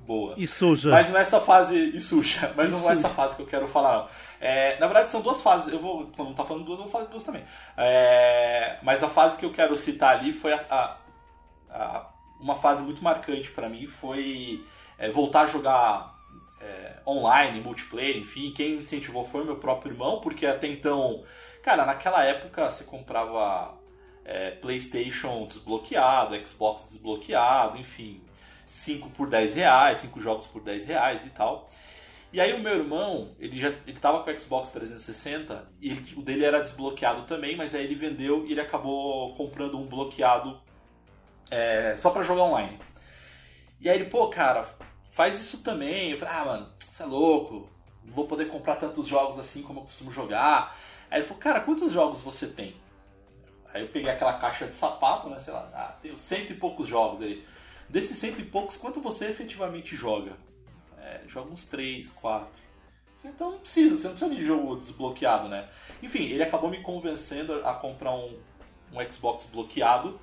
boa. 0.06 0.34
E 0.36 0.46
suja. 0.46 0.90
Mas 0.90 1.08
não 1.08 1.18
é 1.18 1.22
essa 1.22 1.40
fase 1.40 1.76
e 1.96 2.00
suja, 2.00 2.52
mas 2.56 2.68
E 2.68 2.72
não 2.72 2.88
é 2.88 2.92
essa 2.92 3.02
suja. 3.02 3.14
fase 3.14 3.36
que 3.36 3.42
eu 3.42 3.46
quero 3.46 3.68
falar, 3.68 3.98
não. 3.98 4.08
É, 4.40 4.78
na 4.78 4.86
verdade, 4.86 5.10
são 5.10 5.20
duas 5.20 5.40
fases. 5.42 5.72
Eu 5.72 5.78
vou, 5.80 6.06
quando 6.16 6.28
não 6.28 6.34
tá 6.34 6.44
falando 6.44 6.64
duas, 6.64 6.78
eu 6.78 6.84
vou 6.84 6.92
falar 6.92 7.04
duas 7.06 7.22
também. 7.24 7.44
É, 7.76 8.78
mas 8.82 9.02
a 9.02 9.08
fase 9.08 9.36
que 9.36 9.44
eu 9.44 9.52
quero 9.52 9.76
citar 9.76 10.16
ali 10.16 10.32
foi 10.32 10.52
a, 10.52 10.60
a- 10.70 10.96
a- 11.70 12.10
uma 12.40 12.56
fase 12.56 12.82
muito 12.82 13.02
marcante 13.04 13.50
pra 13.50 13.68
mim. 13.68 13.86
Foi 13.86 14.64
é, 14.98 15.10
voltar 15.10 15.42
a 15.42 15.46
jogar 15.46 16.14
é, 16.60 16.96
online, 17.06 17.60
multiplayer, 17.60 18.16
enfim. 18.16 18.52
Quem 18.52 18.72
me 18.72 18.76
incentivou 18.78 19.24
foi 19.24 19.44
meu 19.44 19.56
próprio 19.56 19.92
irmão, 19.92 20.20
porque 20.20 20.46
até 20.46 20.66
então, 20.66 21.22
cara, 21.62 21.84
naquela 21.84 22.24
época 22.24 22.70
você 22.70 22.84
comprava 22.84 23.74
é, 24.24 24.52
PlayStation 24.52 25.46
desbloqueado, 25.46 26.34
Xbox 26.46 26.84
desbloqueado, 26.84 27.76
enfim. 27.78 28.22
5 28.70 29.11
por 29.11 29.28
10 29.28 29.54
reais, 29.54 29.98
5 29.98 30.20
jogos 30.20 30.46
por 30.46 30.62
10 30.62 30.87
reais 30.87 31.26
e 31.26 31.30
tal. 31.30 31.68
E 32.33 32.40
aí 32.40 32.52
o 32.52 32.61
meu 32.61 32.72
irmão, 32.72 33.35
ele 33.40 33.59
já 33.59 33.68
ele 33.85 33.98
tava 33.98 34.22
com 34.22 34.30
o 34.30 34.40
Xbox 34.40 34.70
360 34.70 35.68
e 35.80 35.90
ele- 35.90 36.14
o 36.16 36.22
dele 36.22 36.44
era 36.44 36.61
desbloqueado 36.62 37.22
também, 37.24 37.56
mas 37.56 37.74
aí 37.74 37.83
ele 37.83 37.96
vendeu 37.96 38.46
e 38.46 38.52
ele 38.52 38.61
acabou 38.61 39.35
comprando 39.35 39.76
um 39.76 39.87
bloqueado 39.87 40.61
é, 41.50 41.96
só 41.98 42.11
pra 42.11 42.22
jogar 42.22 42.44
online. 42.44 42.78
E 43.80 43.90
aí 43.90 43.96
ele, 43.96 44.04
pô, 44.09 44.28
cara, 44.28 44.64
faz 45.09 45.40
isso 45.40 45.59
também. 45.64 46.12
Eu 46.12 46.18
falei, 46.18 46.35
ah, 46.35 46.44
mano, 46.44 46.72
você 46.78 47.02
é 47.02 47.06
louco, 47.06 47.68
não 48.04 48.14
vou 48.14 48.26
poder 48.28 48.44
comprar 48.44 48.76
tantos 48.76 49.09
jogos 49.09 49.37
assim 49.37 49.62
como 49.62 49.80
eu 49.80 49.85
costumo 49.85 50.12
jogar. 50.12 50.78
Aí 51.11 51.18
ele 51.18 51.26
falou, 51.26 51.42
cara, 51.42 51.61
quantos 51.61 51.90
jogos 51.90 52.22
você 52.22 52.46
tem? 52.46 52.76
Aí 53.74 53.83
eu 53.83 53.88
peguei 53.88 54.12
aquela 54.12 54.35
caixa 54.35 54.64
de 54.66 54.74
sapato, 54.74 55.28
né, 55.28 55.40
sei 55.40 55.52
lá, 55.52 55.68
ah, 55.74 55.98
tenho 56.00 56.16
cento 56.16 56.50
e 56.52 56.54
poucos 56.54 56.87
jogos. 56.87 57.20
Ele, 57.20 57.44
Desses 57.90 58.16
cento 58.18 58.40
e 58.40 58.44
poucos, 58.44 58.76
quanto 58.76 59.00
você 59.00 59.26
efetivamente 59.26 59.96
joga? 59.96 60.37
É, 60.98 61.22
joga 61.26 61.50
uns 61.53 61.64
3, 61.64 62.09
4. 62.11 62.48
Então 63.24 63.50
não 63.53 63.59
precisa, 63.59 63.96
você 63.96 64.05
não 64.09 64.14
precisa 64.14 64.35
de 64.35 64.46
jogo 64.46 64.76
desbloqueado, 64.76 65.48
né? 65.48 65.68
Enfim, 66.03 66.24
ele 66.26 66.42
acabou 66.42 66.70
me 66.70 66.81
convencendo 66.83 67.53
a 67.66 67.74
comprar 67.74 68.12
um, 68.14 68.38
um 68.92 69.11
Xbox 69.11 69.46
bloqueado 69.53 70.18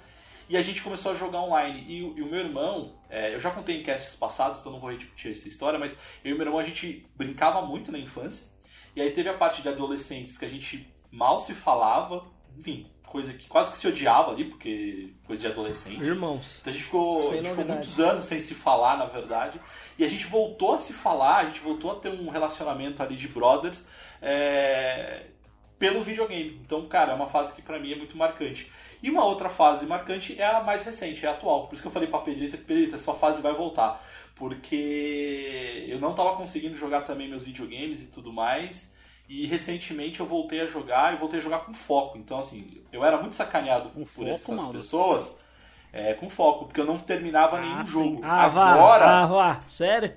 e 0.49 0.55
a 0.57 0.61
gente 0.61 0.81
começou 0.81 1.11
a 1.11 1.15
jogar 1.15 1.41
online. 1.41 1.85
E, 1.87 2.01
o- 2.03 2.17
e 2.17 2.21
o 2.21 2.25
meu 2.25 2.39
irmão, 2.39 2.95
é, 3.09 3.33
eu 3.35 3.39
já 3.39 3.51
contei 3.51 3.79
em 3.79 3.83
casts 3.83 4.15
passados, 4.15 4.59
então 4.61 4.71
não 4.71 4.79
vou 4.79 4.89
repetir 4.89 5.31
essa 5.31 5.47
história, 5.47 5.77
mas 5.77 5.95
eu 6.23 6.31
e 6.33 6.37
meu 6.37 6.47
irmão 6.47 6.59
a 6.59 6.63
gente 6.63 7.05
brincava 7.15 7.61
muito 7.63 7.91
na 7.91 7.99
infância. 7.99 8.47
E 8.95 9.01
aí 9.01 9.11
teve 9.11 9.29
a 9.29 9.33
parte 9.33 9.61
de 9.61 9.69
adolescentes 9.69 10.37
que 10.37 10.45
a 10.45 10.49
gente 10.49 10.91
mal 11.11 11.39
se 11.39 11.53
falava, 11.53 12.25
enfim, 12.57 12.87
coisa 13.07 13.33
que 13.33 13.47
quase 13.47 13.71
que 13.71 13.77
se 13.77 13.87
odiava 13.87 14.31
ali, 14.31 14.45
porque 14.45 15.13
coisa 15.25 15.41
de 15.41 15.47
adolescente. 15.47 16.03
Irmãos. 16.03 16.57
Então 16.61 16.71
a 16.71 16.73
gente 16.73 16.83
ficou, 16.83 17.31
a 17.31 17.35
gente 17.35 17.49
ficou 17.49 17.65
muitos 17.65 17.99
anos 17.99 18.25
sem 18.25 18.39
se 18.39 18.53
falar, 18.53 18.97
na 18.97 19.05
verdade. 19.05 19.59
E 19.97 20.03
a 20.03 20.07
gente 20.07 20.25
voltou 20.25 20.73
a 20.73 20.77
se 20.77 20.93
falar, 20.93 21.37
a 21.37 21.45
gente 21.45 21.59
voltou 21.61 21.91
a 21.91 21.95
ter 21.95 22.09
um 22.09 22.29
relacionamento 22.29 23.01
ali 23.01 23.15
de 23.15 23.27
brothers 23.27 23.83
é, 24.21 25.23
pelo 25.79 26.03
videogame. 26.03 26.61
Então, 26.63 26.85
cara, 26.87 27.13
é 27.13 27.15
uma 27.15 27.27
fase 27.27 27.53
que 27.53 27.61
pra 27.61 27.79
mim 27.79 27.93
é 27.93 27.95
muito 27.95 28.17
marcante. 28.17 28.71
E 29.01 29.09
uma 29.09 29.25
outra 29.25 29.49
fase 29.49 29.85
marcante 29.85 30.39
é 30.39 30.45
a 30.45 30.61
mais 30.61 30.83
recente, 30.83 31.25
é 31.25 31.29
a 31.29 31.31
atual. 31.31 31.67
Por 31.67 31.73
isso 31.73 31.81
que 31.81 31.87
eu 31.87 31.91
falei 31.91 32.07
pra 32.07 32.19
Pedrita 32.19 32.57
Pedrita, 32.57 32.97
sua 32.97 33.15
fase 33.15 33.41
vai 33.41 33.53
voltar. 33.53 34.05
Porque 34.35 35.85
eu 35.87 35.99
não 35.99 36.13
tava 36.13 36.35
conseguindo 36.35 36.77
jogar 36.77 37.01
também 37.01 37.27
meus 37.27 37.45
videogames 37.45 38.01
e 38.03 38.07
tudo 38.07 38.31
mais. 38.31 38.91
E 39.27 39.45
recentemente 39.45 40.19
eu 40.19 40.25
voltei 40.25 40.61
a 40.61 40.67
jogar 40.67 41.13
e 41.13 41.17
voltei 41.17 41.39
a 41.39 41.43
jogar 41.43 41.59
com 41.59 41.73
foco. 41.73 42.17
Então, 42.17 42.39
assim, 42.39 42.81
eu 42.91 43.03
era 43.03 43.17
muito 43.17 43.35
sacaneado 43.35 43.91
Com 43.93 44.05
por 44.13 44.25
foco, 44.25 44.27
essas 44.27 44.55
Mauro? 44.55 44.71
pessoas. 44.71 45.39
É, 45.93 46.13
com 46.13 46.29
foco, 46.29 46.65
porque 46.65 46.81
eu 46.81 46.85
não 46.85 46.97
terminava 46.99 47.59
Ah, 47.59 47.59
nenhum 47.59 47.85
sim. 47.85 47.91
jogo. 47.91 48.21
Ah, 48.21 48.47
vá, 48.47 48.73
agora, 48.73 49.23
ah, 49.23 49.25
vá. 49.27 49.63
Sério? 49.67 50.15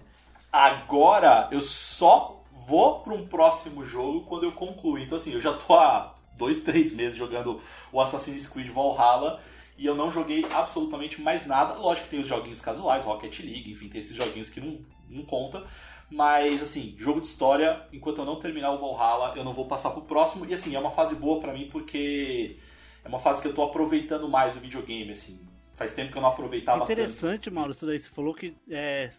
agora 0.52 1.48
eu 1.50 1.62
só 1.62 2.42
vou 2.66 3.00
para 3.00 3.14
um 3.14 3.26
próximo 3.26 3.84
jogo 3.84 4.22
quando 4.22 4.44
eu 4.44 4.52
concluir. 4.52 5.04
Então, 5.04 5.18
assim, 5.18 5.32
eu 5.32 5.40
já 5.40 5.52
tô 5.52 5.74
há 5.74 6.12
dois, 6.36 6.60
três 6.60 6.92
meses 6.92 7.16
jogando 7.16 7.60
o 7.92 8.00
Assassin's 8.00 8.46
Creed 8.48 8.68
Valhalla 8.70 9.40
e 9.76 9.86
eu 9.86 9.94
não 9.94 10.10
joguei 10.10 10.44
absolutamente 10.54 11.20
mais 11.20 11.46
nada. 11.46 11.74
Lógico 11.74 12.06
que 12.06 12.10
tem 12.10 12.20
os 12.20 12.28
joguinhos 12.28 12.60
casuais, 12.60 13.04
Rocket 13.04 13.40
League, 13.40 13.70
enfim, 13.72 13.88
tem 13.88 14.00
esses 14.00 14.16
joguinhos 14.16 14.50
que 14.50 14.60
não, 14.60 14.78
não 15.08 15.24
conta. 15.24 15.64
Mas, 16.10 16.60
assim, 16.62 16.94
jogo 16.98 17.20
de 17.20 17.28
história, 17.28 17.86
enquanto 17.92 18.18
eu 18.18 18.24
não 18.24 18.36
terminar 18.36 18.72
o 18.72 18.78
Valhalla, 18.78 19.34
eu 19.36 19.44
não 19.44 19.54
vou 19.54 19.66
passar 19.66 19.90
pro 19.90 20.02
próximo. 20.02 20.44
E, 20.44 20.52
assim, 20.52 20.74
é 20.74 20.78
uma 20.78 20.90
fase 20.90 21.14
boa 21.14 21.40
pra 21.40 21.52
mim 21.52 21.68
porque 21.70 22.56
é 23.04 23.08
uma 23.08 23.20
fase 23.20 23.40
que 23.40 23.46
eu 23.46 23.54
tô 23.54 23.62
aproveitando 23.62 24.28
mais 24.28 24.56
o 24.56 24.60
videogame, 24.60 25.12
assim. 25.12 25.40
Faz 25.74 25.94
tempo 25.94 26.10
que 26.10 26.18
eu 26.18 26.22
não 26.22 26.30
aproveitava 26.30 26.80
tanto. 26.80 26.92
Interessante, 26.92 27.50
Mauro, 27.50 27.70
isso 27.70 27.86
daí. 27.86 27.98
Você 27.98 28.10
falou 28.10 28.34
que. 28.34 28.54
É, 28.68 29.10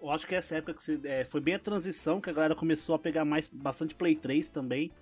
eu 0.00 0.10
acho 0.10 0.26
que 0.26 0.34
essa 0.34 0.54
época 0.56 0.74
que 0.74 0.82
você- 0.82 1.00
é, 1.04 1.24
foi 1.24 1.40
bem 1.40 1.54
a 1.54 1.58
transição 1.58 2.20
que 2.20 2.30
a 2.30 2.32
galera 2.32 2.54
começou 2.54 2.94
a 2.94 2.98
pegar 2.98 3.24
mais 3.24 3.48
bastante 3.48 3.94
Play 3.94 4.14
3 4.14 4.48
também. 4.48 4.92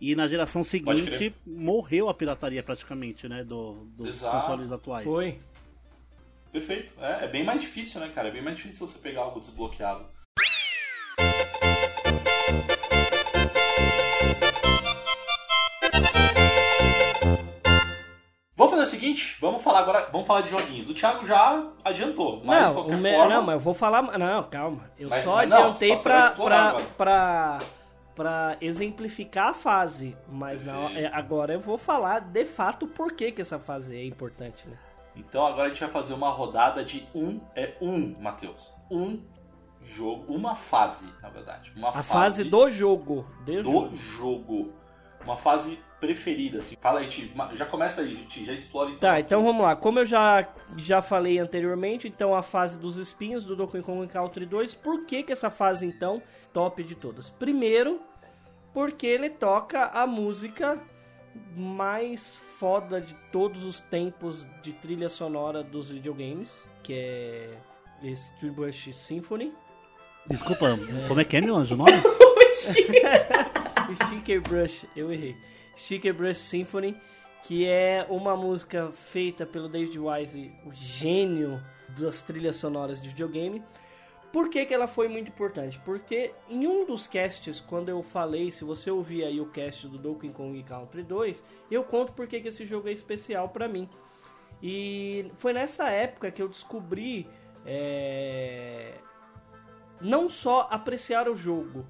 E 0.00 0.14
na 0.14 0.26
geração 0.26 0.64
seguinte 0.64 1.34
morreu 1.46 2.08
a 2.08 2.14
pirataria 2.14 2.62
praticamente, 2.62 3.28
né? 3.28 3.44
Do, 3.44 3.86
dos 3.94 4.08
Exato. 4.08 4.40
consoles 4.40 4.72
atuais. 4.72 5.04
Foi. 5.04 5.38
Perfeito. 6.50 6.92
É, 6.98 7.24
é 7.24 7.28
bem 7.28 7.44
mais 7.44 7.60
difícil, 7.60 8.00
né, 8.00 8.08
cara? 8.08 8.28
É 8.28 8.30
bem 8.30 8.42
mais 8.42 8.56
difícil 8.56 8.86
você 8.86 8.98
pegar 8.98 9.22
algo 9.22 9.40
desbloqueado. 9.40 10.15
Seguinte, 19.06 19.36
vamos 19.40 19.62
falar 19.62 19.80
agora, 19.80 20.08
vamos 20.12 20.26
falar 20.26 20.40
de 20.42 20.50
joguinhos. 20.50 20.88
O 20.88 20.94
Thiago 20.94 21.26
já 21.26 21.66
adiantou, 21.84 22.42
mas 22.44 22.58
de 22.58 22.64
Não, 22.66 22.74
qualquer 22.74 22.94
o 22.94 22.98
me- 22.98 23.14
forma, 23.14 23.34
não, 23.34 23.42
mas 23.42 23.54
eu 23.54 23.60
vou 23.60 23.74
falar. 23.74 24.02
Não, 24.18 24.42
calma. 24.44 24.90
Eu 24.98 25.08
Mas- 25.08 25.24
só 25.24 25.36
mas 25.36 25.48
não, 25.50 25.58
adiantei 25.64 25.96
só 25.98 26.02
pra, 26.02 26.30
pra, 26.32 26.74
pra, 26.96 27.58
pra 28.14 28.56
exemplificar 28.60 29.48
a 29.48 29.54
fase. 29.54 30.16
Mas 30.28 30.64
não, 30.64 30.88
é, 30.88 31.06
agora 31.12 31.52
eu 31.54 31.60
vou 31.60 31.78
falar 31.78 32.20
de 32.20 32.44
fato 32.44 32.86
por 32.86 33.12
que, 33.12 33.32
que 33.32 33.42
essa 33.42 33.58
fase 33.58 33.96
é 33.96 34.04
importante, 34.04 34.66
né? 34.68 34.76
Então 35.14 35.46
agora 35.46 35.66
a 35.66 35.68
gente 35.68 35.80
vai 35.80 35.88
fazer 35.88 36.12
uma 36.12 36.28
rodada 36.28 36.84
de 36.84 37.06
um, 37.14 37.40
é 37.54 37.72
um, 37.80 38.14
Matheus. 38.20 38.70
Um 38.90 39.20
jogo, 39.82 40.32
uma 40.34 40.54
fase, 40.54 41.08
na 41.22 41.28
verdade. 41.30 41.72
Uma 41.76 41.88
A 41.90 42.02
fase 42.02 42.44
do 42.44 42.68
jogo. 42.68 43.26
De 43.44 43.62
do 43.62 43.70
jogo. 43.72 43.96
jogo. 43.96 44.72
Uma 45.24 45.36
fase 45.36 45.78
preferida, 46.00 46.58
assim. 46.58 46.76
Fala 46.80 47.00
aí, 47.00 47.08
Ti. 47.08 47.32
Já 47.54 47.66
começa 47.66 48.02
aí, 48.02 48.16
Ti. 48.28 48.44
Já 48.44 48.52
explora 48.52 48.90
então. 48.90 49.00
Tá, 49.00 49.20
então 49.20 49.42
vamos 49.42 49.62
lá. 49.62 49.74
Como 49.76 49.98
eu 49.98 50.06
já, 50.06 50.46
já 50.76 51.00
falei 51.00 51.38
anteriormente, 51.38 52.08
então 52.08 52.34
a 52.34 52.42
fase 52.42 52.78
dos 52.78 52.96
espinhos 52.96 53.44
do 53.44 53.56
Donkey 53.56 53.82
Kong 53.82 54.06
Country 54.06 54.46
2, 54.46 54.74
por 54.74 55.04
que 55.04 55.22
que 55.22 55.32
essa 55.32 55.50
fase 55.50 55.86
então 55.86 56.22
top 56.52 56.82
de 56.82 56.94
todas? 56.94 57.30
Primeiro, 57.30 58.00
porque 58.72 59.06
ele 59.06 59.30
toca 59.30 59.86
a 59.86 60.06
música 60.06 60.80
mais 61.54 62.36
foda 62.58 63.00
de 63.00 63.14
todos 63.32 63.64
os 63.64 63.80
tempos 63.80 64.46
de 64.62 64.72
trilha 64.72 65.08
sonora 65.08 65.62
dos 65.62 65.90
videogames, 65.90 66.62
que 66.82 66.92
é 66.92 67.50
Street 68.02 68.52
Bush 68.54 68.90
Symphony. 68.94 69.52
Desculpa, 70.28 70.66
como 71.08 71.20
é 71.20 71.24
que 71.24 71.36
é, 71.36 71.40
meu 71.40 71.56
anjo? 71.56 71.74
O 71.74 71.78
nome? 71.78 71.92
Sticker 73.94 74.40
Brush, 74.42 74.86
eu 74.96 75.12
errei. 75.12 75.36
Sticker 75.76 76.14
Brush 76.14 76.38
Symphony, 76.38 76.96
que 77.44 77.66
é 77.66 78.06
uma 78.08 78.36
música 78.36 78.90
feita 78.90 79.44
pelo 79.46 79.68
David 79.68 79.98
Wise, 79.98 80.52
o 80.64 80.72
gênio 80.72 81.62
das 81.98 82.22
trilhas 82.22 82.56
sonoras 82.56 83.00
de 83.00 83.08
videogame. 83.08 83.62
Por 84.32 84.50
que, 84.50 84.66
que 84.66 84.74
ela 84.74 84.86
foi 84.86 85.08
muito 85.08 85.28
importante? 85.28 85.78
Porque 85.84 86.32
em 86.48 86.66
um 86.66 86.84
dos 86.84 87.06
casts, 87.06 87.60
quando 87.60 87.88
eu 87.88 88.02
falei, 88.02 88.50
se 88.50 88.64
você 88.64 88.90
ouvir 88.90 89.24
aí 89.24 89.40
o 89.40 89.46
cast 89.46 89.86
do 89.88 89.96
Donkey 89.96 90.30
Kong 90.30 90.60
Country 90.62 91.02
2, 91.02 91.44
eu 91.70 91.84
conto 91.84 92.12
por 92.12 92.26
que, 92.26 92.40
que 92.40 92.48
esse 92.48 92.66
jogo 92.66 92.88
é 92.88 92.92
especial 92.92 93.48
pra 93.48 93.68
mim. 93.68 93.88
E 94.62 95.30
foi 95.38 95.52
nessa 95.52 95.88
época 95.90 96.30
que 96.30 96.42
eu 96.42 96.48
descobri 96.48 97.28
é, 97.64 98.94
não 100.00 100.28
só 100.28 100.68
apreciar 100.70 101.28
o 101.28 101.36
jogo, 101.36 101.86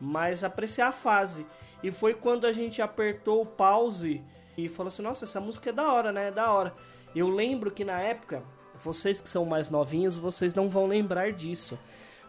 mas 0.00 0.44
apreciar 0.44 0.88
a 0.88 0.92
fase. 0.92 1.46
E 1.82 1.90
foi 1.90 2.14
quando 2.14 2.46
a 2.46 2.52
gente 2.52 2.80
apertou 2.80 3.42
o 3.42 3.46
pause 3.46 4.22
e 4.56 4.68
falou 4.68 4.88
assim: 4.88 5.02
Nossa, 5.02 5.24
essa 5.24 5.40
música 5.40 5.70
é 5.70 5.72
da 5.72 5.92
hora, 5.92 6.12
né? 6.12 6.28
É 6.28 6.30
da 6.30 6.50
hora. 6.50 6.74
Eu 7.14 7.28
lembro 7.28 7.70
que 7.70 7.84
na 7.84 8.00
época, 8.00 8.42
vocês 8.82 9.20
que 9.20 9.28
são 9.28 9.44
mais 9.44 9.70
novinhos, 9.70 10.16
vocês 10.16 10.54
não 10.54 10.68
vão 10.68 10.86
lembrar 10.86 11.32
disso. 11.32 11.78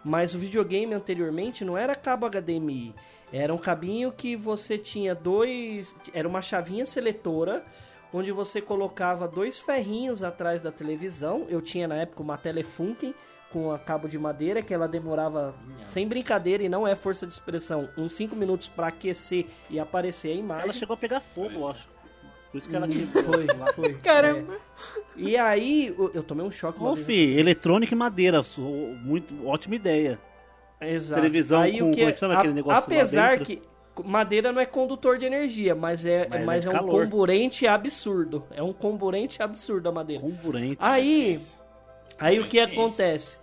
Mas 0.04 0.34
o 0.34 0.40
videogame 0.40 0.94
anteriormente 0.94 1.66
não 1.66 1.78
era 1.78 1.96
cabo 1.96 2.30
HDMI. 2.30 2.96
Era 3.32 3.54
um 3.54 3.58
cabinho 3.58 4.12
que 4.12 4.36
você 4.36 4.78
tinha 4.78 5.14
dois. 5.14 5.96
Era 6.14 6.28
uma 6.28 6.42
chavinha 6.42 6.86
seletora. 6.86 7.66
Onde 8.14 8.32
você 8.32 8.62
colocava 8.62 9.28
dois 9.28 9.60
ferrinhos 9.60 10.24
atrás 10.24 10.62
da 10.62 10.72
televisão. 10.72 11.46
Eu 11.50 11.62
tinha 11.62 11.88
na 11.88 11.96
época 11.96 12.24
uma 12.24 12.38
Telefunken 12.38 13.14
com 13.52 13.72
a 13.72 13.80
cabo 13.80 14.08
de 14.10 14.18
madeira 14.20 14.62
que 14.62 14.74
ela 14.74 14.88
demorava, 14.88 15.56
sem 15.84 16.08
brincadeira 16.08 16.64
e 16.64 16.70
não 16.70 16.88
é 16.88 16.96
força 16.96 17.26
de 17.26 17.34
expressão, 17.34 17.90
uns 17.98 18.12
5 18.12 18.36
minutos 18.36 18.68
pra 18.68 18.88
aquecer 18.88 19.46
e 19.70 19.80
aparecer 19.80 20.30
a 20.32 20.36
imagem. 20.36 20.64
Ela 20.66 20.74
chegou 20.74 20.94
a 20.94 20.98
pegar 20.98 21.22
fogo, 21.22 21.52
eu 21.58 21.70
acho. 21.70 21.88
Por 22.52 22.58
isso 22.60 22.70
que 22.70 22.76
ela 22.76 22.88
Hum, 22.88 22.90
quebrou. 22.90 23.24
Foi, 23.34 23.48
foi. 23.76 23.94
Caramba. 23.96 24.54
É. 24.54 24.58
E 25.18 25.38
aí, 25.38 25.94
eu- 26.14 26.24
tomei 26.24 26.46
um 26.46 26.52
choque 26.52 26.82
Ô, 26.82 26.96
fi, 26.96 27.38
eletrônica 27.38 27.94
e 27.94 27.98
madeira, 27.98 28.42
muito, 29.04 29.46
ótima 29.46 29.76
ideia. 29.76 30.20
Exato. 30.80 31.22
televisão 31.22 31.62
aí, 31.62 31.80
com- 31.80 31.90
o 31.90 31.92
que, 31.92 31.98
como 31.98 32.10
é 32.10 32.14
que 32.14 32.20
chama 32.20 32.38
aquele 32.38 32.54
negócio 32.54 32.80
lá 32.94 32.98
Apesar 32.98 33.40
que 33.40 33.62
madeira 34.06 34.52
não 34.52 34.62
é 34.62 34.66
condutor 34.66 35.18
de 35.18 35.26
energia, 35.26 35.74
mas 35.74 36.06
é, 36.06 36.28
Mas 36.30 36.42
é 36.42 36.46
mas 36.46 36.62
de 36.64 36.68
é 36.68 36.82
um 36.82 36.88
comburente 36.88 37.66
absurdo. 37.66 38.44
É 38.52 38.62
um 38.62 38.72
comburente 38.72 39.42
absurdo 39.42 39.90
a 39.90 39.92
madeira. 39.92 40.22
Comburente. 40.22 40.78
Aí, 40.80 41.40
aí 42.20 42.40
o 42.40 42.48
que 42.48 42.58
Ciência. 42.58 42.74
acontece? 42.74 43.40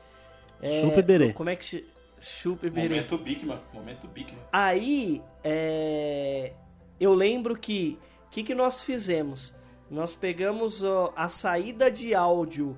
É, 0.60 0.80
Chupa 0.82 1.00
e 1.00 1.02
berê. 1.02 1.32
Como 1.32 1.50
é 1.50 1.56
que 1.56 1.64
se... 1.64 1.86
Chupa 2.20 2.66
berê. 2.70 2.88
Momento 2.88 3.18
Bigman. 3.18 3.60
Momento 3.72 4.08
Bigman. 4.08 4.40
Aí, 4.50 5.22
é, 5.42 6.52
eu 6.98 7.12
lembro 7.12 7.56
que 7.56 7.98
o 8.26 8.30
que, 8.30 8.42
que 8.42 8.54
nós 8.54 8.82
fizemos? 8.82 9.54
Nós 9.90 10.14
pegamos 10.14 10.82
ó, 10.82 11.12
a 11.14 11.28
saída 11.28 11.90
de 11.90 12.14
áudio 12.14 12.76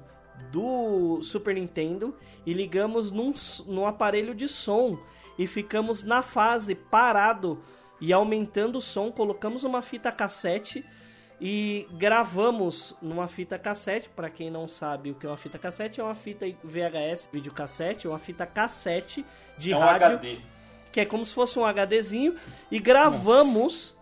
do 0.50 1.22
Super 1.22 1.54
Nintendo 1.54 2.14
e 2.44 2.52
ligamos 2.52 3.10
num, 3.10 3.32
num 3.66 3.86
aparelho 3.86 4.34
de 4.34 4.48
som 4.48 4.98
e 5.38 5.46
ficamos 5.46 6.02
na 6.02 6.22
fase 6.22 6.74
parado 6.74 7.62
e 8.00 8.12
aumentando 8.12 8.78
o 8.78 8.80
som. 8.80 9.10
Colocamos 9.10 9.64
uma 9.64 9.80
fita 9.80 10.10
cassete 10.12 10.84
e 11.40 11.86
gravamos 11.92 12.96
numa 13.00 13.28
fita 13.28 13.58
cassete. 13.58 14.08
Para 14.08 14.30
quem 14.30 14.50
não 14.50 14.66
sabe 14.66 15.10
o 15.10 15.14
que 15.14 15.26
é 15.26 15.28
uma 15.28 15.36
fita 15.36 15.58
cassete, 15.58 16.00
é 16.00 16.04
uma 16.04 16.14
fita 16.14 16.46
VHS, 16.64 17.28
videocassete, 17.32 18.06
é 18.06 18.10
uma 18.10 18.18
fita 18.18 18.46
cassete 18.46 19.24
de 19.58 19.72
é 19.72 19.76
um 19.76 19.80
rádio 19.80 20.06
HD. 20.06 20.38
que 20.90 21.00
é 21.00 21.04
como 21.04 21.24
se 21.24 21.34
fosse 21.34 21.58
um 21.58 21.64
HDzinho, 21.64 22.34
e 22.70 22.78
gravamos 22.78 23.96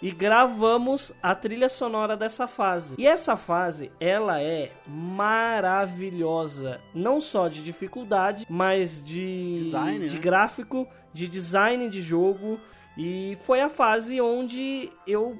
e 0.00 0.10
gravamos 0.10 1.12
a 1.22 1.32
trilha 1.32 1.68
sonora 1.68 2.16
dessa 2.16 2.48
fase. 2.48 2.96
E 2.98 3.06
essa 3.06 3.36
fase, 3.36 3.92
ela 4.00 4.42
é 4.42 4.72
maravilhosa, 4.84 6.80
não 6.92 7.20
só 7.20 7.46
de 7.46 7.62
dificuldade, 7.62 8.44
mas 8.50 9.02
de 9.04 9.58
Design, 9.60 10.08
de 10.08 10.16
né? 10.16 10.20
gráfico, 10.20 10.88
de 11.12 11.28
design 11.28 11.88
de 11.88 12.00
jogo 12.00 12.58
e 12.96 13.38
foi 13.42 13.60
a 13.60 13.68
fase 13.68 14.20
onde 14.20 14.90
eu 15.06 15.38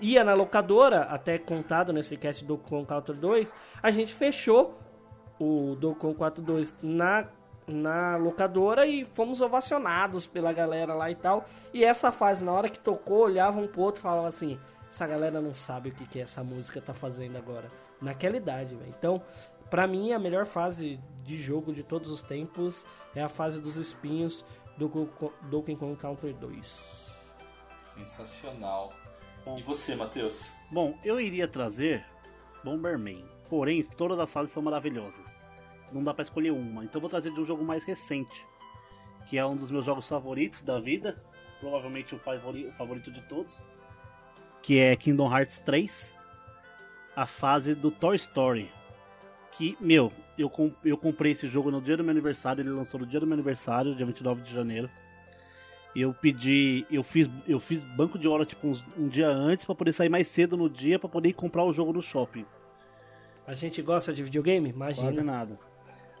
ia 0.00 0.24
na 0.24 0.34
locadora, 0.34 1.02
até 1.02 1.38
contado 1.38 1.92
nesse 1.92 2.16
cast 2.16 2.44
do 2.44 2.56
Donkey 2.56 2.68
Kong 2.68 2.86
Country 2.86 3.16
2, 3.16 3.54
a 3.82 3.90
gente 3.90 4.14
fechou 4.14 4.78
o 5.38 5.76
Donkey 5.76 6.00
Kong 6.00 6.14
4 6.14 6.42
2 6.42 6.74
na 6.82 7.26
na 7.68 8.16
locadora 8.16 8.86
e 8.86 9.04
fomos 9.04 9.42
ovacionados 9.42 10.26
pela 10.26 10.52
galera 10.52 10.94
lá 10.94 11.10
e 11.10 11.14
tal. 11.14 11.44
E 11.72 11.84
essa 11.84 12.10
fase, 12.10 12.42
na 12.42 12.50
hora 12.50 12.68
que 12.68 12.78
tocou, 12.78 13.24
olhava 13.24 13.60
um 13.60 13.66
pro 13.66 13.82
outro 13.82 14.00
e 14.00 14.02
falava 14.02 14.26
assim: 14.26 14.58
essa 14.90 15.06
galera 15.06 15.40
não 15.40 15.54
sabe 15.54 15.90
o 15.90 15.94
que, 15.94 16.06
que 16.06 16.20
essa 16.20 16.42
música 16.42 16.80
tá 16.80 16.94
fazendo 16.94 17.36
agora. 17.36 17.68
Naquela 18.00 18.36
idade, 18.36 18.74
velho. 18.74 18.94
Então, 18.98 19.22
pra 19.68 19.86
mim, 19.86 20.12
a 20.12 20.18
melhor 20.18 20.46
fase 20.46 20.98
de 21.22 21.36
jogo 21.36 21.72
de 21.72 21.82
todos 21.82 22.10
os 22.10 22.22
tempos 22.22 22.86
é 23.14 23.22
a 23.22 23.28
fase 23.28 23.60
dos 23.60 23.76
espinhos 23.76 24.44
do 24.76 24.88
Donkey 25.42 25.76
Kong 25.76 25.96
Country 25.96 26.32
2. 26.32 27.14
Sensacional. 27.80 28.92
E 29.56 29.62
você, 29.62 29.94
Matheus? 29.94 30.50
Bom, 30.70 30.98
eu 31.04 31.20
iria 31.20 31.48
trazer 31.48 32.04
Bomberman. 32.64 33.24
Porém, 33.48 33.82
todas 33.82 34.18
as 34.18 34.32
fases 34.32 34.52
são 34.52 34.62
maravilhosas. 34.62 35.38
Não 35.92 36.04
dá 36.04 36.12
pra 36.12 36.22
escolher 36.24 36.50
uma. 36.50 36.84
Então 36.84 37.00
vou 37.00 37.08
trazer 37.08 37.32
de 37.32 37.40
um 37.40 37.46
jogo 37.46 37.64
mais 37.64 37.84
recente. 37.84 38.44
Que 39.28 39.38
é 39.38 39.46
um 39.46 39.56
dos 39.56 39.70
meus 39.70 39.84
jogos 39.84 40.08
favoritos 40.08 40.62
da 40.62 40.78
vida. 40.78 41.22
Provavelmente 41.60 42.14
o 42.14 42.18
favori- 42.18 42.66
o 42.66 42.72
favorito 42.72 43.10
de 43.10 43.22
todos. 43.22 43.62
Que 44.62 44.78
é 44.78 44.94
Kingdom 44.96 45.34
Hearts 45.34 45.58
3. 45.60 46.14
A 47.16 47.26
fase 47.26 47.74
do 47.74 47.90
Toy 47.90 48.16
Story. 48.16 48.70
Que, 49.52 49.76
meu, 49.80 50.12
eu, 50.36 50.52
eu 50.84 50.96
comprei 50.96 51.32
esse 51.32 51.46
jogo 51.46 51.70
no 51.70 51.80
dia 51.80 51.96
do 51.96 52.04
meu 52.04 52.10
aniversário. 52.10 52.60
Ele 52.60 52.70
lançou 52.70 53.00
no 53.00 53.06
dia 53.06 53.18
do 53.18 53.26
meu 53.26 53.34
aniversário, 53.34 53.94
dia 53.94 54.04
29 54.06 54.42
de 54.42 54.52
janeiro. 54.52 54.90
Eu 56.00 56.14
pedi, 56.14 56.86
eu 56.90 57.02
fiz, 57.02 57.28
eu 57.46 57.58
fiz 57.58 57.82
banco 57.82 58.18
de 58.18 58.28
hora 58.28 58.44
tipo 58.46 58.68
uns- 58.68 58.84
um 58.96 59.08
dia 59.08 59.28
antes 59.28 59.66
pra 59.66 59.74
poder 59.74 59.92
sair 59.92 60.08
mais 60.08 60.28
cedo 60.28 60.56
no 60.56 60.70
dia 60.70 60.96
pra 60.98 61.08
poder 61.08 61.30
ir 61.30 61.32
comprar 61.32 61.64
o 61.64 61.72
jogo 61.72 61.92
no 61.92 62.00
shopping. 62.00 62.46
A 63.44 63.52
gente 63.52 63.82
gosta 63.82 64.12
de 64.12 64.22
videogame? 64.22 64.72
Quase 64.72 65.00
Imagina. 65.00 65.24
nada. 65.24 65.58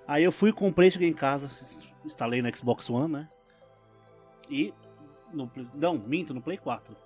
Aí 0.06 0.24
eu 0.24 0.32
fui, 0.32 0.52
comprei, 0.52 0.90
cheguei 0.90 1.08
em 1.08 1.12
casa, 1.14 1.48
instalei 2.04 2.42
no 2.42 2.56
Xbox 2.56 2.90
One, 2.90 3.12
né? 3.12 3.28
E 4.50 4.74
no 5.32 5.48
não, 5.74 5.96
minto, 5.96 6.34
no 6.34 6.40
Play 6.42 6.56
4. 6.58 6.96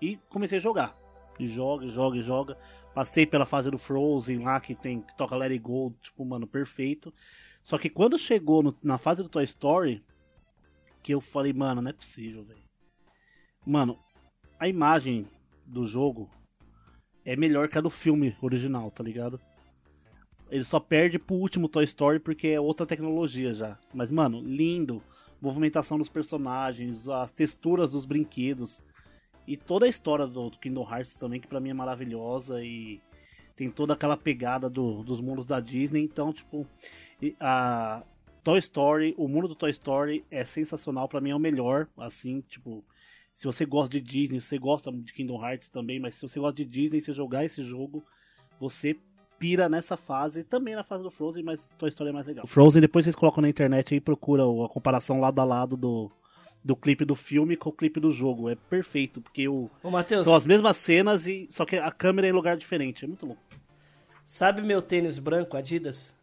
E 0.00 0.16
comecei 0.28 0.58
a 0.58 0.60
jogar. 0.60 0.98
E 1.38 1.46
joga, 1.46 1.86
joga, 1.88 2.20
joga. 2.20 2.58
Passei 2.94 3.26
pela 3.26 3.46
fase 3.46 3.70
do 3.70 3.78
Frozen 3.78 4.40
lá 4.42 4.60
que 4.60 4.74
tem 4.74 5.00
que 5.02 5.16
toca 5.16 5.36
Let 5.36 5.52
It 5.52 5.58
Go, 5.60 5.94
tipo, 6.02 6.24
mano, 6.24 6.46
perfeito. 6.48 7.12
Só 7.62 7.78
que 7.78 7.88
quando 7.88 8.18
chegou 8.18 8.62
no- 8.62 8.76
na 8.82 8.98
fase 8.98 9.22
do 9.22 9.28
Toy 9.28 9.44
Story, 9.44 10.02
que 11.02 11.12
eu 11.12 11.20
falei, 11.20 11.52
mano, 11.52 11.82
não 11.82 11.90
é 11.90 11.92
possível, 11.92 12.44
velho. 12.44 12.62
Mano, 13.66 13.98
a 14.58 14.68
imagem 14.68 15.26
do 15.66 15.86
jogo 15.86 16.30
é 17.24 17.36
melhor 17.36 17.68
que 17.68 17.78
a 17.78 17.80
do 17.80 17.90
filme 17.90 18.36
original, 18.40 18.90
tá 18.90 19.02
ligado? 19.02 19.40
Ele 20.50 20.64
só 20.64 20.78
perde 20.78 21.18
pro 21.18 21.34
último 21.36 21.68
Toy 21.68 21.84
Story 21.84 22.20
porque 22.20 22.48
é 22.48 22.60
outra 22.60 22.84
tecnologia 22.86 23.54
já. 23.54 23.78
Mas, 23.94 24.10
mano, 24.10 24.40
lindo. 24.40 25.02
Movimentação 25.40 25.98
dos 25.98 26.08
personagens, 26.08 27.08
as 27.08 27.32
texturas 27.32 27.90
dos 27.90 28.04
brinquedos. 28.04 28.80
E 29.46 29.56
toda 29.56 29.86
a 29.86 29.88
história 29.88 30.26
do 30.26 30.50
do 30.50 30.58
Kingdom 30.58 30.88
Hearts 30.88 31.16
também, 31.16 31.40
que 31.40 31.48
pra 31.48 31.58
mim 31.58 31.70
é 31.70 31.74
maravilhosa. 31.74 32.62
E 32.62 33.00
tem 33.56 33.70
toda 33.70 33.94
aquela 33.94 34.16
pegada 34.16 34.68
do- 34.70 35.02
dos 35.02 35.20
mundos 35.20 35.46
da 35.46 35.58
Disney. 35.58 36.02
Então, 36.04 36.32
tipo, 36.32 36.66
a 37.40 38.04
Toy 38.42 38.58
Story, 38.58 39.14
o 39.16 39.28
mundo 39.28 39.48
do 39.48 39.54
Toy 39.54 39.70
Story 39.70 40.24
é 40.30 40.44
sensacional. 40.44 41.08
Pra 41.08 41.20
mim 41.20 41.30
é 41.30 41.36
o 41.36 41.38
melhor. 41.38 41.86
Assim, 41.96 42.40
tipo, 42.40 42.84
se 43.34 43.44
você 43.44 43.64
gosta 43.64 43.90
de 43.90 44.00
Disney, 44.00 44.40
se 44.40 44.48
você 44.48 44.58
gosta 44.58 44.90
de 44.90 45.12
Kingdom 45.12 45.44
Hearts 45.44 45.68
também, 45.68 46.00
mas 46.00 46.16
se 46.16 46.22
você 46.22 46.40
gosta 46.40 46.56
de 46.56 46.64
Disney, 46.64 47.00
você 47.00 47.12
jogar 47.12 47.44
esse 47.44 47.64
jogo, 47.64 48.04
você 48.58 48.96
pira 49.38 49.68
nessa 49.68 49.96
fase, 49.96 50.44
também 50.44 50.76
na 50.76 50.84
fase 50.84 51.02
do 51.02 51.10
Frozen, 51.10 51.42
mas 51.42 51.74
Toy 51.76 51.88
Story 51.88 52.10
é 52.10 52.12
mais 52.12 52.26
legal. 52.26 52.46
Frozen, 52.46 52.80
depois 52.80 53.04
vocês 53.04 53.16
colocam 53.16 53.42
na 53.42 53.48
internet 53.48 53.92
aí 53.92 53.98
e 53.98 54.00
procura 54.00 54.42
a 54.44 54.68
comparação 54.68 55.20
lado 55.20 55.40
a 55.40 55.44
lado 55.44 55.76
do, 55.76 56.10
do 56.64 56.76
clipe 56.76 57.04
do 57.04 57.16
filme 57.16 57.56
com 57.56 57.70
o 57.70 57.72
clipe 57.72 57.98
do 57.98 58.12
jogo. 58.12 58.48
É 58.48 58.54
perfeito, 58.54 59.20
porque 59.20 59.48
o, 59.48 59.68
Ô, 59.82 59.90
Matheus, 59.90 60.24
são 60.24 60.34
as 60.34 60.46
mesmas 60.46 60.76
cenas, 60.76 61.26
e 61.26 61.48
só 61.50 61.64
que 61.64 61.76
a 61.76 61.90
câmera 61.90 62.28
é 62.28 62.30
em 62.30 62.32
lugar 62.32 62.56
diferente. 62.56 63.04
É 63.04 63.08
muito 63.08 63.26
louco. 63.26 63.42
sabe 64.24 64.62
meu 64.62 64.80
tênis 64.80 65.18
branco 65.18 65.56
Adidas? 65.56 66.14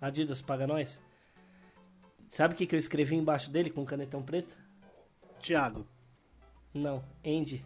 Adidas 0.00 0.40
paga 0.40 0.66
nós? 0.66 1.00
Sabe 2.30 2.54
o 2.54 2.56
que, 2.56 2.64
que 2.66 2.74
eu 2.74 2.78
escrevi 2.78 3.16
embaixo 3.16 3.50
dele 3.50 3.68
com 3.70 3.84
canetão 3.84 4.22
preto? 4.22 4.54
Thiago, 5.42 5.84
Não, 6.72 7.02
Andy. 7.26 7.64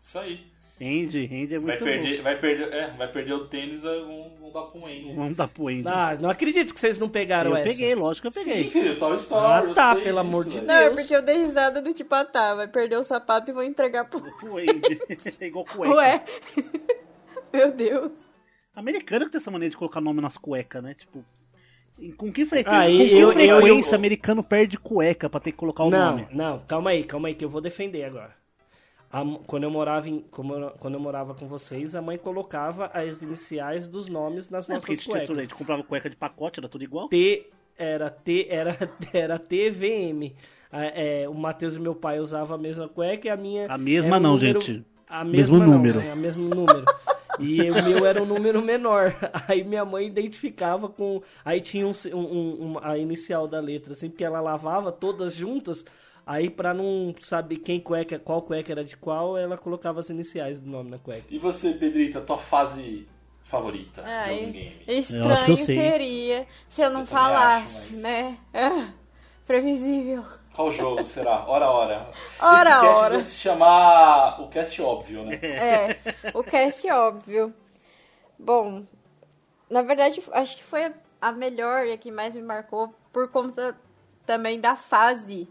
Isso 0.00 0.18
aí. 0.18 0.46
Andy, 0.80 1.26
Andy 1.26 1.54
é 1.54 1.58
Vai 1.58 1.60
muito 1.60 1.84
perder, 1.84 2.22
vai, 2.22 2.40
perder, 2.40 2.72
é, 2.74 2.90
vai 2.90 3.10
perder 3.12 3.32
o 3.34 3.46
tênis, 3.46 3.80
vamos, 3.82 4.32
vamos 4.38 4.52
dar 4.52 4.76
um 4.76 4.84
Andy. 4.84 5.12
Vamos 5.14 5.36
dar 5.36 5.46
pro 5.48 5.68
Andy. 5.68 5.84
Ah, 5.86 6.18
não 6.20 6.28
acredito 6.28 6.74
que 6.74 6.80
vocês 6.80 6.98
não 6.98 7.08
pegaram 7.08 7.50
eu 7.52 7.56
essa. 7.56 7.68
peguei, 7.68 7.94
lógico 7.94 8.28
que 8.30 8.36
eu 8.38 8.44
peguei. 8.44 8.64
Sim, 8.64 8.70
filho, 8.70 8.98
Toy 8.98 9.12
Ah, 9.12 9.16
Story. 9.16 9.68
eu 9.68 9.74
tá, 9.74 9.94
sei 9.94 10.02
pelo 10.04 10.18
amor 10.18 10.44
de 10.44 10.50
velho. 10.56 10.66
Não, 10.66 10.74
é 10.74 10.90
Deus. 10.90 11.00
porque 11.00 11.14
eu 11.16 11.22
dei 11.22 11.36
risada 11.44 11.80
do 11.80 11.94
tipo, 11.94 12.12
ah 12.14 12.24
tá, 12.24 12.54
vai 12.56 12.66
perder 12.66 12.96
o 12.96 13.04
sapato 13.04 13.50
e 13.50 13.54
vou 13.54 13.62
entregar 13.62 14.06
pro. 14.06 14.20
Pro 14.20 14.56
Andy. 14.58 15.00
é 15.40 15.46
igual 15.46 15.64
cueca. 15.64 15.94
Ué. 15.94 16.24
Meu 17.52 17.70
Deus. 17.72 18.12
Americano 18.74 19.26
que 19.26 19.30
tem 19.32 19.40
essa 19.40 19.50
maneira 19.52 19.70
de 19.70 19.76
colocar 19.76 20.00
nome 20.00 20.20
nas 20.20 20.36
cuecas, 20.36 20.82
né? 20.82 20.94
Tipo, 20.94 21.24
com 22.10 22.32
que 22.32 22.44
frequência, 22.44 22.80
Ah, 22.80 22.86
com 22.86 22.96
que 23.08 23.12
eu- 23.12 23.32
eu- 23.32 23.32
frequência 23.60 23.92
eu- 23.94 23.98
americano 23.98 24.42
perde 24.42 24.76
cueca 24.78 25.30
pra 25.30 25.38
ter 25.38 25.52
que 25.52 25.58
colocar 25.58 25.84
o 25.84 25.90
Não, 25.90 26.10
nome? 26.12 26.26
não, 26.32 26.58
calma 26.60 26.90
aí, 26.90 27.04
calma 27.04 27.28
aí 27.28 27.34
que 27.34 27.44
eu 27.44 27.48
vou 27.48 27.60
defender 27.60 28.02
agora. 28.04 28.32
A 29.12 29.22
quando 29.46 29.64
eu 29.64 29.70
morava 29.70 30.08
em, 30.08 30.24
eu- 30.36 30.70
quando 30.80 30.94
eu 30.94 31.00
morava 31.00 31.34
com 31.34 31.46
vocês, 31.46 31.94
a 31.94 32.00
mãe 32.00 32.16
colocava 32.16 32.86
as 32.94 33.22
iniciais 33.22 33.86
dos 33.86 34.08
nomes 34.08 34.48
nas 34.48 34.66
Não, 34.66 34.76
a 34.76 34.78
nossas 34.78 34.98
tinha 34.98 35.04
tudo, 35.04 35.16
a 35.22 35.26
cuecas. 35.26 35.42
gente 35.44 35.54
comprava 35.54 35.82
cueca 35.82 36.08
de 36.10 36.16
pacote, 36.16 36.58
era 36.60 36.68
tudo 36.68 36.82
igual. 36.82 37.08
T 37.10 37.46
era 37.76 38.08
T 38.08 38.46
era 38.48 38.74
era 39.12 39.38
TVM. 39.38 40.34
Ah, 40.72 40.86
é, 40.86 41.28
o 41.28 41.34
Matheus 41.34 41.76
e 41.76 41.78
meu 41.78 41.94
pai 41.94 42.18
usavam 42.20 42.56
a 42.56 42.58
mesma 42.58 42.88
cueca 42.88 43.28
e 43.28 43.30
a 43.30 43.36
minha 43.36 43.66
A 43.70 43.76
mesma 43.76 44.18
não, 44.18 44.32
número- 44.36 44.58
gente. 44.60 44.82
A 45.06 45.22
Mesmo 45.22 45.58
mesma 45.58 45.66
não, 45.66 45.74
número. 45.76 46.00
É, 46.00 46.10
a 46.10 46.16
mesmo 46.16 46.48
número. 46.48 46.84
E 47.38 47.70
o 47.70 47.82
meu 47.82 48.04
era 48.06 48.22
um 48.22 48.26
número 48.26 48.60
menor. 48.62 49.14
Aí 49.48 49.64
minha 49.64 49.84
mãe 49.84 50.06
identificava 50.06 50.88
com. 50.88 51.22
Aí 51.44 51.60
tinha 51.60 51.86
um, 51.86 51.92
um- 52.14 52.72
um- 52.72 52.78
a 52.82 52.98
inicial 52.98 53.46
da 53.48 53.60
letra, 53.60 53.94
assim, 53.94 54.08
porque 54.10 54.24
ela 54.24 54.40
lavava 54.40 54.92
todas 54.92 55.34
juntas. 55.34 55.84
Aí 56.26 56.48
pra 56.48 56.72
não 56.72 57.14
saber 57.20 57.56
quem 57.56 57.80
cueca, 57.80 58.18
qual 58.18 58.42
cueca 58.42 58.70
era 58.72 58.84
de 58.84 58.96
qual, 58.96 59.36
ela 59.36 59.58
colocava 59.58 59.98
as 60.00 60.08
iniciais 60.08 60.60
do 60.60 60.70
nome 60.70 60.90
na 60.90 60.98
cueca. 60.98 61.24
E 61.30 61.38
você, 61.38 61.72
Pedrita, 61.72 62.20
tua 62.20 62.38
fase 62.38 63.08
favorita 63.42 64.02
Ai, 64.06 64.24
de 64.28 64.40
algum 64.40 64.52
game? 64.52 64.82
Eu 64.86 64.98
estranho 64.98 65.56
seria 65.56 66.46
se 66.68 66.80
eu 66.80 66.90
não 66.90 67.00
Eu 67.00 67.06
falasse, 67.06 67.86
acho, 67.88 67.92
mas- 67.94 68.02
né? 68.02 68.38
Ah, 68.54 68.88
previsível. 69.46 70.24
Qual 70.54 70.70
jogo 70.70 71.04
será? 71.06 71.44
Ora, 71.48 71.70
ora. 71.70 72.12
Ora, 72.40 72.70
Esse 72.70 72.80
cast 72.80 73.00
ora. 73.00 73.14
vai 73.14 73.22
se 73.22 73.34
chamar 73.36 74.40
o 74.40 74.48
cast 74.48 74.82
óbvio, 74.82 75.24
né? 75.24 75.34
É, 75.42 75.96
o 76.34 76.42
cast 76.44 76.90
óbvio. 76.90 77.54
Bom, 78.38 78.84
na 79.70 79.82
verdade, 79.82 80.22
acho 80.32 80.56
que 80.56 80.62
foi 80.64 80.92
a 81.20 81.32
melhor 81.32 81.86
e 81.86 81.92
a 81.92 81.98
que 81.98 82.10
mais 82.10 82.34
me 82.34 82.42
marcou 82.42 82.94
por 83.12 83.28
conta 83.28 83.76
também 84.26 84.60
da 84.60 84.76
fase 84.76 85.48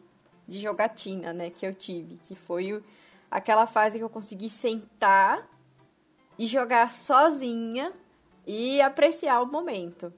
de 0.47 0.59
jogatina, 0.59 1.31
né, 1.33 1.49
que 1.49 1.65
eu 1.65 1.73
tive, 1.73 2.17
que 2.25 2.35
foi 2.35 2.73
o- 2.73 2.83
aquela 3.29 3.65
fase 3.65 3.97
que 3.97 4.03
eu 4.03 4.09
consegui 4.09 4.49
sentar 4.49 5.47
e 6.37 6.45
jogar 6.45 6.91
sozinha 6.91 7.93
e 8.45 8.81
apreciar 8.81 9.41
o 9.41 9.45
momento. 9.45 10.11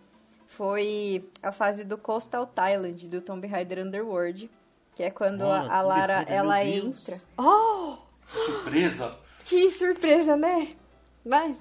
Foi 0.48 1.30
a 1.42 1.52
fase 1.52 1.84
do 1.84 1.98
Coastal 1.98 2.46
Thailand, 2.48 3.08
do 3.08 3.22
Tomb 3.22 3.46
Raider 3.48 3.86
Underworld, 3.86 4.50
que 4.96 5.04
é 5.04 5.10
quando 5.10 5.42
Olha, 5.42 5.72
a, 5.72 5.82
Lara, 5.82 6.26
ela 6.28 6.64
entra... 6.64 7.22
Oh! 7.38 7.98
Surpresa. 8.28 9.18
Que 9.44 9.70
surpresa, 9.70 10.36
né? 10.36 10.76
Mas 11.26 11.58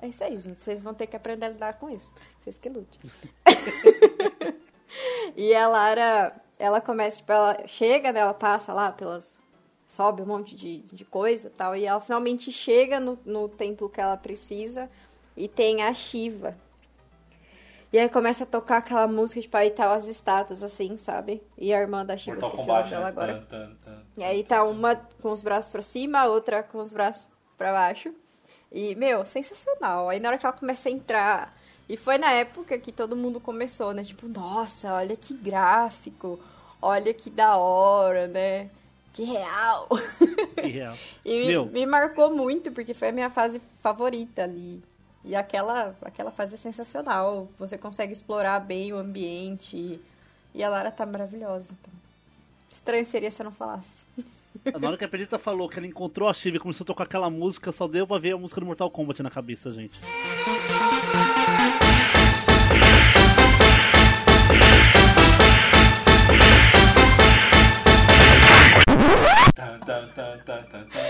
é 0.00 0.08
isso 0.08 0.24
aí, 0.24 0.38
gente. 0.38 0.58
Vocês 0.58 0.82
vão 0.82 0.94
ter 0.94 1.06
que 1.06 1.16
aprender 1.16 1.46
a 1.46 1.48
lidar 1.50 1.74
com 1.74 1.88
isso. 1.88 2.12
Vocês 2.40 2.58
que 2.58 2.68
lutem. 2.68 3.00
e 5.36 5.54
a 5.54 5.68
Lara, 5.68 6.34
ela 6.58 6.80
começa, 6.80 7.18
tipo, 7.18 7.32
ela 7.32 7.66
chega, 7.66 8.12
né? 8.12 8.20
Ela 8.20 8.34
passa 8.34 8.72
lá 8.72 8.92
pelas. 8.92 9.38
Sobe 9.86 10.20
um 10.20 10.26
monte 10.26 10.56
de, 10.56 10.80
de 10.80 11.04
coisa 11.04 11.46
e 11.46 11.50
tal. 11.50 11.76
E 11.76 11.86
ela 11.86 12.00
finalmente 12.00 12.50
chega 12.50 12.98
no, 12.98 13.18
no 13.24 13.48
templo 13.48 13.88
que 13.88 14.00
ela 14.00 14.16
precisa 14.16 14.90
e 15.36 15.46
tem 15.46 15.82
a 15.82 15.92
Shiva. 15.92 16.56
E 17.96 17.98
aí 17.98 18.10
começa 18.10 18.44
a 18.44 18.46
tocar 18.46 18.76
aquela 18.76 19.08
música, 19.08 19.40
tipo, 19.40 19.56
aí 19.56 19.70
tá 19.70 19.94
as 19.94 20.06
estátuas, 20.06 20.62
assim, 20.62 20.98
sabe? 20.98 21.42
E 21.56 21.72
a 21.72 21.80
irmã 21.80 22.04
da 22.04 22.14
Shiva, 22.14 22.40
esqueci 22.40 22.64
o 22.64 22.66
nome 22.66 22.90
dela 22.90 23.04
né? 23.04 23.08
agora. 23.08 23.46
Tan, 23.48 23.68
tan, 23.68 23.74
tan. 23.82 24.02
E 24.18 24.22
aí 24.22 24.44
tá 24.44 24.64
uma 24.64 24.96
com 25.22 25.32
os 25.32 25.40
braços 25.40 25.72
pra 25.72 25.80
cima, 25.80 26.18
a 26.18 26.26
outra 26.26 26.62
com 26.62 26.76
os 26.76 26.92
braços 26.92 27.26
pra 27.56 27.72
baixo. 27.72 28.12
E, 28.70 28.94
meu, 28.96 29.24
sensacional. 29.24 30.10
Aí 30.10 30.20
na 30.20 30.28
hora 30.28 30.36
que 30.36 30.44
ela 30.44 30.54
começa 30.54 30.90
a 30.90 30.92
entrar. 30.92 31.58
E 31.88 31.96
foi 31.96 32.18
na 32.18 32.30
época 32.32 32.76
que 32.76 32.92
todo 32.92 33.16
mundo 33.16 33.40
começou, 33.40 33.94
né? 33.94 34.04
Tipo, 34.04 34.28
nossa, 34.28 34.92
olha 34.92 35.16
que 35.16 35.32
gráfico. 35.32 36.38
Olha 36.82 37.14
que 37.14 37.30
da 37.30 37.56
hora, 37.56 38.28
né? 38.28 38.68
Que 39.14 39.24
real. 39.24 39.88
Que 40.54 40.66
real. 40.66 40.94
E 41.24 41.40
me, 41.40 41.46
Meu. 41.46 41.64
me 41.64 41.86
marcou 41.86 42.30
muito, 42.30 42.70
porque 42.72 42.92
foi 42.92 43.08
a 43.08 43.12
minha 43.12 43.30
fase 43.30 43.58
favorita 43.80 44.42
ali. 44.42 44.84
E 45.26 45.34
aquela, 45.34 45.94
aquela 46.02 46.30
fase 46.30 46.54
é 46.54 46.56
sensacional. 46.56 47.48
Você 47.58 47.76
consegue 47.76 48.12
explorar 48.12 48.60
bem 48.60 48.92
o 48.92 48.96
ambiente. 48.96 50.00
E 50.54 50.62
a 50.62 50.70
Lara 50.70 50.92
tá 50.92 51.04
maravilhosa. 51.04 51.74
Então. 51.80 51.92
Estranho 52.72 53.04
seria 53.04 53.30
se 53.30 53.42
eu 53.42 53.44
não 53.44 53.52
falasse. 53.52 54.04
Na 54.80 54.88
hora 54.88 54.96
que 54.96 55.04
a 55.04 55.08
Pedrita 55.08 55.38
falou 55.38 55.68
que 55.68 55.78
ela 55.78 55.86
encontrou 55.86 56.28
a 56.28 56.34
Shiva 56.34 56.56
e 56.56 56.60
começou 56.60 56.84
a 56.84 56.86
tocar 56.86 57.04
aquela 57.04 57.28
música, 57.28 57.70
só 57.72 57.86
deu 57.86 58.06
pra 58.06 58.18
ver 58.18 58.32
a 58.34 58.38
música 58.38 58.60
do 58.60 58.66
Mortal 58.66 58.90
Kombat 58.90 59.22
na 59.22 59.30
cabeça, 59.30 59.70
gente. 59.70 60.00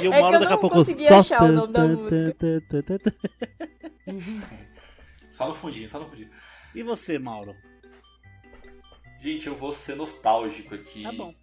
E 0.02 0.08
o 0.08 0.12
É 0.12 0.16
que 0.16 0.20
Mauro 0.20 0.36
eu 0.36 0.40
daqui 0.40 0.52
a 0.52 0.56
não 0.56 0.60
pouco 0.60 0.84
só. 0.84 1.18
achar 1.18 1.42
o 1.42 1.52
nome 1.52 1.72
da 1.72 1.84
música. 1.84 2.36
Só 5.32 5.48
no 5.48 5.54
fundinho, 5.54 5.88
só 5.88 5.98
no 5.98 6.06
fundinho. 6.08 6.30
E 6.74 6.82
você, 6.82 7.18
Mauro? 7.18 7.54
Gente, 9.20 9.46
eu 9.46 9.54
vou 9.56 9.72
ser 9.72 9.94
nostálgico 9.96 10.74
aqui. 10.74 11.02
Tá 11.02 11.12
bom. 11.12 11.34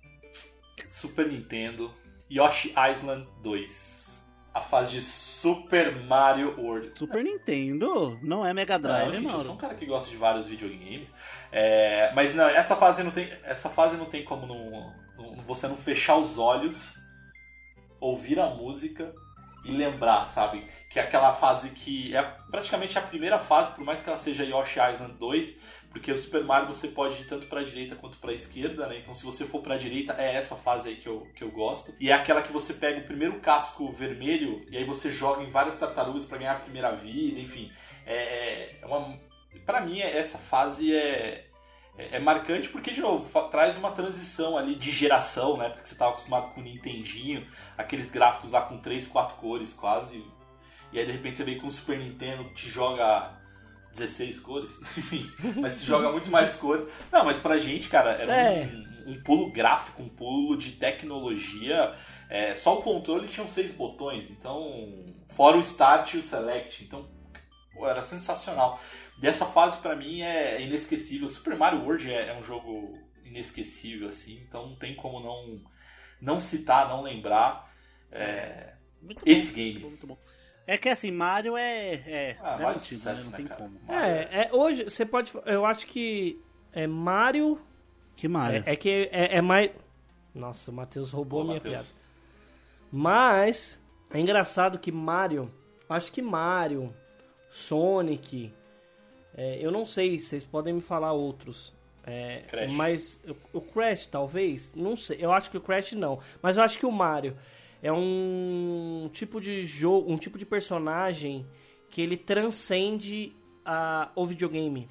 Super 0.88 1.28
Nintendo, 1.32 1.94
Yoshi 2.32 2.74
Island 2.92 3.28
2. 3.42 4.24
A 4.54 4.62
fase 4.62 4.92
de 4.92 5.02
Super 5.02 5.96
Mario 6.06 6.60
World. 6.60 6.92
Super 6.98 7.24
Nintendo? 7.24 8.18
Não 8.22 8.46
é 8.46 8.54
Mega 8.54 8.78
Não, 8.78 8.82
Drive, 8.90 9.14
gente, 9.14 9.24
eu 9.26 9.30
Mauro? 9.32 9.46
sou 9.46 9.54
um 9.54 9.58
cara 9.58 9.74
que 9.76 9.86
gosta 9.86 10.10
de 10.10 10.16
vários 10.16 10.48
videogames. 10.48 11.12
É, 11.52 12.12
mas 12.14 12.34
não, 12.36 12.46
essa 12.48 12.76
fase 12.76 13.04
não 13.04 13.12
tem, 13.12 13.32
essa 13.44 13.70
fase 13.70 13.98
não 13.98 14.06
tem 14.06 14.24
como 14.24 14.46
não, 14.46 14.94
não- 15.18 15.44
você 15.44 15.68
não 15.68 15.76
fechar 15.78 16.18
os 16.18 16.38
olhos, 16.38 16.96
ouvir 18.00 18.40
a 18.40 18.48
música 18.50 19.14
e 19.64 19.72
lembrar, 19.72 20.28
sabe? 20.28 20.66
Que 20.90 21.00
é 21.00 21.04
aquela 21.04 21.34
fase 21.34 21.70
que 21.70 22.16
é 22.16 22.22
praticamente 22.22 22.98
a 22.98 23.02
primeira 23.02 23.40
fase, 23.40 23.72
por 23.72 23.84
mais 23.84 24.02
que 24.02 24.10
ela 24.10 24.18
seja 24.18 24.44
Yoshi 24.44 24.80
Island 24.80 25.14
2, 25.14 25.60
porque 25.90 26.12
o 26.12 26.18
Super 26.18 26.44
Mario 26.44 26.68
você 26.68 26.88
pode 26.88 27.22
ir 27.22 27.28
tanto 27.28 27.46
pra 27.48 27.64
direita 27.64 27.96
quanto 27.96 28.18
pra 28.18 28.34
esquerda, 28.34 28.88
né? 28.88 28.98
Então 28.98 29.14
se 29.14 29.24
você 29.24 29.46
for 29.46 29.62
pra 29.62 29.78
direita, 29.78 30.16
é 30.18 30.36
essa 30.36 30.56
fase 30.56 30.90
aí 30.90 30.96
que 30.96 31.08
eu, 31.08 31.22
que 31.36 31.44
eu 31.44 31.52
gosto. 31.52 31.94
E 32.00 32.10
é 32.10 32.14
aquela 32.14 32.42
que 32.42 32.52
você 32.52 32.74
pega 32.74 33.00
o 33.00 33.04
primeiro 33.04 33.40
casco 33.40 33.92
vermelho 33.92 34.66
e 34.70 34.78
aí 34.78 34.84
você 34.84 35.12
joga 35.12 35.44
em 35.44 35.50
várias 35.50 35.78
tartarugas 35.78 36.26
pra 36.26 36.40
ganhar 36.40 36.54
a 36.54 36.60
primeira 36.60 36.92
vida, 36.96 37.40
enfim. 37.40 37.72
É, 38.06 38.76
é 38.82 38.86
uma. 38.86 39.18
Pra 39.66 39.82
mim, 39.82 40.00
essa 40.00 40.38
fase 40.38 40.96
é. 40.96 41.46
É 41.98 42.18
é 42.18 42.20
marcante 42.20 42.70
porque, 42.70 42.92
de 42.92 43.02
novo, 43.02 43.30
traz 43.50 43.78
uma 43.78 43.92
transição 43.92 44.58
ali 44.58 44.76
de 44.76 44.90
geração, 44.92 45.58
né? 45.58 45.70
Porque 45.70 45.86
você 45.88 45.94
estava 45.94 46.12
acostumado 46.12 46.54
com 46.54 46.62
o 46.62 46.64
Nintendinho, 46.64 47.48
aqueles 47.78 48.10
gráficos 48.10 48.52
lá 48.52 48.62
com 48.62 48.78
3, 48.80 49.08
4 49.08 49.36
cores 49.38 49.74
quase. 49.74 50.24
E 50.92 51.00
aí, 51.00 51.06
de 51.06 51.12
repente, 51.12 51.38
você 51.38 51.44
vem 51.44 51.58
com 51.58 51.68
o 51.68 51.72
Super 51.72 51.98
Nintendo, 52.00 52.44
te 52.54 52.68
joga 52.70 53.32
16 53.92 54.40
cores, 54.40 54.72
enfim, 54.98 55.26
mas 55.60 55.74
se 55.76 55.86
joga 55.86 56.12
muito 56.12 56.32
mais 56.32 56.56
cores. 56.56 56.86
Não, 57.12 57.26
mas 57.26 57.38
pra 57.38 57.58
gente, 57.58 57.90
cara, 57.90 58.12
era 58.14 58.36
É. 58.36 58.66
um, 59.06 59.12
um 59.14 59.24
pulo 59.24 59.52
gráfico, 59.52 60.02
um 60.02 60.10
pulo 60.10 60.58
de 60.58 60.72
tecnologia. 60.74 61.94
É, 62.30 62.56
só 62.56 62.80
o 62.80 62.82
controle 62.82 63.28
tinha 63.28 63.48
seis 63.48 63.72
botões, 63.72 64.32
então. 64.32 65.06
Fora 65.30 65.58
o 65.58 65.60
Start 65.62 66.14
e 66.14 66.18
o 66.18 66.24
Select. 66.24 66.84
Então, 66.84 67.08
pô, 67.74 67.88
era 67.88 68.02
sensacional. 68.02 68.80
Dessa 69.24 69.46
fase, 69.46 69.78
pra 69.78 69.96
mim, 69.96 70.22
é 70.22 70.62
inesquecível. 70.62 71.30
Super 71.30 71.56
Mario 71.56 71.80
World 71.86 72.12
é, 72.12 72.28
é 72.28 72.38
um 72.38 72.44
jogo 72.44 73.00
inesquecível, 73.24 74.10
assim, 74.10 74.44
então 74.46 74.68
não 74.68 74.76
tem 74.76 74.94
como 74.98 75.22
não, 75.22 75.62
não 76.20 76.42
citar, 76.42 76.90
não 76.90 77.02
lembrar. 77.02 77.74
É, 78.12 78.74
Muito 79.02 79.22
esse 79.26 79.52
bom, 79.52 79.56
game. 79.56 79.80
muito 79.80 80.06
bom. 80.06 80.18
É 80.68 80.78
que 80.78 80.90
assim, 80.90 81.10
Mario 81.10 81.56
é. 81.56 81.94
é, 82.06 82.38
Ah, 82.42 82.48
é 82.48 82.64
Mario 82.64 82.66
é 82.66 82.70
antigo, 82.72 82.96
sucesso, 83.00 83.16
né? 83.16 83.24
Não 83.24 83.32
né, 83.32 83.38
tem 83.38 83.48
cara? 83.48 83.62
como. 83.62 83.80
É, 83.94 84.42
é, 84.42 84.50
hoje 84.54 84.84
você 84.84 85.06
pode. 85.06 85.32
Eu 85.46 85.66
acho 85.66 85.88
que 85.88 86.38
é 86.74 86.86
Mario. 86.86 87.58
Que 88.18 88.28
Mario? 88.28 88.62
É, 88.66 88.74
é 88.74 88.76
que 88.76 89.10
é, 89.10 89.38
é 89.38 89.42
mais. 89.42 89.72
Nossa, 90.36 90.70
o 90.70 90.74
Matheus 90.74 91.12
roubou 91.12 91.44
a 91.44 91.44
minha 91.46 91.56
Matheus. 91.56 91.76
piada. 91.76 91.88
Mas 92.92 93.82
é 94.12 94.20
engraçado 94.20 94.78
que 94.78 94.92
Mario. 94.92 95.50
Acho 95.88 96.12
que 96.12 96.22
Mario, 96.22 96.94
Sonic. 97.50 98.52
É, 99.36 99.58
eu 99.62 99.72
não 99.72 99.86
sei, 99.86 100.18
vocês 100.20 100.44
podem 100.44 100.74
me 100.74 100.82
falar 100.82 101.12
outros. 101.14 101.74
É, 102.06 102.42
Crash. 102.50 102.72
Mas 102.74 103.20
o, 103.54 103.58
o 103.58 103.62
Crash, 103.62 104.06
talvez? 104.08 104.72
Não 104.76 104.96
sei. 104.96 105.18
Eu 105.22 105.32
acho 105.32 105.50
que 105.50 105.58
o 105.58 105.62
Crash 105.62 105.94
não. 105.94 106.20
Mas 106.42 106.58
eu 106.58 106.64
acho 106.64 106.78
que 106.78 106.86
o 106.86 106.92
Mario 106.92 107.36
é 107.82 107.92
um 107.92 109.10
tipo 109.14 109.40
de 109.40 109.66
jogo, 109.66 110.12
um 110.12 110.18
tipo 110.18 110.38
de 110.38 110.46
personagem 110.46 111.46
que 111.90 112.02
ele 112.02 112.18
transcende 112.18 113.34
a, 113.66 114.10
o 114.16 114.26
videogame. 114.26 114.90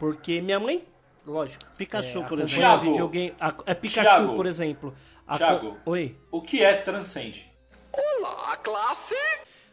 Porque 0.00 0.40
minha 0.40 0.58
mãe, 0.58 0.84
lógico. 1.24 1.64
Pikachu, 1.76 2.22
é, 2.22 2.24
por 2.24 2.40
exemplo. 2.40 2.80
Videogame. 2.80 3.34
a- 3.38 3.54
é 3.66 3.74
Pikachu, 3.74 4.08
Thiago. 4.08 4.34
por 4.36 4.46
exemplo. 4.46 4.94
A- 5.26 5.38
Thiago. 5.38 5.76
Oi. 5.86 6.16
O 6.30 6.42
que 6.42 6.62
é 6.64 6.74
transcende? 6.74 7.50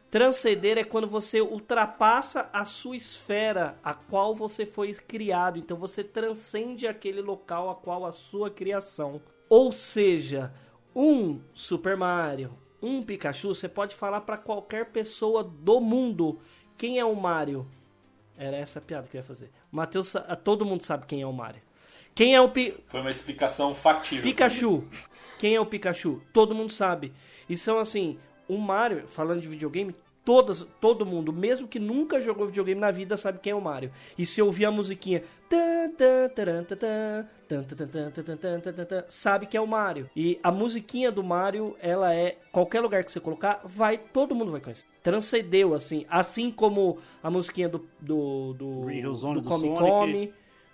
Transcender 0.09 0.77
é 0.77 0.83
quando 0.83 1.07
você 1.07 1.39
ultrapassa 1.39 2.49
a 2.51 2.65
sua 2.65 2.95
esfera 2.95 3.77
a 3.83 3.93
qual 3.93 4.33
você 4.33 4.65
foi 4.65 4.93
criado. 4.93 5.59
Então 5.59 5.77
você 5.77 6.03
transcende 6.03 6.87
aquele 6.87 7.21
local 7.21 7.69
a 7.69 7.75
qual 7.75 8.05
a 8.05 8.11
sua 8.11 8.49
criação. 8.49 9.21
Ou 9.47 9.71
seja, 9.71 10.51
um 10.95 11.39
Super 11.53 11.95
Mario, 11.95 12.57
um 12.81 13.03
Pikachu, 13.03 13.49
você 13.49 13.69
pode 13.69 13.95
falar 13.95 14.21
para 14.21 14.37
qualquer 14.37 14.87
pessoa 14.87 15.43
do 15.43 15.79
mundo 15.79 16.39
quem 16.75 16.97
é 16.97 17.05
o 17.05 17.15
Mario. 17.15 17.67
Era 18.37 18.57
essa 18.57 18.79
a 18.79 18.81
piada 18.81 19.07
que 19.07 19.17
eu 19.17 19.19
ia 19.19 19.25
fazer. 19.25 19.51
Matheus, 19.71 20.13
todo 20.43 20.65
mundo 20.65 20.81
sabe 20.81 21.05
quem 21.05 21.21
é 21.21 21.27
o 21.27 21.33
Mario. 21.33 21.61
Quem 22.15 22.33
é 22.33 22.41
o 22.41 22.49
Pi 22.49 22.75
Foi 22.85 23.01
uma 23.01 23.11
explicação 23.11 23.75
factível. 23.75 24.23
Pikachu. 24.23 24.87
Quem 25.37 25.55
é 25.55 25.59
o 25.61 25.65
Pikachu? 25.65 26.21
Todo 26.33 26.55
mundo 26.55 26.73
sabe. 26.73 27.13
E 27.47 27.55
são 27.55 27.79
assim, 27.79 28.17
o 28.49 28.57
Mario, 28.57 29.07
falando 29.07 29.41
de 29.41 29.47
videogame, 29.47 29.95
todas, 30.25 30.65
todo 30.79 31.05
mundo, 31.05 31.33
mesmo 31.33 31.67
que 31.67 31.79
nunca 31.79 32.21
jogou 32.21 32.45
videogame 32.45 32.79
na 32.79 32.91
vida, 32.91 33.17
sabe 33.17 33.39
quem 33.39 33.51
é 33.51 33.55
o 33.55 33.62
Mario. 33.62 33.91
E 34.17 34.25
se 34.25 34.41
ouvir 34.41 34.65
a 34.65 34.71
musiquinha, 34.71 35.23
sabe 39.07 39.47
que 39.47 39.57
é 39.57 39.62
o 39.62 39.65
Mario. 39.65 40.09
E 40.15 40.39
a 40.43 40.51
musiquinha 40.51 41.12
do 41.12 41.23
Mario, 41.23 41.75
ela 41.79 42.13
é 42.13 42.38
qualquer 42.51 42.81
lugar 42.81 43.03
que 43.03 43.12
você 43.12 43.19
colocar, 43.19 43.62
vai 43.63 43.97
todo 43.97 44.35
mundo 44.35 44.51
vai 44.51 44.62
conhecer. 44.62 44.85
Transcendeu 45.01 45.73
assim, 45.73 46.05
assim 46.09 46.51
como 46.51 46.99
a 47.23 47.31
musiquinha 47.31 47.69
do 47.69 47.88
do 47.99 48.53
do, 48.53 48.81
do, 48.85 49.41
do 49.41 49.41
Come 49.41 49.67
Sonic. 49.67 49.79
Come, 49.79 50.33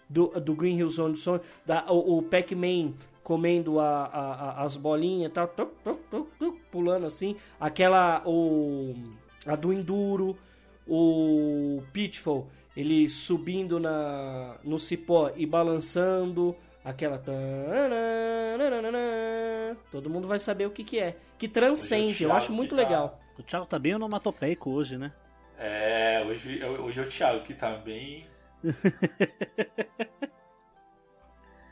do, 0.09 0.27
do 0.27 0.53
Green 0.53 0.77
Hill 0.77 0.89
Zone 0.89 1.13
do 1.13 1.19
Sonic, 1.19 1.45
o, 1.87 2.17
o 2.17 2.21
Pac-Man 2.23 2.93
comendo 3.25 3.79
a, 3.79 4.05
a- 4.05 4.33
a- 4.33 4.61
as 4.63 4.77
bolinhas 4.77 5.31
e 5.31 5.33
tal, 5.33 5.47
tuc, 5.47 5.71
tuc, 5.83 5.99
tuc, 6.11 6.27
tuc, 6.37 6.57
pulando 6.71 7.07
assim. 7.07 7.35
Aquela, 7.59 8.21
o, 8.25 8.93
a 9.47 9.55
do 9.55 9.73
Enduro, 9.73 10.37
o 10.87 11.81
Pitfall, 11.91 12.47
ele 12.77 13.09
subindo 13.09 13.79
na, 13.79 14.57
no 14.63 14.77
cipó 14.79 15.31
e 15.35 15.45
balançando. 15.45 16.55
Aquela. 16.83 17.17
Todo 19.91 20.07
mundo 20.07 20.27
vai 20.27 20.37
saber 20.37 20.67
o 20.67 20.69
que, 20.69 20.83
que 20.83 20.99
é. 20.99 21.17
Que 21.37 21.47
transcende, 21.47 22.23
eu 22.23 22.31
acho 22.31 22.51
muito 22.53 22.75
tá- 22.75 22.81
legal. 22.81 23.19
O 23.39 23.41
Thiago 23.43 23.65
tá 23.65 23.79
bem 23.79 23.95
onomatopeico 23.95 24.69
hoje, 24.69 24.95
né? 24.97 25.11
É, 25.57 26.23
hoje, 26.27 26.63
hoje 26.63 26.99
é 26.99 27.03
o 27.03 27.09
Thiago 27.09 27.41
que 27.43 27.55
tá 27.55 27.71
bem. 27.75 28.27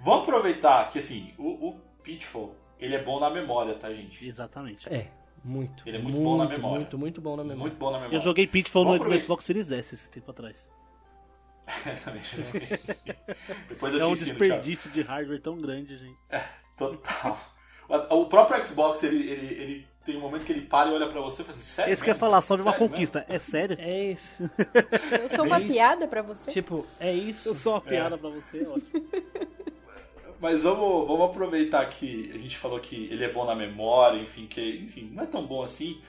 Vamos 0.04 0.24
aproveitar 0.24 0.90
que 0.92 1.00
assim, 1.00 1.34
o, 1.38 1.70
o 1.70 1.80
Pitfall, 2.04 2.56
ele 2.80 2.96
é 2.96 3.04
bom 3.04 3.20
na 3.20 3.30
memória, 3.30 3.74
tá, 3.76 3.90
gente? 3.92 4.26
Exatamente. 4.28 4.88
É, 4.94 5.08
muito. 5.44 5.88
Ele 5.88 5.98
é 5.98 6.02
muito 6.02 6.20
bom 6.22 6.38
na 6.38 6.48
memória. 6.48 6.78
Muito, 6.80 6.98
muito 6.98 7.22
bom 7.22 7.36
na 7.38 7.44
memória. 7.44 7.60
Muito 7.62 7.78
bom 7.78 7.92
na 7.92 7.98
memória. 8.00 8.18
Eu 8.18 8.22
joguei 8.22 8.46
Pitfall 8.48 8.84
no, 8.84 8.90
Vamos 8.90 9.00
no 9.00 9.04
aproveitar. 9.06 9.24
Xbox 9.26 9.46
Series 9.46 9.72
S 9.72 9.96
esse 9.96 10.12
tempo 10.12 10.30
atrás. 10.32 10.70
Depois 13.70 13.94
eu 13.94 14.00
É 14.00 14.04
te 14.04 14.08
um 14.08 14.12
ensino, 14.12 14.36
Thiago. 14.36 14.40
desperdício 14.40 14.92
de 14.92 15.02
hardware 15.02 15.42
tão 15.42 15.58
grande, 15.58 15.98
gente. 15.98 16.18
Total. 16.78 17.38
O 18.10 18.26
próprio 18.26 18.66
Xbox, 18.66 19.04
ele, 19.04 19.30
ele, 19.30 19.54
ele 19.62 19.88
tem 20.06 20.18
um 20.18 20.22
momento 20.22 20.46
que 20.46 20.52
ele 20.52 20.62
para 20.62 20.90
e 20.90 20.94
olha 20.94 21.08
pra 21.08 21.22
você 21.22 21.42
e 21.42 21.46
fala 21.46 21.58
assim, 21.58 21.66
sério? 21.66 21.94
Esse 21.94 22.02
quer 22.04 22.12
mesmo? 22.12 22.20
falar 22.20 22.42
só 22.42 22.56
de 22.56 22.62
uma 22.62 22.72
Sério 22.72 22.90
conquista. 22.90 23.26
É 23.30 23.40
sério? 23.40 23.78
É 23.80 24.04
isso. 24.12 24.42
Eu 25.22 25.30
sou 25.30 25.46
uma 25.46 25.58
É 25.58 25.62
isso. 25.62 25.72
piada 25.74 26.08
pra 26.08 26.22
você? 26.22 26.52
tipo, 26.52 26.86
é 27.00 27.14
isso. 27.14 27.50
Eu 27.50 27.56
sou 27.56 27.74
uma 27.74 27.82
piada 27.82 28.18
pra 28.18 28.30
você, 28.30 28.66
ótimo. 28.66 28.92
Mas 30.40 30.64
vamos, 30.64 31.08
vamos 31.08 31.26
aproveitar 31.26 31.86
que 31.90 32.32
a 32.34 32.38
gente 32.38 32.58
falou 32.58 32.80
que 32.80 33.08
ele 33.12 33.24
é 33.24 33.32
bom 33.32 33.46
na 33.46 33.56
memória, 33.56 34.20
enfim, 34.22 34.46
que 34.48 34.78
enfim, 34.78 35.10
não 35.14 35.24
é 35.24 35.26
tão 35.28 35.46
bom 35.46 35.64
assim. 35.64 36.02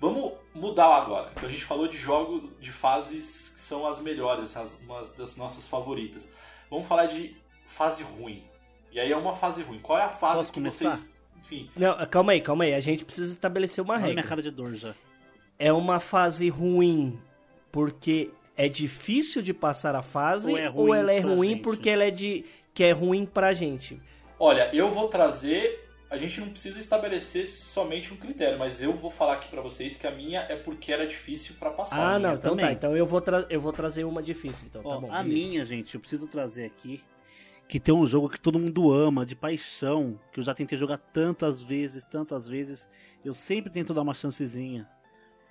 Vamos 0.00 0.32
mudar 0.54 0.94
agora. 0.96 1.30
Então 1.36 1.48
a 1.48 1.52
gente 1.52 1.64
falou 1.64 1.86
de 1.86 1.96
jogos 1.98 2.42
de 2.60 2.70
fases 2.72 3.50
que 3.54 3.60
são 3.60 3.86
as 3.86 4.00
melhores, 4.00 4.56
as, 4.56 4.72
uma 4.82 5.02
das 5.18 5.36
nossas 5.36 5.68
favoritas. 5.68 6.26
Vamos 6.70 6.86
falar 6.86 7.06
de 7.06 7.36
fase 7.66 8.02
ruim. 8.02 8.42
E 8.92 8.98
aí 8.98 9.12
é 9.12 9.16
uma 9.16 9.34
fase 9.34 9.62
ruim. 9.62 9.78
Qual 9.80 9.98
é 9.98 10.02
a 10.02 10.08
fase 10.08 10.36
Posso 10.38 10.52
que 10.52 10.58
começar? 10.60 10.90
vocês. 10.96 11.10
Enfim, 11.40 11.70
Não, 11.76 11.96
calma 12.06 12.32
aí, 12.32 12.40
calma 12.40 12.64
aí. 12.64 12.74
A 12.74 12.80
gente 12.80 13.04
precisa 13.04 13.32
estabelecer 13.32 13.82
uma 13.82 13.94
Olha 13.94 14.02
minha 14.02 14.14
regra. 14.14 14.28
cara 14.28 14.42
de 14.42 14.50
dor 14.50 14.74
já. 14.74 14.94
É 15.58 15.72
uma 15.72 15.98
fase 16.00 16.48
ruim 16.48 17.18
porque 17.72 18.30
é 18.56 18.68
difícil 18.68 19.42
de 19.42 19.52
passar 19.54 19.94
a 19.94 20.02
fase 20.02 20.50
Ou 20.50 20.58
é 20.58 20.68
ou 20.68 20.86
ruim 20.86 20.98
ela 20.98 21.12
é 21.12 21.20
ruim 21.20 21.48
gente? 21.50 21.62
porque 21.62 21.88
ela 21.90 22.04
é 22.04 22.10
de 22.10 22.44
que 22.74 22.84
é 22.84 22.92
ruim 22.92 23.24
pra 23.26 23.52
gente. 23.52 24.00
olha, 24.38 24.74
eu 24.74 24.90
vou 24.90 25.08
trazer. 25.08 25.86
A 26.10 26.16
gente 26.18 26.40
não 26.40 26.48
precisa 26.48 26.80
estabelecer 26.80 27.46
somente 27.46 28.12
um 28.12 28.16
critério, 28.16 28.58
mas 28.58 28.82
eu 28.82 28.92
vou 28.94 29.12
falar 29.12 29.34
aqui 29.34 29.48
pra 29.48 29.62
vocês 29.62 29.94
que 29.94 30.08
a 30.08 30.10
minha 30.10 30.40
é 30.40 30.56
porque 30.56 30.92
era 30.92 31.06
difícil 31.06 31.54
pra 31.56 31.70
passar. 31.70 31.96
Ah, 31.96 32.14
A 32.16 32.18
não, 32.18 32.34
então 32.34 32.50
também. 32.50 32.66
tá. 32.66 32.72
Então 32.72 32.96
eu 32.96 33.06
vou, 33.06 33.22
eu 33.48 33.60
vou 33.60 33.72
trazer 33.72 34.02
uma 34.02 34.20
difícil, 34.20 34.66
então 34.68 34.82
Ó, 34.84 34.94
tá 34.96 35.00
bom. 35.02 35.12
a 35.12 35.22
beleza. 35.22 35.28
minha, 35.28 35.64
gente, 35.64 35.94
eu 35.94 36.00
preciso 36.00 36.26
trazer 36.26 36.64
aqui 36.64 37.00
que 37.68 37.78
tem 37.78 37.94
um 37.94 38.04
jogo 38.08 38.28
que 38.28 38.40
todo 38.40 38.58
mundo 38.58 38.92
ama, 38.92 39.24
de 39.24 39.36
paixão, 39.36 40.18
que 40.32 40.40
eu 40.40 40.44
já 40.44 40.52
tentei 40.52 40.76
jogar 40.76 40.98
tantas 40.98 41.62
vezes, 41.62 42.02
tantas 42.04 42.48
vezes, 42.48 42.90
eu 43.24 43.32
sempre 43.32 43.70
tento 43.70 43.94
dar 43.94 44.02
uma 44.02 44.12
chancezinha, 44.12 44.88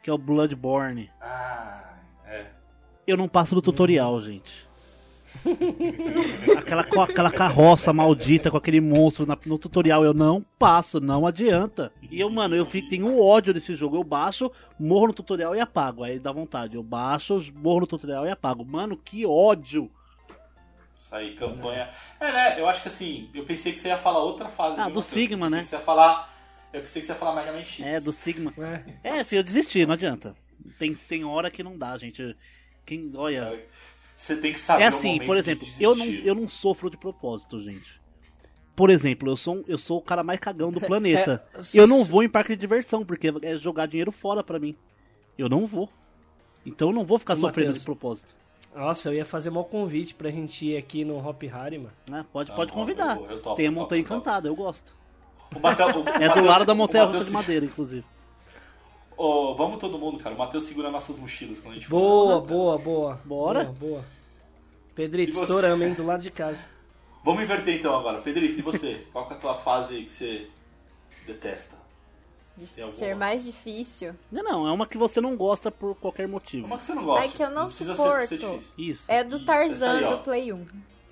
que 0.03 0.09
é 0.09 0.13
o 0.13 0.17
Bloodborne. 0.17 1.09
Ah, 1.21 1.93
é. 2.25 2.47
Eu 3.07 3.15
não 3.15 3.29
passo 3.29 3.55
do 3.55 3.61
tutorial, 3.61 4.19
gente. 4.19 4.67
aquela, 6.57 6.81
aquela 6.81 7.31
carroça 7.31 7.93
maldita 7.93 8.51
com 8.51 8.57
aquele 8.57 8.81
monstro 8.81 9.25
na- 9.25 9.37
no 9.45 9.57
tutorial, 9.57 10.03
eu 10.03 10.13
não 10.13 10.45
passo, 10.57 10.99
não 10.99 11.25
adianta. 11.25 11.91
E 12.09 12.19
eu, 12.19 12.29
mano, 12.29 12.55
eu 12.55 12.65
fico, 12.65 12.89
tenho 12.89 13.07
um 13.07 13.21
ódio 13.21 13.53
desse 13.53 13.73
jogo. 13.75 13.95
Eu 13.95 14.03
baixo, 14.03 14.51
morro 14.79 15.07
no 15.07 15.13
tutorial 15.13 15.55
e 15.55 15.59
apago. 15.59 16.03
Aí 16.03 16.19
dá 16.19 16.31
vontade. 16.31 16.75
Eu 16.75 16.83
baixo, 16.83 17.41
morro 17.55 17.81
no 17.81 17.87
tutorial 17.87 18.25
e 18.25 18.31
apago. 18.31 18.65
Mano, 18.65 18.97
que 18.97 19.25
ódio! 19.25 19.89
Isso 20.99 21.15
aí, 21.15 21.33
campanha. 21.35 21.89
É, 22.19 22.31
né? 22.31 22.59
Eu 22.59 22.67
acho 22.67 22.81
que 22.81 22.87
assim, 22.89 23.29
eu 23.33 23.43
pensei 23.43 23.71
que 23.71 23.79
você 23.79 23.87
ia 23.87 23.97
falar 23.97 24.19
outra 24.23 24.49
fase. 24.49 24.79
Ah, 24.79 24.89
do? 24.89 25.01
Sigma, 25.01 25.47
Eu 25.47 25.49
né? 25.49 25.65
você 25.65 25.75
ia 25.75 25.81
falar. 25.81 26.37
Eu 26.71 26.81
pensei 26.81 27.01
que 27.01 27.05
você 27.07 27.13
ia 27.13 27.17
falar 27.17 27.33
Mega 27.35 27.51
Man 27.51 27.63
X. 27.63 27.85
É, 27.85 27.99
do 27.99 28.11
Sigma. 28.13 28.53
É. 29.03 29.19
É, 29.19 29.23
filho, 29.23 29.39
eu 29.39 29.43
desisti, 29.43 29.85
não 29.85 29.93
adianta. 29.93 30.35
Tem, 30.77 30.93
tem 30.93 31.23
hora 31.23 31.49
que 31.49 31.63
não 31.63 31.77
dá, 31.77 31.97
gente. 31.97 32.35
Quem, 32.85 33.11
olha. 33.15 33.59
Você 34.19 34.35
tem 34.35 34.51
que 34.51 34.59
saber 34.59 34.83
É 34.83 34.87
assim, 34.87 35.17
por 35.19 35.33
de 35.35 35.39
exemplo, 35.39 35.65
eu 35.79 35.95
não, 35.95 36.05
eu 36.05 36.35
não 36.35 36.45
sofro 36.49 36.89
de 36.89 36.97
propósito, 36.97 37.61
gente. 37.61 38.01
Por 38.75 38.89
exemplo, 38.89 39.29
eu 39.29 39.37
sou, 39.37 39.55
um- 39.55 39.63
eu 39.65 39.77
sou 39.77 39.97
o 39.99 40.01
cara 40.01 40.23
mais 40.23 40.37
cagão 40.41 40.73
do 40.73 40.81
planeta. 40.81 41.41
É, 41.53 41.61
Eu 41.79 41.87
não 41.87 42.03
vou 42.03 42.21
em 42.21 42.27
parque 42.27 42.53
de 42.53 42.59
diversão, 42.59 43.05
porque 43.05 43.31
é 43.41 43.55
jogar 43.55 43.85
dinheiro 43.85 44.11
fora 44.11 44.43
pra 44.43 44.59
mim. 44.59 44.75
Eu 45.37 45.47
não 45.47 45.65
vou. 45.65 45.89
Então 46.65 46.89
eu 46.89 46.93
não 46.93 47.05
vou 47.05 47.17
ficar 47.17 47.35
sofrendo 47.37 47.67
Matheus. 47.67 47.79
de 47.79 47.85
propósito. 47.85 48.35
Nossa, 48.75 49.07
eu 49.09 49.13
ia 49.13 49.23
fazer 49.25 49.49
mal 49.51 49.63
convite 49.63 50.13
pra 50.13 50.29
gente 50.29 50.65
ir 50.65 50.75
aqui 50.77 51.05
no 51.05 51.17
Hop 51.25 51.41
Harry, 51.43 51.77
mano. 51.77 51.93
né? 52.09 52.25
Pode, 52.31 52.49
Não, 52.49 52.57
pode 52.57 52.71
eu 52.71 52.75
convidar. 52.75 53.15
vou, 53.15 53.29
eu 53.29 53.41
topo, 53.41 53.55
Tem 53.55 53.65
a 53.67 53.69
eu 53.69 53.73
topo, 53.73 53.81
Montanha 53.83 54.01
eu 54.01 54.03
topo. 54.05 54.15
Encantada, 54.15 54.47
eu 54.49 54.55
gosto. 54.55 54.93
O 55.55 55.59
Matheus- 55.59 55.95
o 55.95 56.09
É 56.21 56.29
do 56.33 56.43
lado 56.43 56.65
da 56.65 56.75
Montanha 56.75 57.05
Russa 57.05 57.23
de 57.23 57.31
Madeira, 57.31 57.65
inclusive. 57.65 58.05
Ô, 59.19 59.53
vamos 59.53 59.79
todo 59.79 59.99
mundo, 59.99 60.17
cara. 60.17 60.33
O 60.33 60.37
Matheus 60.37 60.63
segura 60.63 60.89
nossas 60.89 61.17
mochilas 61.17 61.59
quando 61.59 61.73
a 61.73 61.75
gente 61.75 61.87
for. 61.87 61.99
Boa, 61.99 62.35
Matheus. 62.39 62.49
boa, 62.49 62.77
boa. 62.77 63.21
Bora? 63.25 63.63
Boa, 63.65 63.75
boa. 63.75 64.05
Pedrito, 64.95 65.33
você? 65.33 65.41
estouramos, 65.41 65.85
hein, 65.85 65.93
do 65.93 66.05
lado 66.05 66.21
de 66.21 66.31
casa. 66.31 66.65
Vamos 67.21 67.43
inverter 67.43 67.75
então 67.75 67.93
agora. 67.93 68.21
Pedrito, 68.21 68.59
e 68.59 68.61
você? 68.61 69.05
Qual 69.11 69.27
que 69.27 69.33
é 69.33 69.35
a 69.35 69.39
tua 69.41 69.55
fase 69.55 70.03
que 70.03 70.13
você 70.13 70.47
detesta? 71.27 71.77
De 72.55 72.65
ser 72.65 73.13
mais 73.13 73.43
difícil. 73.43 74.15
Não, 74.31 74.41
não, 74.41 74.65
é 74.65 74.71
uma 74.71 74.87
que 74.87 74.97
você 74.97 75.19
não 75.19 75.35
gosta 75.35 75.69
por 75.69 75.95
qualquer 75.95 76.25
motivo. 76.25 76.73
É 76.73 76.77
que 76.77 76.85
você 76.85 76.93
não 76.93 77.03
gosta? 77.03 77.25
É 77.25 77.27
que 77.27 77.43
eu 77.43 77.49
não 77.49 77.65
precisa 77.65 77.95
suporto. 77.95 78.21
Ser, 78.21 78.39
ser 78.39 78.47
difícil. 78.47 78.73
Isso. 78.77 79.11
É 79.11 79.21
do 79.21 79.35
Isso, 79.35 79.45
Tarzan 79.45 79.97
aí, 79.97 80.09
do 80.15 80.17
Play 80.19 80.53
1. 80.53 80.65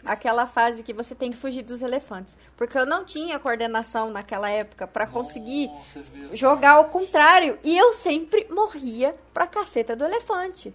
Aquela 0.05 0.45
fase 0.45 0.83
que 0.83 0.93
você 0.93 1.13
tem 1.15 1.31
que 1.31 1.37
fugir 1.37 1.63
dos 1.63 1.81
elefantes. 1.81 2.37
Porque 2.55 2.77
eu 2.77 2.85
não 2.85 3.03
tinha 3.03 3.39
coordenação 3.39 4.09
naquela 4.09 4.49
época 4.49 4.87
pra 4.87 5.05
conseguir 5.07 5.67
Nossa, 5.67 6.01
jogar 6.33 6.71
ao 6.73 6.85
contrário. 6.85 7.57
E 7.63 7.77
eu 7.77 7.93
sempre 7.93 8.47
morria 8.49 9.15
pra 9.33 9.47
caceta 9.47 9.95
do 9.95 10.05
elefante. 10.05 10.73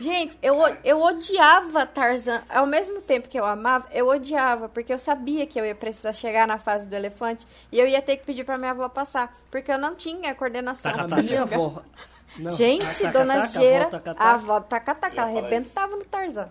Gente, 0.00 0.36
eu, 0.42 0.58
o- 0.60 0.76
eu 0.84 1.00
odiava 1.00 1.86
Tarzan. 1.86 2.42
Ao 2.50 2.66
mesmo 2.66 3.00
tempo 3.00 3.28
que 3.28 3.38
eu 3.38 3.44
amava, 3.44 3.86
eu 3.92 4.08
odiava. 4.08 4.68
Porque 4.68 4.92
eu 4.92 4.98
sabia 4.98 5.46
que 5.46 5.58
eu 5.60 5.64
ia 5.64 5.76
precisar 5.76 6.12
chegar 6.12 6.46
na 6.46 6.58
fase 6.58 6.88
do 6.88 6.94
elefante. 6.96 7.46
E 7.70 7.78
eu 7.78 7.86
ia 7.86 8.02
ter 8.02 8.16
que 8.16 8.26
pedir 8.26 8.44
pra 8.44 8.58
minha 8.58 8.72
avó 8.72 8.88
passar. 8.88 9.32
Porque 9.50 9.70
eu 9.70 9.78
não 9.78 9.94
tinha 9.94 10.34
coordenação. 10.34 10.90
Taca, 10.92 11.08
taca. 11.08 11.22
minha 11.22 11.42
avó. 11.42 11.82
Não, 12.36 12.50
Gente, 12.50 12.84
taca, 12.84 13.18
dona 13.18 13.34
taca, 13.36 13.46
Geira, 13.48 14.02
a 14.18 14.34
avó 14.34 14.60
taca-taca, 14.60 15.20
ela 15.22 15.30
arrebentava 15.30 15.96
no 15.96 16.04
Tarzan. 16.04 16.50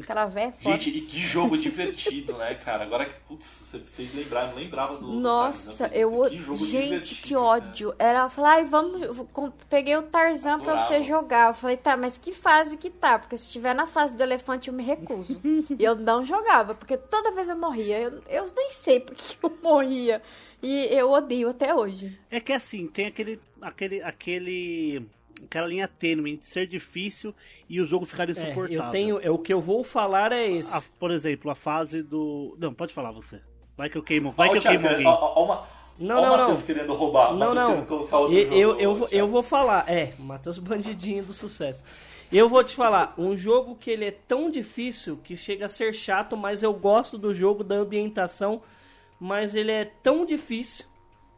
Aquela 0.00 0.26
velha 0.26 0.48
é 0.48 0.52
foda. 0.52 0.78
Gente, 0.78 0.98
e 0.98 1.00
que 1.02 1.20
jogo 1.20 1.56
divertido, 1.58 2.32
né, 2.38 2.54
cara? 2.54 2.84
Agora 2.84 3.04
que, 3.06 3.20
putz, 3.22 3.46
você 3.46 3.78
fez 3.78 4.14
lembrar, 4.14 4.42
eu 4.42 4.48
não 4.48 4.56
lembrava 4.56 4.96
do. 4.96 5.06
do 5.06 5.12
Nossa, 5.20 5.88
Tarzan. 5.88 5.94
eu 5.94 6.28
Que 6.28 6.38
jogo 6.38 6.66
Gente, 6.66 7.14
que 7.16 7.36
ódio. 7.36 7.94
Era 7.98 8.28
falar, 8.28 8.52
ai, 8.54 8.64
vamos. 8.64 9.26
Peguei 9.68 9.96
o 9.96 10.02
Tarzan 10.02 10.58
pra 10.60 10.72
Adorava. 10.72 10.88
você 10.88 11.02
jogar. 11.02 11.48
Eu 11.50 11.54
falei, 11.54 11.76
tá, 11.76 11.96
mas 11.96 12.16
que 12.18 12.32
fase 12.32 12.76
que 12.76 12.90
tá? 12.90 13.18
Porque 13.18 13.36
se 13.36 13.44
estiver 13.46 13.74
na 13.74 13.86
fase 13.86 14.14
do 14.14 14.22
elefante, 14.22 14.68
eu 14.68 14.74
me 14.74 14.82
recuso. 14.82 15.40
e 15.78 15.82
eu 15.84 15.94
não 15.94 16.24
jogava, 16.24 16.74
porque 16.74 16.96
toda 16.96 17.32
vez 17.32 17.48
eu 17.48 17.56
morria. 17.56 17.98
Eu, 18.00 18.20
eu 18.28 18.46
nem 18.56 18.70
sei 18.70 19.00
porque 19.00 19.36
eu 19.42 19.58
morria. 19.62 20.22
E 20.62 20.86
eu 20.90 21.10
odeio 21.10 21.48
até 21.48 21.74
hoje. 21.74 22.16
É 22.30 22.38
que 22.38 22.52
assim, 22.52 22.86
tem 22.86 23.06
aquele. 23.06 23.40
aquele. 23.60 24.00
aquele. 24.02 25.04
Aquela 25.44 25.66
linha 25.66 25.86
tênue 25.88 26.32
entre 26.32 26.46
ser 26.46 26.66
difícil 26.66 27.34
e 27.68 27.80
o 27.80 27.86
jogo 27.86 28.06
ficar 28.06 28.28
É, 28.28 28.32
insuportável. 28.32 28.68
eu 28.84 28.90
tenho, 28.90 29.20
é, 29.20 29.30
o 29.30 29.38
que 29.38 29.52
eu 29.52 29.60
vou 29.60 29.82
falar 29.84 30.32
é 30.32 30.50
esse. 30.50 30.74
A- 30.74 30.82
por 30.98 31.10
exemplo, 31.10 31.50
a 31.50 31.54
fase 31.54 32.02
do. 32.02 32.56
Não, 32.58 32.72
pode 32.74 32.92
falar 32.94 33.10
você. 33.10 33.40
Vai 33.76 33.88
que 33.90 33.96
eu 33.96 34.02
queimo. 34.02 34.32
Vai 34.32 34.48
Ó, 34.48 34.52
que 34.52 34.58
eu 34.58 34.62
queimo 34.62 34.88
alguém. 34.88 35.06
ó, 35.06 35.10
ó, 35.12 35.32
ó, 35.40 35.44
uma- 35.44 35.66
Não, 35.98 36.18
o 36.18 36.22
não, 36.22 36.30
Matheus 36.38 36.58
não. 36.60 36.66
querendo 36.66 36.94
roubar. 36.94 37.30
Não, 37.30 37.38
Matheus 37.38 37.54
não. 37.56 37.70
querendo 37.70 37.86
colocar 37.86 38.18
outro 38.18 38.36
Eu, 38.36 38.44
jogo. 38.44 38.56
eu, 38.56 38.78
eu, 38.80 38.94
vou- 38.94 39.08
eu 39.10 39.26
vou 39.28 39.42
falar. 39.42 39.84
É, 39.88 40.12
Matheus 40.18 40.58
Bandidinho 40.58 41.24
do 41.24 41.32
sucesso. 41.32 41.82
Eu 42.32 42.48
vou 42.48 42.62
te 42.64 42.74
falar, 42.74 43.12
um 43.18 43.36
jogo 43.36 43.74
que 43.76 43.90
ele 43.90 44.04
é 44.06 44.10
tão 44.10 44.50
difícil 44.50 45.18
que 45.22 45.36
chega 45.36 45.66
a 45.66 45.68
ser 45.68 45.92
chato, 45.94 46.36
mas 46.36 46.62
eu 46.62 46.72
gosto 46.72 47.18
do 47.18 47.34
jogo, 47.34 47.62
da 47.64 47.76
ambientação, 47.76 48.62
mas 49.20 49.54
ele 49.54 49.70
é 49.70 49.84
tão 50.02 50.24
difícil 50.24 50.86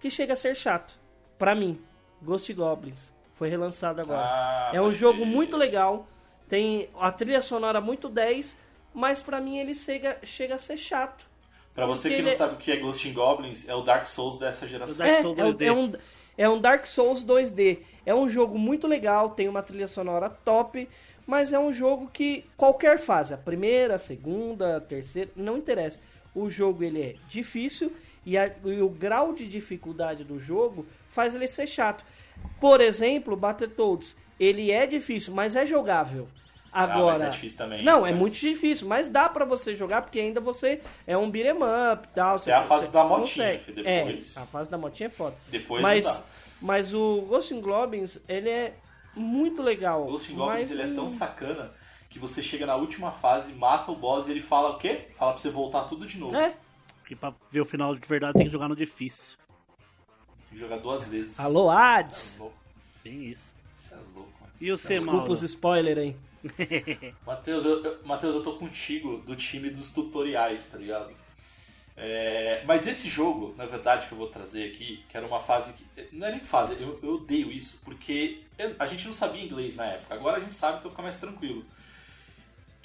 que 0.00 0.10
chega 0.10 0.34
a 0.34 0.36
ser 0.36 0.54
chato. 0.54 0.96
Pra 1.38 1.54
mim, 1.54 1.78
Ghost 2.22 2.52
Goblins. 2.52 3.13
Foi 3.34 3.48
relançado 3.48 4.00
agora. 4.00 4.20
Ah, 4.22 4.70
é 4.72 4.80
um 4.80 4.92
jogo 4.92 5.20
crer. 5.20 5.28
muito 5.28 5.56
legal, 5.56 6.06
tem 6.48 6.88
a 6.98 7.10
trilha 7.10 7.42
sonora 7.42 7.80
muito 7.80 8.08
10, 8.08 8.56
mas 8.92 9.20
pra 9.20 9.40
mim 9.40 9.58
ele 9.58 9.74
chega, 9.74 10.18
chega 10.22 10.54
a 10.54 10.58
ser 10.58 10.76
chato. 10.78 11.26
Pra 11.74 11.86
você 11.86 12.08
que 12.08 12.14
não 12.14 12.20
ele 12.20 12.30
é- 12.30 12.34
sabe 12.36 12.54
o 12.54 12.56
que 12.56 12.70
é 12.70 12.76
Ghost 12.76 13.08
in 13.08 13.12
Goblins, 13.12 13.68
é 13.68 13.74
o 13.74 13.82
Dark 13.82 14.06
Souls 14.06 14.38
dessa 14.38 14.68
geração. 14.68 15.04
É, 15.04 15.20
Souls 15.22 15.36
é 15.38 15.44
um- 15.44 15.50
2D. 15.50 15.64
É, 15.66 15.72
um, 15.72 15.92
é 16.38 16.48
um 16.48 16.60
Dark 16.60 16.86
Souls 16.86 17.24
2D. 17.24 17.78
É 18.06 18.14
um 18.14 18.28
jogo 18.30 18.56
muito 18.56 18.86
legal, 18.86 19.30
tem 19.30 19.48
uma 19.48 19.62
trilha 19.62 19.88
sonora 19.88 20.30
top, 20.30 20.88
mas 21.26 21.52
é 21.52 21.58
um 21.58 21.72
jogo 21.72 22.08
que 22.12 22.44
qualquer 22.56 22.98
fase, 23.00 23.34
a 23.34 23.36
primeira, 23.38 23.96
a 23.96 23.98
segunda, 23.98 24.76
a 24.76 24.80
terceira, 24.80 25.30
não 25.34 25.56
interessa. 25.58 25.98
O 26.32 26.48
jogo 26.48 26.84
ele 26.84 27.02
é 27.02 27.14
difícil 27.28 27.92
e, 28.24 28.38
a- 28.38 28.52
e 28.64 28.80
o 28.80 28.88
grau 28.88 29.32
de 29.32 29.48
dificuldade 29.48 30.22
do 30.22 30.38
jogo 30.38 30.86
faz 31.08 31.34
ele 31.34 31.48
ser 31.48 31.66
chato. 31.66 32.04
Por 32.60 32.80
exemplo, 32.80 33.36
Battletoads, 33.36 34.16
ele 34.38 34.70
é 34.70 34.86
difícil, 34.86 35.32
mas 35.34 35.54
é 35.56 35.64
jogável. 35.66 36.28
Agora, 36.72 36.98
Ah, 36.98 37.18
mas 37.18 37.20
é 37.22 37.30
difícil 37.30 37.56
também. 37.58 37.84
Não, 37.84 38.04
é 38.04 38.10
Mas- 38.10 38.18
muito 38.18 38.34
difícil, 38.34 38.88
mas 38.88 39.06
dá 39.06 39.28
pra 39.28 39.44
você 39.44 39.76
jogar 39.76 40.02
porque 40.02 40.18
ainda 40.18 40.40
você 40.40 40.80
é 41.06 41.16
um 41.16 41.30
beat'em 41.30 41.52
up, 41.92 42.08
tal, 42.12 42.36
você 42.36 42.50
É 42.50 42.54
a 42.54 42.62
fase 42.64 42.86
você 42.86 42.92
da 42.92 43.04
motinha, 43.04 43.58
consegue. 43.58 43.72
depois- 43.82 44.36
É, 44.36 44.40
a 44.40 44.46
fase 44.46 44.70
da 44.70 44.76
motinha 44.78 45.06
é 45.06 45.10
foda. 45.10 45.36
Depois 45.48 45.80
mas, 45.80 46.22
mas 46.60 46.92
o 46.92 47.20
Ghost 47.28 47.54
in 47.54 47.60
Goblins, 47.60 48.18
ele 48.28 48.48
é 48.50 48.74
muito 49.14 49.62
legal. 49.62 50.02
O 50.02 50.06
Ghost 50.10 50.32
mas 50.32 50.72
ele 50.72 50.82
é 50.82 50.88
tão 50.88 51.08
sacana 51.08 51.70
que 52.10 52.18
você 52.18 52.42
chega 52.42 52.66
na 52.66 52.74
última 52.74 53.12
fase, 53.12 53.52
mata 53.52 53.92
o 53.92 53.94
boss 53.94 54.26
e 54.26 54.32
ele 54.32 54.42
fala 54.42 54.70
o 54.70 54.78
quê? 54.78 55.02
Fala 55.16 55.32
pra 55.32 55.40
você 55.40 55.50
voltar 55.50 55.84
tudo 55.84 56.04
de 56.06 56.18
novo. 56.18 56.34
É, 56.36 56.54
Porque 57.02 57.14
pra 57.14 57.32
ver 57.52 57.60
o 57.60 57.66
final 57.66 57.94
de 57.94 58.08
verdade 58.08 58.32
tem 58.34 58.46
que 58.46 58.52
jogar 58.52 58.66
no 58.68 58.74
difícil. 58.74 59.36
Jogar 60.54 60.78
duas 60.78 61.06
vezes. 61.08 61.38
alô, 61.40 61.70
Hades! 61.70 62.36
Você 62.38 62.42
é. 62.44 62.50
Tem 63.02 63.24
isso. 63.26 63.54
Você 63.76 63.94
é 63.94 63.98
louco, 64.14 64.32
mano. 64.40 64.52
E 64.60 64.70
você, 64.70 64.94
Desculpa 64.94 65.16
Mauro? 65.18 65.32
os 65.32 65.42
spoilers 65.42 65.98
aí. 65.98 66.16
Matheus, 67.26 67.64
eu, 67.64 67.84
eu- 67.84 67.98
Matheus, 68.04 68.34
eu 68.34 68.42
tô 68.42 68.54
contigo 68.54 69.18
do 69.18 69.34
time 69.36 69.68
dos 69.70 69.90
tutoriais, 69.90 70.66
tá 70.68 70.78
ligado? 70.78 71.12
É, 71.96 72.62
mas 72.66 72.86
esse 72.88 73.08
jogo, 73.08 73.54
na 73.56 73.66
verdade, 73.66 74.06
que 74.06 74.12
eu 74.12 74.18
vou 74.18 74.26
trazer 74.26 74.68
aqui, 74.68 75.04
que 75.08 75.16
era 75.16 75.24
uma 75.26 75.38
fase 75.38 75.74
que. 75.74 75.84
Não 76.12 76.26
é 76.26 76.32
nem 76.32 76.40
fase, 76.40 76.72
eu, 76.80 76.98
eu 77.02 77.14
odeio 77.14 77.52
isso, 77.52 77.80
porque 77.84 78.40
eu- 78.58 78.74
a 78.78 78.86
gente 78.86 79.06
não 79.06 79.14
sabia 79.14 79.44
inglês 79.44 79.76
na 79.76 79.84
época. 79.86 80.14
Agora 80.14 80.38
a 80.38 80.40
gente 80.40 80.56
sabe, 80.56 80.78
então 80.78 80.90
fica 80.90 81.02
mais 81.02 81.18
tranquilo. 81.18 81.64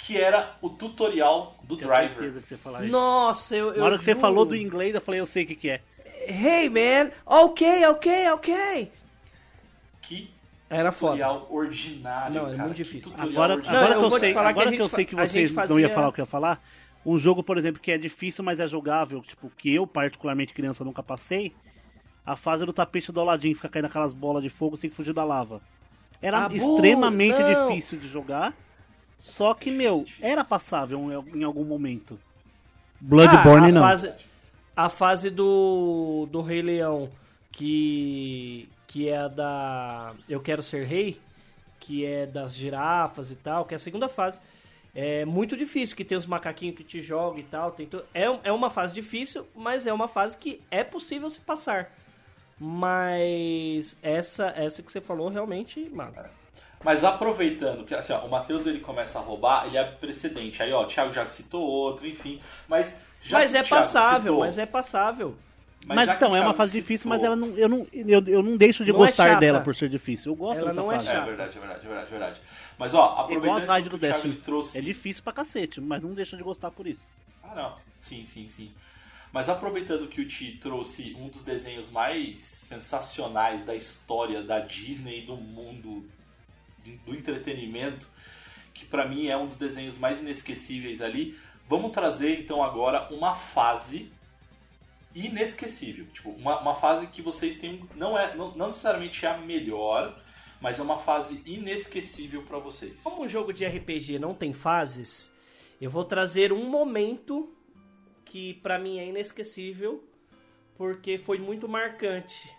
que 0.02 0.16
era 0.16 0.56
o 0.62 0.70
tutorial 0.70 1.58
do 1.64 1.76
Tinha 1.76 1.88
Driver. 1.90 2.10
certeza 2.18 2.42
que 2.42 2.48
você 2.48 2.56
falar 2.58 2.84
isso. 2.84 2.92
Nossa, 2.92 3.54
eu. 3.56 3.76
Na 3.78 3.84
hora 3.84 3.98
que 3.98 4.04
você 4.06 4.16
falou 4.16 4.46
do 4.46 4.56
inglês, 4.56 4.96
eu 4.96 5.02
falei, 5.02 5.20
eu 5.20 5.26
sei 5.26 5.44
o 5.44 5.48
que, 5.48 5.56
que 5.56 5.70
é. 5.72 5.82
Hey 6.30 6.70
man, 6.70 7.12
ok, 7.26 7.86
ok, 7.88 8.30
ok. 8.34 8.92
Que 10.02 10.30
Era 10.70 10.92
foda. 10.92 11.14
tutorial 11.14 11.48
ordinário, 11.50 12.36
Não, 12.36 12.48
é 12.48 12.52
cara. 12.52 12.64
muito 12.66 12.78
difícil. 12.78 13.12
Agora, 13.18 13.56
ordinário. 13.56 13.80
agora 13.80 13.94
eu 13.94 14.00
que 14.00 14.06
eu 14.06 14.10
vou 14.10 14.20
te 14.20 14.22
sei, 14.22 14.34
que 14.34 14.40
agora 14.40 14.70
que 14.72 14.82
eu 14.82 14.90
sei 14.90 15.06
que 15.06 15.16
vocês 15.16 15.32
gente 15.32 15.56
não 15.56 15.68
fazia- 15.68 15.82
iam 15.88 15.90
falar 15.96 16.08
o 16.10 16.14
que 16.14 16.22
eu 16.22 16.24
ia 16.24 16.28
falar, 16.30 16.62
um 17.06 17.18
jogo, 17.18 17.42
por 17.44 17.58
exemplo, 17.58 17.82
que 17.82 17.92
é 17.92 17.98
difícil, 17.98 18.44
mas 18.44 18.60
é 18.60 18.68
jogável, 18.68 19.22
tipo, 19.22 19.50
que 19.58 19.74
eu, 19.74 19.88
particularmente 19.88 20.54
criança, 20.54 20.84
nunca 20.84 21.02
passei, 21.02 21.56
a 22.26 22.36
fase 22.36 22.66
do 22.66 22.72
tapete 22.74 23.12
do 23.12 23.20
Aladdin, 23.20 23.56
fica 23.56 23.68
caindo 23.70 23.86
aquelas 23.86 24.14
bolas 24.14 24.44
de 24.44 24.50
fogo, 24.50 24.78
que 24.78 24.90
fugir 24.92 25.14
da 25.14 25.24
lava. 25.24 25.62
Era 26.22 26.46
Ah, 26.46 26.50
extremamente 26.52 27.40
não. 27.42 27.68
difícil 27.70 27.98
de 27.98 28.08
jogar, 28.08 28.54
só 29.18 29.54
que, 29.56 29.72
meu, 29.72 30.06
era 30.22 30.44
passável 30.44 31.00
em 31.34 31.44
algum 31.44 31.64
momento. 31.66 32.20
Bloodborne 33.02 33.70
Ah, 33.70 33.72
não. 33.72 33.82
Fase, 33.82 34.14
a 34.80 34.88
fase 34.88 35.30
do, 35.30 36.26
do 36.32 36.42
Rei 36.42 36.62
Leão, 36.62 37.10
que, 37.52 38.70
que 38.88 39.10
é 39.10 39.18
a 39.18 39.28
da 39.28 40.14
Eu 40.30 40.40
Quero 40.40 40.64
Ser 40.64 40.86
Rei, 40.86 41.20
que 41.82 42.06
é 42.06 42.26
das 42.26 42.56
girafas 42.56 43.30
e 43.30 43.36
tal, 43.36 43.66
que 43.66 43.74
é 43.74 43.76
a 43.76 43.80
segunda 43.80 44.08
fase. 44.08 44.40
É 44.96 45.26
muito 45.26 45.58
difícil, 45.58 45.98
que 45.98 46.06
tem 46.06 46.18
os 46.18 46.26
macaquinhos 46.26 46.78
que 46.78 46.86
te 46.86 47.02
jogam 47.02 47.40
e 47.40 47.44
tal. 47.44 47.74
Tem 47.74 47.90
é, 48.14 48.24
é 48.42 48.52
uma 48.54 48.70
fase 48.70 48.94
difícil, 48.94 49.46
mas 49.54 49.86
é 49.86 49.92
uma 49.92 50.08
fase 50.08 50.38
que 50.38 50.62
é 50.72 50.82
possível 50.82 51.30
se 51.30 51.42
passar. 51.42 51.94
Mas 52.58 53.98
essa, 54.02 54.48
essa 54.56 54.82
que 54.82 54.90
você 54.90 55.02
falou 55.02 55.28
realmente, 55.28 55.90
mano. 55.90 56.14
Mas 56.86 57.04
aproveitando 57.04 57.84
que 57.84 57.94
assim, 57.94 58.14
ó, 58.14 58.20
o 58.20 58.30
Matheus 58.30 58.66
ele 58.66 58.80
começa 58.80 59.20
a 59.20 59.22
roubar, 59.22 59.68
ele 59.68 59.78
é 59.78 59.84
precedente. 59.84 60.64
Aí, 60.64 60.72
ó, 60.72 60.84
o 60.84 60.88
Thiago 60.88 61.12
já 61.12 61.28
citou 61.28 61.62
outro, 61.62 62.08
enfim. 62.08 62.40
Mas 62.66 62.98
já 63.22 63.40
Mas 63.40 63.54
é 63.54 63.64
passável, 63.64 64.22
citou- 64.34 64.40
mas 64.40 64.58
é 64.58 64.66
passável. 64.66 65.36
Mas, 65.86 66.10
que 66.10 66.16
então, 66.18 66.36
é 66.36 66.42
uma 66.42 66.54
fase 66.54 66.72
citou- 66.74 66.82
difícil, 66.82 67.10
mas 67.10 67.24
ela 67.24 67.36
não, 67.38 67.48
eu, 67.58 67.70
não, 67.70 67.88
eu, 67.94 68.22
eu 68.28 68.44
não 68.44 68.58
deixo 68.58 68.84
de 68.84 68.92
Não 68.92 69.04
é 69.04 69.08
gostar 69.08 69.28
chata. 69.30 69.40
dela 69.40 69.62
por 69.62 69.74
ser 69.74 69.88
difícil. 69.90 70.34
Eu 70.34 70.36
gosto 70.36 70.60
Ela 70.60 70.70
dessa 70.70 70.82
não 70.82 70.92
é 70.92 70.96
fase. 70.96 71.08
chata. 71.08 71.18
É 71.20 71.26
verdade, 71.26 71.58
é 71.58 71.60
verdade, 71.60 71.80
é 71.80 71.88
verdade, 71.88 72.08
é 72.08 72.10
verdade. 72.12 72.42
Mas 72.78 72.94
ó, 72.94 72.98
É 73.00 73.04
igual 73.06 73.26
aproveitando 73.26 73.70
as 73.72 73.84
que 73.84 73.90
do 73.90 73.96
o 73.96 74.00
Destiny. 74.00 74.34
ele 74.34 74.42
trouxe. 74.42 74.78
É 74.78 74.82
difícil 74.82 75.24
pra 75.24 75.32
cacete, 75.34 75.80
mas 75.80 76.04
não 76.04 76.14
deixa 76.14 76.36
de 76.36 76.44
gostar 76.44 76.70
por 76.72 76.86
isso. 76.86 77.06
Ah, 77.42 77.56
não. 77.56 77.76
Sim, 78.00 78.26
sim, 78.26 78.48
sim. 78.50 78.72
Mas 79.32 79.48
aproveitando 79.48 80.08
que 80.08 80.22
o 80.22 80.28
Ti 80.28 80.58
trouxe 80.62 81.16
um 81.18 81.30
dos 81.30 81.44
desenhos 81.44 81.90
mais 81.92 82.42
sensacionais 82.42 83.64
da 83.64 83.76
história 83.76 84.42
da 84.44 84.60
Disney 84.60 85.20
e 85.20 85.26
do 85.26 85.38
mundo 85.38 86.06
do 87.06 87.14
entretenimento, 87.16 88.08
que 88.74 88.86
pra 88.86 89.06
mim 89.08 89.28
é 89.28 89.38
um 89.38 89.46
dos 89.46 89.58
desenhos 89.58 89.98
mais 89.98 90.20
inesquecíveis 90.20 91.02
ali, 91.02 91.38
vamos 91.70 91.92
trazer 91.92 92.40
então 92.40 92.64
agora 92.64 93.08
uma 93.14 93.36
fase 93.36 94.12
inesquecível. 95.14 96.08
Tipo, 96.08 96.32
uma, 96.32 96.60
uma 96.60 96.76
fase 96.76 97.08
que 97.08 97.22
vocês 97.22 97.58
têm. 97.58 97.88
Não, 97.96 98.18
é, 98.18 98.36
não, 98.36 98.52
não 98.56 98.68
necessariamente 98.68 99.24
é 99.26 99.30
a 99.30 99.38
melhor, 99.38 100.20
mas 100.60 100.80
é 100.80 100.82
uma 100.82 100.98
fase 100.98 101.42
inesquecível 101.46 102.42
pra 102.42 102.58
vocês. 102.58 103.02
Como 103.04 103.24
um 103.24 103.28
jogo 103.28 103.54
de 103.54 103.66
RPG 103.66 104.18
não 104.18 104.34
tem 104.34 104.52
fases, 104.52 105.32
eu 105.80 105.92
vou 105.92 106.04
trazer 106.04 106.52
um 106.52 106.68
momento 106.68 107.54
que 108.26 108.56
pra 108.56 108.80
mim 108.80 109.00
é 109.00 109.06
inesquecível, 109.06 110.04
porque 110.76 111.20
foi 111.20 111.38
muito 111.38 111.70
marcante. 111.70 112.50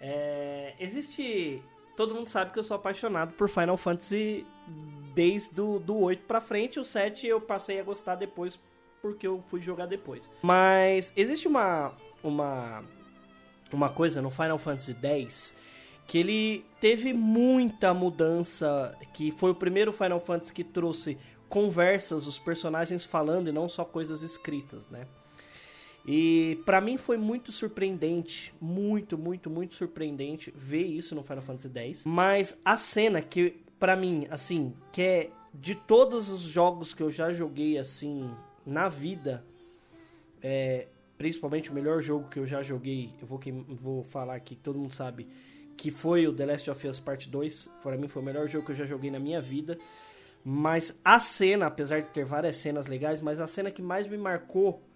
É, 0.00 0.74
existe. 0.78 1.60
Todo 1.98 2.14
mundo 2.14 2.28
sabe 2.28 2.52
que 2.52 2.58
eu 2.60 2.62
sou 2.62 2.76
apaixonado 2.76 3.32
por 3.32 3.48
Final 3.48 3.76
Fantasy 3.76 4.46
desde 5.16 5.52
do, 5.52 5.80
do 5.80 5.98
8 5.98 6.26
pra 6.26 6.40
frente. 6.40 6.78
O 6.78 6.84
7 6.84 7.26
eu 7.26 7.40
passei 7.40 7.80
a 7.80 7.82
gostar 7.82 8.14
depois 8.14 8.56
porque 9.02 9.26
eu 9.26 9.42
fui 9.48 9.60
jogar 9.60 9.86
depois. 9.86 10.30
Mas 10.40 11.12
existe 11.16 11.48
uma. 11.48 11.92
uma. 12.22 12.84
uma 13.72 13.90
coisa 13.90 14.22
no 14.22 14.30
Final 14.30 14.58
Fantasy 14.58 14.96
X 15.02 15.56
que 16.06 16.18
ele 16.18 16.64
teve 16.80 17.12
muita 17.12 17.92
mudança, 17.92 18.96
que 19.12 19.32
foi 19.32 19.50
o 19.50 19.54
primeiro 19.54 19.92
Final 19.92 20.20
Fantasy 20.20 20.52
que 20.52 20.62
trouxe 20.62 21.18
conversas, 21.48 22.28
os 22.28 22.38
personagens 22.38 23.04
falando 23.04 23.48
e 23.48 23.52
não 23.52 23.68
só 23.68 23.84
coisas 23.84 24.22
escritas, 24.22 24.88
né? 24.88 25.04
E 26.10 26.58
pra 26.64 26.80
mim 26.80 26.96
foi 26.96 27.18
muito 27.18 27.52
surpreendente, 27.52 28.54
muito, 28.58 29.18
muito, 29.18 29.50
muito 29.50 29.74
surpreendente 29.74 30.50
ver 30.56 30.86
isso 30.86 31.14
no 31.14 31.22
Final 31.22 31.42
Fantasy 31.42 31.68
X. 31.68 32.06
Mas 32.06 32.58
a 32.64 32.78
cena 32.78 33.20
que 33.20 33.62
pra 33.78 33.94
mim, 33.94 34.26
assim, 34.30 34.72
que 34.90 35.02
é 35.02 35.30
de 35.52 35.74
todos 35.74 36.30
os 36.30 36.40
jogos 36.40 36.94
que 36.94 37.02
eu 37.02 37.10
já 37.10 37.30
joguei 37.30 37.76
assim 37.76 38.26
na 38.64 38.88
vida, 38.88 39.44
é, 40.42 40.86
principalmente 41.18 41.70
o 41.70 41.74
melhor 41.74 42.00
jogo 42.00 42.26
que 42.30 42.38
eu 42.38 42.46
já 42.46 42.62
joguei, 42.62 43.12
eu 43.20 43.26
vou, 43.26 43.38
vou 43.68 44.02
falar 44.02 44.36
aqui, 44.36 44.56
todo 44.56 44.78
mundo 44.78 44.94
sabe, 44.94 45.28
que 45.76 45.90
foi 45.90 46.26
o 46.26 46.32
The 46.32 46.46
Last 46.46 46.70
of 46.70 46.88
Us 46.88 46.98
Part 46.98 47.28
2. 47.28 47.68
Para 47.82 47.98
mim 47.98 48.08
foi 48.08 48.22
o 48.22 48.24
melhor 48.24 48.48
jogo 48.48 48.64
que 48.64 48.72
eu 48.72 48.76
já 48.76 48.86
joguei 48.86 49.10
na 49.10 49.18
minha 49.18 49.42
vida. 49.42 49.78
Mas 50.42 50.98
a 51.04 51.20
cena, 51.20 51.66
apesar 51.66 52.00
de 52.00 52.08
ter 52.14 52.24
várias 52.24 52.56
cenas 52.56 52.86
legais, 52.86 53.20
mas 53.20 53.40
a 53.40 53.46
cena 53.46 53.70
que 53.70 53.82
mais 53.82 54.06
me 54.06 54.16
marcou 54.16 54.87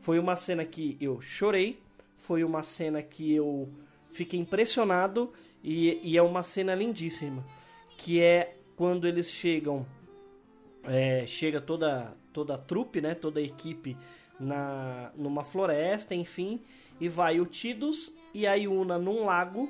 foi 0.00 0.18
uma 0.18 0.36
cena 0.36 0.64
que 0.64 0.96
eu 1.00 1.20
chorei, 1.20 1.80
foi 2.16 2.44
uma 2.44 2.62
cena 2.62 3.02
que 3.02 3.32
eu 3.34 3.68
fiquei 4.12 4.38
impressionado 4.38 5.32
e, 5.62 6.00
e 6.02 6.16
é 6.16 6.22
uma 6.22 6.42
cena 6.42 6.74
lindíssima, 6.74 7.44
que 7.96 8.20
é 8.20 8.56
quando 8.76 9.06
eles 9.06 9.30
chegam, 9.30 9.86
é, 10.84 11.26
chega 11.26 11.60
toda 11.60 12.16
toda 12.32 12.54
a 12.54 12.58
trupe, 12.58 13.00
né, 13.00 13.14
toda 13.14 13.40
a 13.40 13.42
equipe 13.42 13.96
na 14.38 15.10
numa 15.16 15.42
floresta, 15.42 16.14
enfim, 16.14 16.62
e 17.00 17.08
vai 17.08 17.40
o 17.40 17.46
Tidus 17.46 18.16
e 18.32 18.46
a 18.46 18.54
Yuna 18.54 18.98
num 18.98 19.24
lago 19.24 19.68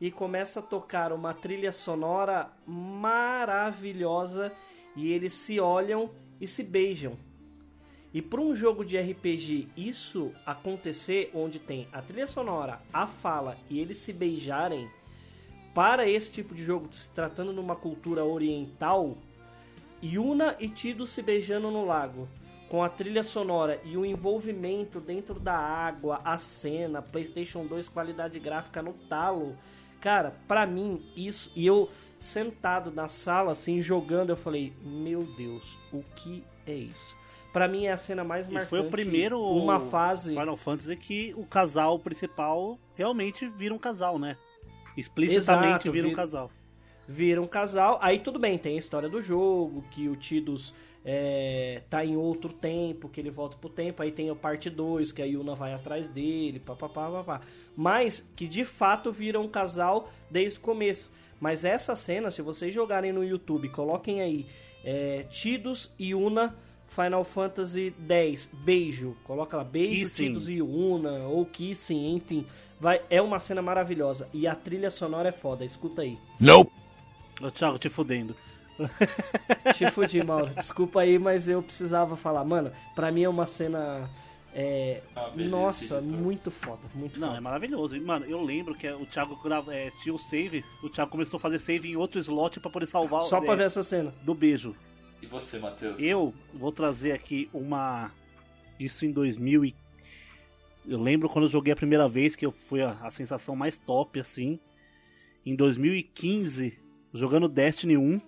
e 0.00 0.10
começa 0.10 0.60
a 0.60 0.62
tocar 0.62 1.12
uma 1.12 1.34
trilha 1.34 1.72
sonora 1.72 2.50
maravilhosa 2.66 4.52
e 4.94 5.10
eles 5.12 5.32
se 5.32 5.58
olham 5.58 6.10
e 6.40 6.46
se 6.46 6.62
beijam. 6.62 7.16
E 8.14 8.22
para 8.22 8.40
um 8.40 8.54
jogo 8.54 8.84
de 8.84 8.96
RPG 8.96 9.70
isso 9.76 10.32
acontecer 10.46 11.32
onde 11.34 11.58
tem 11.58 11.88
a 11.92 12.00
trilha 12.00 12.28
sonora, 12.28 12.80
a 12.92 13.08
fala 13.08 13.58
e 13.68 13.80
eles 13.80 13.96
se 13.96 14.12
beijarem, 14.12 14.88
para 15.74 16.08
esse 16.08 16.30
tipo 16.30 16.54
de 16.54 16.62
jogo 16.62 16.86
se 16.92 17.10
tratando 17.10 17.52
de 17.52 17.58
uma 17.58 17.74
cultura 17.74 18.24
oriental, 18.24 19.18
Yuna 20.00 20.54
e 20.60 20.68
Tido 20.68 21.04
se 21.08 21.22
beijando 21.22 21.72
no 21.72 21.84
lago, 21.84 22.28
com 22.68 22.84
a 22.84 22.88
trilha 22.88 23.24
sonora 23.24 23.80
e 23.84 23.96
o 23.96 24.06
envolvimento 24.06 25.00
dentro 25.00 25.40
da 25.40 25.56
água, 25.56 26.20
a 26.24 26.38
cena, 26.38 27.02
PlayStation 27.02 27.66
2 27.66 27.88
qualidade 27.88 28.38
gráfica 28.38 28.80
no 28.80 28.92
talo. 28.92 29.56
Cara, 30.00 30.36
pra 30.46 30.64
mim 30.64 31.02
isso 31.16 31.50
e 31.56 31.66
eu 31.66 31.90
sentado 32.20 32.92
na 32.92 33.08
sala 33.08 33.50
assim 33.50 33.82
jogando, 33.82 34.30
eu 34.30 34.36
falei: 34.36 34.72
"Meu 34.84 35.24
Deus, 35.24 35.76
o 35.92 36.02
que 36.14 36.44
é 36.64 36.74
isso?" 36.74 37.23
Pra 37.54 37.66
mim 37.68 37.86
é 37.86 37.92
a 37.92 37.96
cena 37.96 38.22
mais 38.24 38.48
E 38.48 38.50
marcante. 38.50 38.68
foi 38.68 38.80
o 38.80 38.90
primeiro 38.90 39.40
uma 39.40 39.78
fase 39.80 40.34
Final 40.34 40.56
Fantasy 40.56 40.96
que 40.96 41.32
o 41.36 41.46
casal 41.46 41.98
principal 42.00 42.78
realmente 42.94 43.46
vira 43.46 43.72
um 43.72 43.78
casal, 43.78 44.18
né? 44.18 44.36
Explicitamente 44.96 45.68
Exato, 45.88 45.92
vira 45.92 46.06
um 46.08 46.12
casal. 46.12 46.50
vira 47.08 47.40
um 47.40 47.46
casal. 47.46 47.98
Aí 48.02 48.18
tudo 48.18 48.38
bem, 48.38 48.58
tem 48.58 48.74
a 48.74 48.78
história 48.78 49.08
do 49.08 49.22
jogo, 49.22 49.84
que 49.92 50.08
o 50.08 50.16
Tidus 50.16 50.74
é, 51.04 51.82
tá 51.88 52.04
em 52.04 52.16
outro 52.16 52.52
tempo, 52.52 53.08
que 53.08 53.20
ele 53.20 53.30
volta 53.30 53.56
pro 53.56 53.68
tempo. 53.70 54.02
Aí 54.02 54.10
tem 54.10 54.30
a 54.30 54.34
parte 54.34 54.68
2, 54.68 55.12
que 55.12 55.22
a 55.22 55.24
Yuna 55.24 55.54
vai 55.54 55.72
atrás 55.74 56.08
dele, 56.08 56.58
papapá, 56.58 57.10
papá. 57.10 57.40
Mas 57.76 58.28
que 58.34 58.48
de 58.48 58.64
fato 58.64 59.12
vira 59.12 59.38
um 59.38 59.48
casal 59.48 60.08
desde 60.30 60.58
o 60.58 60.62
começo. 60.62 61.10
Mas 61.40 61.64
essa 61.64 61.94
cena, 61.94 62.30
se 62.30 62.42
vocês 62.42 62.72
jogarem 62.74 63.12
no 63.12 63.22
YouTube, 63.22 63.68
coloquem 63.68 64.22
aí 64.22 64.46
é, 64.84 65.24
Tidus 65.30 65.92
e 65.98 66.10
Yuna. 66.10 66.56
Final 66.94 67.24
Fantasy 67.24 67.94
X, 68.08 68.48
beijo. 68.52 69.16
Coloca 69.24 69.56
lá, 69.56 69.64
beijo, 69.64 70.04
Kissing. 70.04 70.26
Tidus 70.28 70.48
e 70.48 70.54
Yuna, 70.54 71.24
ou 71.28 71.44
Kissing, 71.46 72.14
enfim. 72.16 72.46
Vai, 72.80 73.00
é 73.10 73.20
uma 73.20 73.38
cena 73.40 73.60
maravilhosa. 73.60 74.28
E 74.32 74.46
a 74.46 74.54
trilha 74.54 74.90
sonora 74.90 75.28
é 75.28 75.32
foda, 75.32 75.64
escuta 75.64 76.02
aí. 76.02 76.18
Ô, 77.42 77.50
Thiago, 77.50 77.78
te 77.78 77.88
fudendo. 77.88 78.34
Te 79.74 79.90
fudi, 79.90 80.22
Mauro. 80.24 80.50
Desculpa 80.54 81.00
aí, 81.00 81.18
mas 81.18 81.48
eu 81.48 81.62
precisava 81.62 82.16
falar. 82.16 82.44
Mano, 82.44 82.70
pra 82.94 83.10
mim 83.10 83.22
é 83.24 83.28
uma 83.28 83.46
cena. 83.46 84.08
É, 84.56 85.02
Ah, 85.16 85.30
beleza, 85.30 85.50
nossa, 85.50 85.98
editor. 85.98 86.16
muito 86.18 86.48
foda, 86.48 86.82
muito 86.94 87.18
Não, 87.18 87.26
é 87.26 87.30
foda. 87.30 87.40
maravilhoso. 87.40 87.96
E, 87.96 88.00
Mano, 88.00 88.24
eu 88.26 88.40
lembro 88.40 88.72
que 88.76 88.88
o 88.88 89.04
Thiago 89.04 89.34
grava- 89.42 89.74
é, 89.74 89.90
tinha 90.00 90.14
o 90.14 90.18
save, 90.18 90.64
o 90.80 90.88
Thiago 90.88 91.10
começou 91.10 91.38
a 91.38 91.40
fazer 91.40 91.58
save 91.58 91.90
em 91.90 91.96
outro 91.96 92.20
slot 92.20 92.60
pra 92.60 92.70
poder 92.70 92.86
salvar 92.86 93.18
o 93.18 93.24
Só 93.24 93.40
pra 93.40 93.54
é, 93.54 93.56
ver 93.56 93.64
essa 93.64 93.82
cena. 93.82 94.14
do 94.22 94.32
beijo. 94.32 94.76
Você, 95.34 95.58
Matheus? 95.58 96.00
Eu 96.00 96.32
vou 96.52 96.70
trazer 96.70 97.10
aqui 97.10 97.48
uma. 97.52 98.12
Isso 98.78 99.04
em 99.04 99.10
2000 99.10 99.64
e... 99.64 99.74
Eu 100.86 101.00
lembro 101.00 101.28
quando 101.28 101.46
eu 101.46 101.50
joguei 101.50 101.72
a 101.72 101.76
primeira 101.76 102.08
vez, 102.08 102.36
que 102.36 102.46
eu- 102.46 102.52
foi 102.52 102.82
a, 102.82 102.92
a 103.02 103.10
sensação 103.10 103.56
mais 103.56 103.78
top, 103.78 104.20
assim. 104.20 104.60
Em 105.44 105.56
2015, 105.56 106.78
jogando 107.12 107.48
Destiny 107.48 107.96
1. 107.96 108.20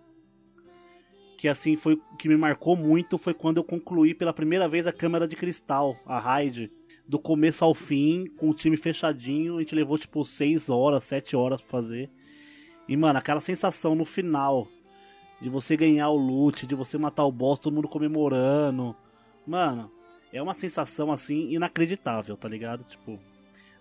que 1.38 1.46
assim 1.48 1.76
foi 1.76 2.00
que 2.18 2.28
me 2.28 2.36
marcou 2.36 2.74
muito 2.74 3.18
foi 3.18 3.34
quando 3.34 3.58
eu 3.58 3.64
concluí 3.64 4.14
pela 4.14 4.32
primeira 4.32 4.66
vez 4.68 4.86
a 4.86 4.92
câmera 4.92 5.28
de 5.28 5.36
cristal, 5.36 5.96
a 6.06 6.18
Raid, 6.18 6.72
do 7.06 7.18
começo 7.20 7.64
ao 7.64 7.74
fim, 7.74 8.26
com 8.36 8.50
o 8.50 8.54
time 8.54 8.76
fechadinho, 8.76 9.56
a 9.58 9.60
gente 9.60 9.74
levou 9.74 9.96
tipo 9.98 10.24
6 10.24 10.68
horas, 10.68 11.04
7 11.04 11.36
horas 11.36 11.60
pra 11.60 11.70
fazer. 11.70 12.10
E 12.88 12.96
mano, 12.96 13.18
aquela 13.18 13.40
sensação 13.40 13.94
no 13.94 14.04
final 14.04 14.66
de 15.40 15.48
você 15.48 15.76
ganhar 15.76 16.08
o 16.08 16.16
loot, 16.16 16.66
de 16.66 16.74
você 16.74 16.96
matar 16.96 17.24
o 17.24 17.32
boss, 17.32 17.60
todo 17.60 17.74
mundo 17.74 17.88
comemorando. 17.88 18.96
Mano, 19.46 19.90
é 20.32 20.42
uma 20.42 20.54
sensação 20.54 21.12
assim 21.12 21.50
inacreditável, 21.52 22.36
tá 22.36 22.48
ligado? 22.48 22.84
Tipo, 22.84 23.18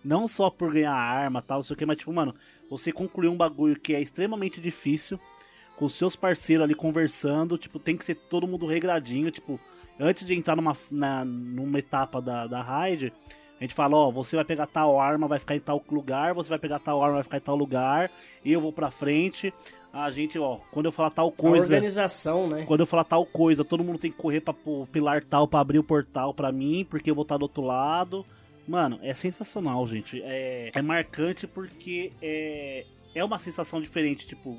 não 0.04 0.28
só 0.28 0.50
por 0.50 0.72
ganhar 0.72 0.92
arma, 0.92 1.42
tal, 1.42 1.58
não 1.58 1.62
sei 1.62 1.74
o 1.74 1.76
que, 1.76 1.86
mas 1.86 1.98
tipo, 1.98 2.12
mano, 2.12 2.34
você 2.70 2.92
concluir 2.92 3.28
um 3.28 3.36
bagulho 3.36 3.78
que 3.78 3.94
é 3.94 4.00
extremamente 4.00 4.60
difícil 4.60 5.18
com 5.76 5.88
seus 5.88 6.16
parceiros 6.16 6.64
ali 6.64 6.74
conversando, 6.74 7.58
tipo, 7.58 7.78
tem 7.78 7.96
que 7.96 8.04
ser 8.04 8.14
todo 8.14 8.46
mundo 8.46 8.66
regradinho, 8.66 9.30
tipo, 9.30 9.60
antes 9.98 10.26
de 10.26 10.34
entrar 10.34 10.56
numa, 10.56 10.76
na, 10.90 11.24
numa 11.24 11.78
etapa 11.78 12.20
da, 12.20 12.46
da 12.46 12.62
raid, 12.62 13.12
a 13.58 13.64
gente 13.64 13.74
fala, 13.74 13.96
ó, 13.96 14.10
você 14.10 14.36
vai 14.36 14.44
pegar 14.44 14.66
tal 14.66 14.98
arma, 15.00 15.26
vai 15.26 15.38
ficar 15.38 15.56
em 15.56 15.60
tal 15.60 15.82
lugar, 15.90 16.34
você 16.34 16.48
vai 16.48 16.58
pegar 16.58 16.78
tal 16.78 17.02
arma, 17.02 17.14
vai 17.14 17.22
ficar 17.22 17.38
em 17.38 17.40
tal 17.40 17.56
lugar, 17.56 18.10
eu 18.44 18.60
vou 18.60 18.72
pra 18.72 18.90
frente, 18.90 19.52
a 19.92 20.10
gente, 20.10 20.38
ó, 20.38 20.58
quando 20.70 20.86
eu 20.86 20.92
falar 20.92 21.08
tal 21.10 21.28
A 21.28 21.32
coisa... 21.32 21.64
organização, 21.64 22.46
né? 22.46 22.64
Quando 22.66 22.80
eu 22.80 22.86
falar 22.86 23.04
tal 23.04 23.24
coisa, 23.24 23.64
todo 23.64 23.82
mundo 23.82 23.98
tem 23.98 24.10
que 24.10 24.18
correr 24.18 24.40
pra 24.40 24.54
pilar 24.92 25.24
tal, 25.24 25.48
pra 25.48 25.60
abrir 25.60 25.78
o 25.78 25.84
portal 25.84 26.34
pra 26.34 26.52
mim, 26.52 26.86
porque 26.88 27.10
eu 27.10 27.14
vou 27.14 27.22
estar 27.22 27.38
do 27.38 27.42
outro 27.42 27.62
lado. 27.62 28.24
Mano, 28.68 28.98
é 29.02 29.14
sensacional, 29.14 29.86
gente. 29.86 30.20
É, 30.22 30.70
é 30.74 30.82
marcante 30.82 31.46
porque 31.46 32.12
é, 32.20 32.84
é 33.14 33.24
uma 33.24 33.38
sensação 33.38 33.80
diferente, 33.80 34.26
tipo... 34.26 34.58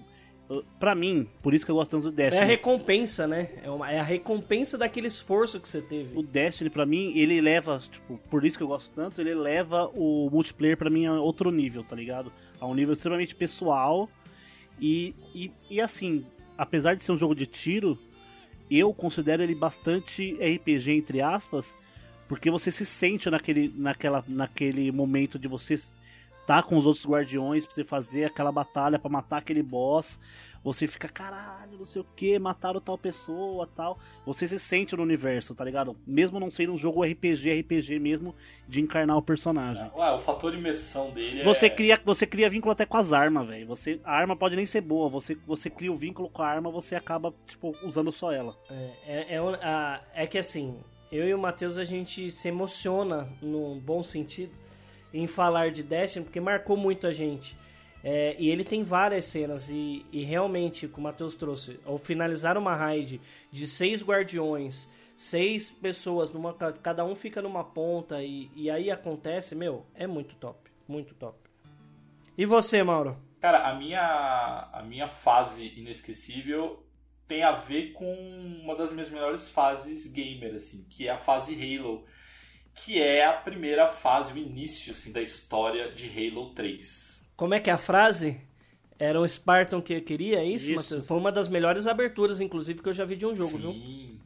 Pra 0.79 0.95
mim, 0.95 1.27
por 1.41 1.53
isso 1.53 1.65
que 1.65 1.71
eu 1.71 1.75
gosto 1.75 1.91
tanto 1.91 2.09
do 2.09 2.21
É 2.21 2.27
a 2.27 2.29
Destiny. 2.29 2.45
recompensa, 2.47 3.27
né? 3.27 3.49
É, 3.61 3.69
uma- 3.69 3.91
é 3.91 3.99
a 3.99 4.03
recompensa 4.03 4.77
daquele 4.77 5.07
esforço 5.07 5.59
que 5.59 5.67
você 5.67 5.81
teve. 5.81 6.17
O 6.17 6.23
Destiny, 6.23 6.69
pra 6.69 6.85
mim, 6.85 7.11
ele 7.17 7.41
leva, 7.41 7.81
tipo, 7.91 8.17
por 8.29 8.45
isso 8.45 8.57
que 8.57 8.63
eu 8.63 8.67
gosto 8.67 8.89
tanto, 8.95 9.19
ele 9.19 9.33
leva 9.35 9.91
o 9.93 10.29
multiplayer 10.31 10.77
pra 10.77 10.89
mim 10.89 11.05
a 11.05 11.13
outro 11.19 11.51
nível, 11.51 11.83
tá 11.83 11.95
ligado? 11.95 12.31
A 12.61 12.65
um 12.65 12.73
nível 12.73 12.93
extremamente 12.93 13.35
pessoal. 13.35 14.09
E, 14.79 15.13
e, 15.35 15.51
e 15.69 15.81
assim, 15.81 16.25
apesar 16.57 16.95
de 16.95 17.03
ser 17.03 17.11
um 17.11 17.19
jogo 17.19 17.35
de 17.35 17.45
tiro, 17.45 17.97
eu 18.71 18.93
considero 18.93 19.43
ele 19.43 19.55
bastante 19.55 20.37
RPG, 20.41 20.91
entre 20.91 21.19
aspas, 21.21 21.75
porque 22.27 22.49
você 22.51 22.71
se 22.71 22.85
sente 22.85 23.29
naquele, 23.29 23.73
naquela, 23.75 24.23
naquele 24.27 24.91
momento 24.93 25.37
de 25.39 25.47
você 25.47 25.77
tá 26.47 26.63
com 26.63 26.77
os 26.77 26.85
outros 26.85 27.05
guardiões 27.05 27.65
pra 27.65 27.75
você 27.75 27.83
fazer 27.83 28.23
aquela 28.23 28.53
batalha 28.53 28.97
pra 28.97 29.11
matar 29.11 29.37
aquele 29.39 29.61
boss. 29.61 30.17
Você 30.63 30.87
fica, 30.87 31.07
caralho, 31.07 31.77
não 31.77 31.85
sei 31.85 32.01
o 32.01 32.05
que, 32.15 32.39
mataram 32.39 32.79
tal 32.79 32.97
pessoa 32.97 33.67
tal. 33.75 33.99
Você 34.25 34.47
se 34.47 34.57
sente 34.57 34.95
no 34.95 35.03
universo, 35.03 35.53
tá 35.53 35.63
ligado? 35.63 35.95
Mesmo 36.05 36.39
não 36.39 36.49
sendo 36.49 36.73
um 36.73 36.77
jogo 36.77 37.03
RPG, 37.03 37.59
RPG 37.61 37.99
mesmo, 37.99 38.33
de 38.67 38.79
encarnar 38.79 39.17
o 39.17 39.21
personagem. 39.21 39.91
Ué, 39.93 40.11
o 40.11 40.19
fator 40.19 40.53
imersão 40.53 41.11
dele 41.11 41.43
Você 41.43 41.67
é... 41.67 41.69
cria, 41.69 41.99
você 42.03 42.25
cria 42.25 42.49
vínculo 42.49 42.71
até 42.71 42.85
com 42.85 42.97
as 42.97 43.11
armas, 43.11 43.45
velho. 43.45 43.67
Você, 43.67 43.99
a 44.03 44.17
arma 44.17 44.35
pode 44.35 44.55
nem 44.55 44.65
ser 44.65 44.81
boa, 44.81 45.09
você, 45.09 45.37
você 45.45 45.69
cria 45.69 45.91
o 45.91 45.97
vínculo 45.97 46.29
com 46.29 46.41
a 46.41 46.47
arma, 46.47 46.71
você 46.71 46.95
acaba, 46.95 47.33
tipo, 47.45 47.75
usando 47.83 48.11
só 48.11 48.31
ela. 48.31 48.57
É, 49.05 49.35
é, 49.35 49.37
é, 49.37 50.23
é 50.23 50.27
que 50.27 50.37
assim, 50.37 50.77
eu 51.11 51.27
e 51.27 51.33
o 51.33 51.37
Matheus 51.37 51.77
a 51.77 51.85
gente 51.85 52.31
se 52.31 52.47
emociona, 52.47 53.29
num 53.41 53.79
bom 53.79 54.01
sentido, 54.01 54.51
em 55.13 55.27
falar 55.27 55.71
de 55.71 55.83
Destiny, 55.83 56.25
porque 56.25 56.39
marcou 56.39 56.77
muito 56.77 57.07
a 57.07 57.13
gente. 57.13 57.57
É, 58.03 58.35
e 58.39 58.49
ele 58.49 58.63
tem 58.63 58.83
várias 58.83 59.25
cenas, 59.25 59.69
e, 59.69 60.05
e 60.11 60.23
realmente, 60.23 60.87
como 60.87 61.07
o 61.07 61.11
Matheus 61.11 61.35
trouxe, 61.35 61.79
ao 61.85 61.97
finalizar 61.97 62.57
uma 62.57 62.75
raid 62.75 63.19
de 63.51 63.67
seis 63.67 64.03
guardiões, 64.03 64.87
seis 65.15 65.71
pessoas, 65.71 66.33
numa, 66.33 66.53
cada 66.53 67.03
um 67.03 67.15
fica 67.15 67.41
numa 67.41 67.63
ponta, 67.63 68.21
e, 68.21 68.49
e 68.55 68.69
aí 68.69 68.91
acontece, 68.91 69.55
meu, 69.55 69.85
é 69.95 70.05
muito 70.05 70.35
top, 70.35 70.69
muito 70.87 71.15
top. 71.15 71.37
E 72.37 72.45
você, 72.45 72.83
Mauro? 72.83 73.17
Cara, 73.41 73.67
a 73.67 73.75
minha, 73.75 74.69
a 74.71 74.83
minha 74.83 75.07
fase 75.07 75.73
inesquecível 75.77 76.83
tem 77.27 77.43
a 77.43 77.51
ver 77.51 77.91
com 77.91 78.13
uma 78.63 78.75
das 78.75 78.91
minhas 78.91 79.09
melhores 79.09 79.49
fases 79.49 80.07
gamer, 80.07 80.55
assim, 80.55 80.85
que 80.89 81.07
é 81.07 81.11
a 81.11 81.17
fase 81.17 81.53
Halo, 81.53 82.05
que 82.83 83.01
é 83.01 83.25
a 83.25 83.33
primeira 83.33 83.87
fase, 83.89 84.33
o 84.33 84.37
início, 84.37 84.91
assim, 84.91 85.11
da 85.11 85.21
história 85.21 85.91
de 85.91 86.07
Halo 86.07 86.51
3. 86.51 87.25
Como 87.35 87.53
é 87.53 87.59
que 87.59 87.69
é 87.69 87.73
a 87.73 87.77
frase? 87.77 88.39
Era 88.99 89.19
o 89.19 89.27
Spartan 89.27 89.81
que 89.81 89.93
eu 89.93 90.01
queria, 90.01 90.39
é 90.39 90.45
isso, 90.45 90.71
Isso. 90.71 90.75
Matheus? 90.81 91.07
Foi 91.07 91.17
uma 91.17 91.31
das 91.31 91.47
melhores 91.47 91.85
aberturas, 91.85 92.39
inclusive, 92.39 92.81
que 92.81 92.89
eu 92.89 92.93
já 92.93 93.05
vi 93.05 93.15
de 93.15 93.25
um 93.25 93.35
jogo, 93.35 93.57
viu? 93.57 93.71
Sim. 93.73 94.19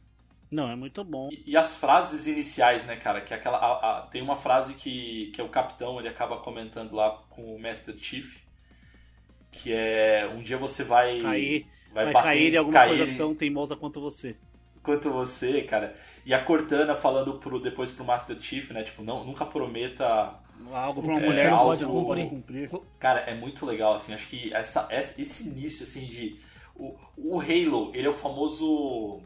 Não, 0.50 0.70
é 0.70 0.76
muito 0.76 1.02
bom. 1.04 1.28
E, 1.32 1.42
e 1.52 1.56
as 1.56 1.74
frases 1.76 2.26
iniciais, 2.26 2.84
né, 2.84 2.96
cara? 2.96 3.20
Que 3.22 3.32
é 3.34 3.36
aquela. 3.36 3.56
a- 3.58 3.98
a- 3.98 4.02
tem 4.02 4.20
uma 4.22 4.36
frase 4.36 4.74
que, 4.74 5.30
que 5.34 5.40
é 5.40 5.44
o 5.44 5.48
capitão, 5.48 5.98
ele 5.98 6.08
acaba 6.08 6.36
comentando 6.38 6.92
lá 6.94 7.10
com 7.30 7.54
o 7.54 7.60
Master 7.60 7.96
Chief. 7.98 8.38
Que 9.50 9.72
é. 9.72 10.26
Um 10.34 10.42
dia 10.42 10.56
você 10.58 10.82
vai. 10.84 11.20
Cair, 11.20 11.66
Vai, 11.92 12.04
vai 12.04 12.12
bater, 12.14 12.26
cair 12.26 12.54
em 12.54 12.56
alguma 12.56 12.74
cair 12.78 12.96
coisa 12.98 13.12
em- 13.12 13.16
tão 13.16 13.34
teimosa 13.34 13.76
quanto 13.76 14.00
você. 14.00 14.36
Quanto 14.82 15.10
você, 15.10 15.62
cara. 15.62 15.94
E 16.24 16.32
a 16.34 16.42
Cortana 16.44 16.94
falando 16.94 17.34
pro, 17.34 17.60
depois 17.60 17.90
pro 17.90 18.04
Master 18.04 18.38
Chief, 18.40 18.70
né? 18.72 18.82
Tipo, 18.82 19.02
não, 19.02 19.24
nunca 19.24 19.44
prometa. 19.44 20.34
Algo 20.72 21.02
pra 21.02 21.12
uma 21.12 21.20
É, 21.20 21.26
mulher 21.26 21.48
algo- 21.50 22.04
pode 22.06 22.26
cumprir. 22.28 22.70
Cara, 22.98 23.20
é 23.20 23.34
muito 23.34 23.66
legal, 23.66 23.94
assim. 23.94 24.14
Acho 24.14 24.28
que 24.28 24.54
essa, 24.54 24.86
essa- 24.90 25.20
esse 25.20 25.48
início, 25.48 25.84
assim, 25.84 26.04
de. 26.06 26.38
O, 26.76 26.96
o 27.16 27.40
Halo, 27.40 27.90
ele 27.94 28.06
é 28.06 28.10
o 28.10 28.14
famoso. 28.14 29.20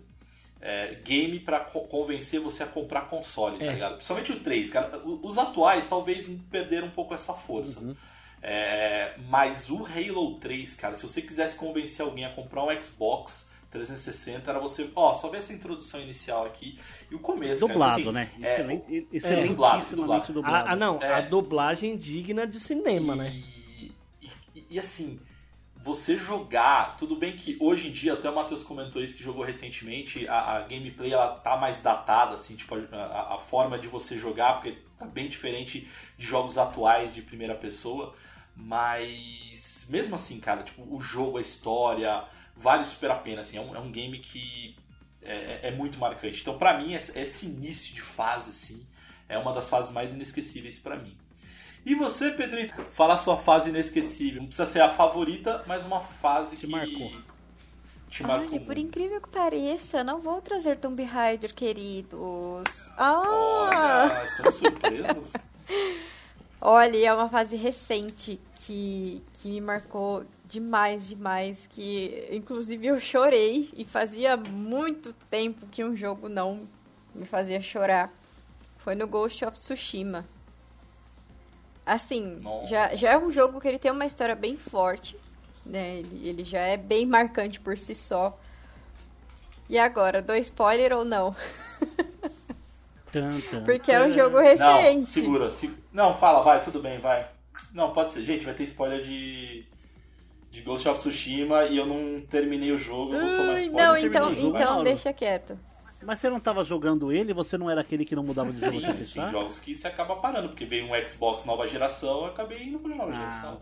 é, 0.58 0.94
game 1.04 1.38
pra 1.38 1.60
co- 1.60 1.82
convencer 1.82 2.40
você 2.40 2.62
a 2.62 2.66
comprar 2.66 3.02
console, 3.02 3.58
tá 3.58 3.66
É. 3.66 3.72
ligado? 3.74 3.92
Principalmente 3.96 4.32
o 4.32 4.40
3, 4.40 4.70
cara. 4.70 4.98
Os 5.04 5.36
atuais 5.36 5.86
talvez 5.86 6.26
perderam 6.50 6.86
um 6.88 6.90
pouco 6.90 7.12
essa 7.14 7.34
força. 7.34 7.78
Uhum. 7.80 7.94
É, 8.42 9.14
mas 9.28 9.68
o 9.70 9.84
Halo 9.86 10.36
3, 10.40 10.74
cara, 10.74 10.94
se 10.96 11.02
você 11.02 11.20
quisesse 11.20 11.56
convencer 11.56 12.04
alguém 12.04 12.24
a 12.24 12.30
comprar 12.30 12.64
um 12.64 12.82
Xbox 12.82 13.50
360, 13.70 14.50
era 14.50 14.58
você, 14.60 14.90
ó, 14.94 15.14
só 15.14 15.28
ver 15.28 15.38
essa 15.38 15.52
introdução 15.52 16.00
inicial 16.00 16.46
aqui 16.46 16.78
e 17.10 17.14
o 17.14 17.18
começo. 17.18 17.66
Dublado, 17.66 18.00
cara, 18.04 18.12
né? 18.12 18.30
é, 18.40 18.54
Excelente, 18.54 18.84
dublado, 18.86 19.16
excelentissimamente 19.16 20.32
dublado. 20.32 20.68
Ah, 20.68 20.72
ah, 20.72 20.76
não, 20.76 20.98
É. 21.02 21.14
a 21.14 21.20
dublagem 21.20 21.96
digna 21.96 22.46
de 22.46 22.58
cinema, 22.60 23.14
né? 23.16 23.30
E, 23.32 23.92
e- 24.54 24.66
e, 24.70 24.78
assim, 24.78 25.18
você 25.76 26.16
jogar, 26.16 26.96
tudo 26.96 27.16
bem 27.16 27.36
que 27.36 27.56
hoje 27.60 27.88
em 27.88 27.92
dia, 27.92 28.14
até 28.14 28.28
o 28.30 28.34
Matheus 28.34 28.62
comentou 28.62 29.00
isso 29.02 29.16
que 29.16 29.22
jogou 29.22 29.44
recentemente, 29.44 30.26
a, 30.26 30.56
a 30.56 30.60
gameplay 30.62 31.12
ela 31.12 31.28
tá 31.28 31.56
mais 31.56 31.80
datada, 31.80 32.34
assim, 32.34 32.56
tipo, 32.56 32.74
a, 32.74 32.96
a- 32.96 33.34
a 33.34 33.38
forma 33.38 33.78
de 33.78 33.86
você 33.88 34.16
jogar, 34.18 34.54
porque 34.54 34.78
tá 34.98 35.06
bem 35.06 35.28
diferente 35.28 35.88
de 36.16 36.26
jogos 36.26 36.56
atuais 36.56 37.14
de 37.14 37.20
primeira 37.22 37.54
pessoa, 37.54 38.14
mas 38.54 39.86
mesmo 39.88 40.14
assim, 40.14 40.40
cara, 40.40 40.62
tipo, 40.62 40.82
o 40.94 41.00
jogo, 41.00 41.38
a 41.38 41.40
história, 41.40 42.24
vale 42.56 42.84
super 42.84 43.10
a 43.10 43.16
pena, 43.16 43.42
assim, 43.42 43.58
é 43.58 43.60
um, 43.60 43.76
é 43.76 43.78
um 43.78 43.90
game 43.92 44.18
que 44.18 44.74
é, 45.22 45.68
é 45.68 45.70
muito 45.70 45.98
marcante. 45.98 46.40
Então, 46.40 46.56
pra 46.56 46.78
mim, 46.78 46.94
esse, 46.94 47.46
início 47.46 47.94
de 47.94 48.00
fase, 48.00 48.50
assim, 48.50 48.86
é 49.28 49.36
uma 49.36 49.52
das 49.52 49.68
fases 49.68 49.92
mais 49.92 50.12
inesquecíveis 50.12 50.78
pra 50.78 50.96
mim. 50.96 51.16
E 51.84 51.94
você, 51.94 52.30
Pedrito, 52.30 52.74
fala 52.90 53.14
a 53.14 53.18
sua 53.18 53.36
fase 53.36 53.68
inesquecível. 53.68 54.40
Não 54.40 54.48
precisa 54.48 54.66
ser 54.66 54.80
a 54.80 54.88
favorita, 54.88 55.62
mas 55.66 55.84
uma 55.84 56.00
fase 56.00 56.56
Te 56.56 56.66
que 56.66 56.72
marcou. 56.72 57.12
te 58.08 58.22
marcou. 58.24 58.58
Por 58.58 58.66
muito. 58.66 58.80
incrível 58.80 59.20
que 59.20 59.28
pareça, 59.28 60.02
não 60.02 60.18
vou 60.18 60.40
trazer 60.40 60.78
Tomb 60.78 61.02
Raider, 61.04 61.54
queridos. 61.54 62.90
Ah! 62.96 64.08
Olha, 64.10 64.24
estamos 64.24 64.54
surpresos. 64.54 65.32
Olha, 66.60 67.06
é 67.06 67.14
uma 67.14 67.28
fase 67.28 67.54
recente 67.54 68.40
que, 68.56 69.22
que 69.34 69.48
me 69.48 69.60
marcou 69.60 70.24
demais, 70.46 71.08
demais. 71.08 71.66
Que 71.66 72.28
inclusive 72.32 72.86
eu 72.86 72.98
chorei 73.00 73.70
e 73.76 73.84
fazia 73.84 74.36
muito 74.36 75.12
tempo 75.30 75.66
que 75.66 75.84
um 75.84 75.96
jogo 75.96 76.28
não 76.28 76.66
me 77.14 77.24
fazia 77.26 77.60
chorar. 77.60 78.12
Foi 78.78 78.94
no 78.94 79.06
Ghost 79.06 79.44
of 79.44 79.58
Tsushima. 79.58 80.24
Assim, 81.84 82.38
Nossa. 82.42 82.66
já, 82.66 82.96
já 82.96 83.10
é 83.12 83.18
um 83.18 83.30
jogo 83.30 83.60
que 83.60 83.68
ele 83.68 83.78
tem 83.78 83.90
uma 83.92 84.06
história 84.06 84.34
bem 84.34 84.56
forte, 84.56 85.16
né? 85.64 85.98
Ele, 85.98 86.28
ele 86.28 86.44
já 86.44 86.60
é 86.60 86.76
bem 86.76 87.06
marcante 87.06 87.60
por 87.60 87.78
si 87.78 87.94
só. 87.94 88.38
E 89.68 89.78
agora, 89.78 90.20
dou 90.22 90.36
spoiler 90.36 90.92
ou 90.92 91.04
não? 91.04 91.34
Porque 93.64 93.90
é 93.90 94.04
um 94.04 94.10
jogo 94.12 94.36
Não, 94.36 94.42
recente. 94.42 95.06
segura. 95.06 95.50
se- 95.50 95.74
Não, 95.92 96.16
fala, 96.18 96.42
vai, 96.42 96.62
tudo 96.62 96.80
bem, 96.82 96.98
vai. 96.98 97.26
Não, 97.72 97.92
pode 97.92 98.12
ser. 98.12 98.22
Gente, 98.22 98.44
vai 98.44 98.54
ter 98.54 98.64
spoiler 98.64 99.02
de. 99.02 99.64
De 100.56 100.62
Ghost 100.62 100.88
of 100.88 100.98
Tsushima 100.98 101.64
e 101.64 101.76
eu 101.76 101.84
não 101.84 102.18
terminei 102.22 102.72
o 102.72 102.78
jogo, 102.78 103.12
eu 103.12 103.20
vou 103.20 103.36
tomar 103.36 103.52
Ai, 103.52 103.66
spoiler. 103.66 103.86
não, 103.86 103.96
então, 103.98 104.34
jogo, 104.34 104.56
então 104.56 104.82
deixa 104.82 105.12
quieto. 105.12 105.58
Mas 106.02 106.18
você 106.18 106.30
não 106.30 106.40
tava 106.40 106.64
jogando 106.64 107.12
ele? 107.12 107.34
Você 107.34 107.58
não 107.58 107.68
era 107.68 107.82
aquele 107.82 108.06
que 108.06 108.16
não 108.16 108.22
mudava 108.22 108.50
de 108.50 108.60
jogo 108.60 108.72
Sim, 108.72 108.86
mas 108.86 109.10
tem 109.10 109.28
jogos 109.28 109.58
que 109.58 109.74
você 109.74 109.86
acaba 109.86 110.16
parando, 110.16 110.48
porque 110.48 110.64
veio 110.64 110.86
um 110.86 111.06
Xbox 111.06 111.44
nova 111.44 111.66
geração, 111.66 112.20
eu 112.20 112.26
acabei 112.26 112.62
indo 112.62 112.78
pro 112.78 112.96
nova 112.96 113.12
Ah, 113.12 113.16
geração. 113.16 113.58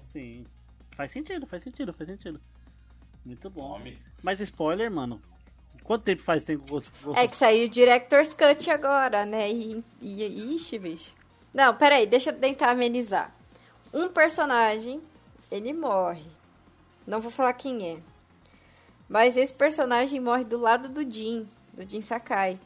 Quanto 5.83 6.05
tempo 6.05 6.23
faz 6.23 6.45
tem 6.45 6.57
que 6.57 6.65
É 7.17 7.27
que 7.27 7.37
saiu 7.37 7.67
o 7.67 7.69
Director's 7.69 8.33
Cut 8.33 8.71
agora, 8.71 9.27
né? 9.27 9.51
E, 9.51 9.85
e, 10.01 10.55
ixi, 10.55 10.79
bicho. 10.79 11.13
Não, 11.53 11.75
peraí, 11.75 12.07
deixa 12.07 12.31
eu 12.31 12.35
tentar 12.35 12.71
amenizar. 12.71 13.35
Um 13.93 14.09
personagem, 14.09 15.01
ele 15.51 15.73
morre. 15.73 16.34
Não 17.07 17.21
vou 17.21 17.31
falar 17.31 17.53
quem 17.53 17.89
é. 17.89 17.99
Mas 19.09 19.37
esse 19.37 19.53
personagem 19.53 20.21
morre 20.21 20.45
do 20.45 20.59
lado 20.59 20.89
do 20.89 21.03
Jin, 21.03 21.47
do 21.73 21.89
Jin 21.89 22.01
Sakai. 22.01 22.59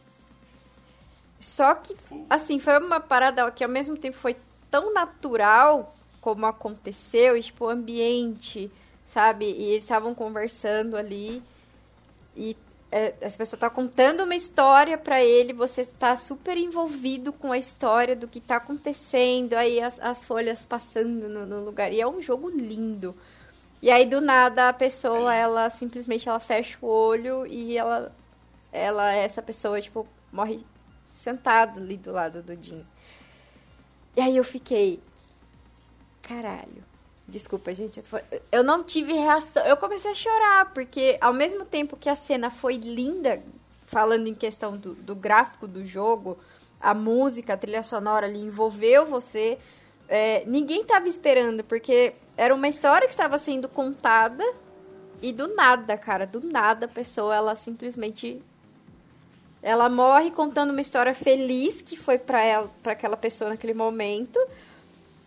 Só 1.40 1.74
que, 1.74 1.96
assim, 2.28 2.58
foi 2.58 2.78
uma 2.78 3.00
parada 3.00 3.50
que 3.50 3.62
ao 3.62 3.70
mesmo 3.70 3.96
tempo 3.96 4.16
foi 4.16 4.36
tão 4.70 4.92
natural 4.92 5.94
como 6.20 6.46
aconteceu, 6.46 7.36
e, 7.36 7.42
tipo, 7.42 7.64
o 7.64 7.68
ambiente, 7.68 8.70
sabe? 9.06 9.46
E 9.46 9.70
eles 9.70 9.84
estavam 9.84 10.14
conversando 10.14 10.96
ali 10.96 11.42
e 12.36 12.56
é, 12.90 13.14
essa 13.20 13.36
pessoa 13.36 13.58
tá 13.58 13.68
contando 13.68 14.22
uma 14.22 14.34
história 14.34 14.96
pra 14.96 15.22
ele, 15.22 15.52
você 15.52 15.84
tá 15.84 16.16
super 16.16 16.56
envolvido 16.56 17.32
com 17.32 17.52
a 17.52 17.58
história 17.58 18.16
do 18.16 18.26
que 18.26 18.40
tá 18.40 18.56
acontecendo, 18.56 19.54
aí 19.54 19.80
as, 19.80 20.00
as 20.00 20.24
folhas 20.24 20.64
passando 20.64 21.28
no, 21.28 21.44
no 21.44 21.64
lugar. 21.64 21.92
E 21.92 22.00
é 22.00 22.06
um 22.06 22.22
jogo 22.22 22.48
lindo. 22.48 23.14
E 23.80 23.90
aí 23.90 24.06
do 24.06 24.20
nada 24.20 24.68
a 24.68 24.72
pessoa, 24.72 25.34
ela 25.34 25.70
simplesmente 25.70 26.28
ela 26.28 26.40
fecha 26.40 26.76
o 26.82 26.86
olho 26.86 27.46
e 27.46 27.76
ela 27.76 28.12
ela 28.72 29.12
essa 29.12 29.40
pessoa 29.40 29.80
tipo 29.80 30.06
morre 30.32 30.60
sentado 31.12 31.80
ali 31.80 31.96
do 31.96 32.12
lado 32.12 32.42
do 32.42 32.54
Jim. 32.62 32.84
E 34.16 34.20
aí 34.20 34.36
eu 34.36 34.44
fiquei 34.44 35.00
caralho. 36.22 36.84
Desculpa, 37.26 37.74
gente. 37.74 38.00
eu 38.00 38.40
Eu 38.50 38.64
não 38.64 38.82
tive 38.82 39.12
reação. 39.12 39.62
Eu 39.64 39.76
comecei 39.76 40.10
a 40.10 40.14
chorar, 40.14 40.72
porque 40.72 41.16
ao 41.20 41.32
mesmo 41.32 41.64
tempo 41.64 41.96
que 41.96 42.08
a 42.08 42.16
cena 42.16 42.50
foi 42.50 42.76
linda, 42.76 43.42
falando 43.86 44.26
em 44.26 44.34
questão 44.34 44.76
do, 44.76 44.94
do 44.94 45.14
gráfico 45.14 45.68
do 45.68 45.84
jogo, 45.84 46.38
a 46.80 46.94
música, 46.94 47.54
a 47.54 47.56
trilha 47.56 47.82
sonora 47.82 48.26
ali 48.26 48.40
envolveu 48.40 49.04
você. 49.04 49.58
É, 50.08 50.42
ninguém 50.46 50.84
tava 50.84 51.06
esperando, 51.06 51.62
porque 51.62 52.14
era 52.36 52.54
uma 52.54 52.68
história 52.68 53.06
que 53.06 53.12
estava 53.12 53.36
sendo 53.36 53.68
contada 53.68 54.44
e 55.20 55.32
do 55.32 55.54
nada, 55.54 55.96
cara, 55.98 56.26
do 56.26 56.40
nada 56.40 56.86
a 56.86 56.88
pessoa, 56.88 57.34
ela 57.34 57.56
simplesmente 57.56 58.42
ela 59.62 59.88
morre 59.88 60.30
contando 60.30 60.70
uma 60.70 60.80
história 60.80 61.12
feliz 61.12 61.82
que 61.82 61.96
foi 61.96 62.16
pra 62.16 62.42
ela, 62.42 62.70
para 62.82 62.92
aquela 62.92 63.16
pessoa 63.16 63.50
naquele 63.50 63.74
momento. 63.74 64.38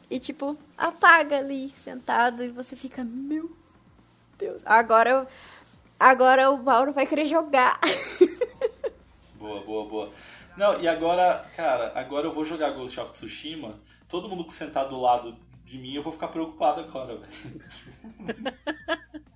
E 0.09 0.19
tipo, 0.19 0.57
apaga 0.77 1.37
ali, 1.37 1.69
sentado, 1.75 2.43
e 2.43 2.49
você 2.49 2.75
fica, 2.75 3.03
meu 3.03 3.51
Deus. 4.37 4.61
Agora, 4.65 5.27
agora 5.99 6.49
o 6.49 6.63
Mauro 6.63 6.91
vai 6.91 7.05
querer 7.05 7.27
jogar. 7.27 7.79
Boa, 9.35 9.59
boa, 9.61 9.89
boa. 9.89 10.11
Não, 10.55 10.79
e 10.79 10.87
agora, 10.87 11.43
cara, 11.57 11.91
agora 11.95 12.27
eu 12.27 12.31
vou 12.31 12.45
jogar 12.45 12.69
Ghost 12.69 12.99
of 12.99 13.11
Tsushima. 13.11 13.73
Todo 14.11 14.27
mundo 14.27 14.43
que 14.43 14.51
sentar 14.51 14.89
do 14.89 14.99
lado 14.99 15.37
de 15.63 15.77
mim, 15.77 15.93
eu 15.93 16.03
vou 16.03 16.11
ficar 16.11 16.27
preocupado 16.27 16.81
agora, 16.81 17.15
velho. 17.15 18.51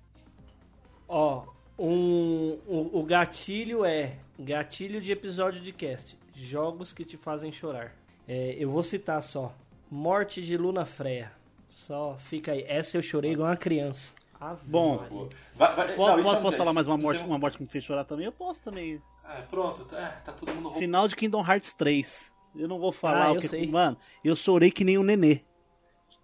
Ó, 1.08 1.44
um, 1.78 2.58
o, 2.66 2.90
o 3.00 3.02
gatilho 3.04 3.86
é 3.86 4.18
gatilho 4.38 5.00
de 5.00 5.10
episódio 5.10 5.62
de 5.62 5.72
cast. 5.72 6.18
Jogos 6.34 6.92
que 6.92 7.06
te 7.06 7.16
fazem 7.16 7.50
chorar. 7.50 7.94
É, 8.28 8.54
eu 8.58 8.68
vou 8.68 8.82
citar 8.82 9.22
só. 9.22 9.54
Morte 9.90 10.42
de 10.42 10.58
Luna 10.58 10.84
Freya. 10.84 11.32
Só 11.70 12.16
fica 12.18 12.52
aí. 12.52 12.62
Essa 12.68 12.98
eu 12.98 13.02
chorei 13.02 13.32
igual 13.32 13.48
uma 13.48 13.56
criança. 13.56 14.12
Ave 14.38 14.60
Bom. 14.68 15.30
Vai, 15.54 15.74
vai, 15.74 15.94
Posso, 15.94 16.10
não, 16.12 16.20
isso 16.20 16.28
posso, 16.28 16.36
é- 16.38 16.42
posso 16.42 16.56
falar 16.58 16.72
mais 16.74 16.86
uma 16.86 16.98
morte, 16.98 17.22
uma 17.22 17.38
morte 17.38 17.56
que 17.56 17.62
me 17.62 17.68
fez 17.68 17.82
chorar 17.82 18.04
também? 18.04 18.26
Eu 18.26 18.32
posso 18.32 18.62
também. 18.62 19.00
É, 19.24 19.40
pronto, 19.42 19.86
tá- 19.86 19.98
é, 19.98 20.08
tá 20.22 20.32
todo 20.32 20.52
mundo. 20.54 20.72
Final 20.72 21.08
de 21.08 21.16
Kingdom 21.16 21.40
Hearts 21.40 21.72
3. 21.72 22.35
Eu 22.58 22.68
não 22.68 22.78
vou 22.78 22.92
falar 22.92 23.26
Ah, 23.26 23.32
o 23.32 23.34
eu 23.36 23.40
que. 23.40 23.48
sei. 23.48 23.66
Mano, 23.66 23.96
eu 24.24 24.34
chorei 24.36 24.70
que 24.70 24.84
nem 24.84 24.98
um 24.98 25.02
nenê. 25.02 25.40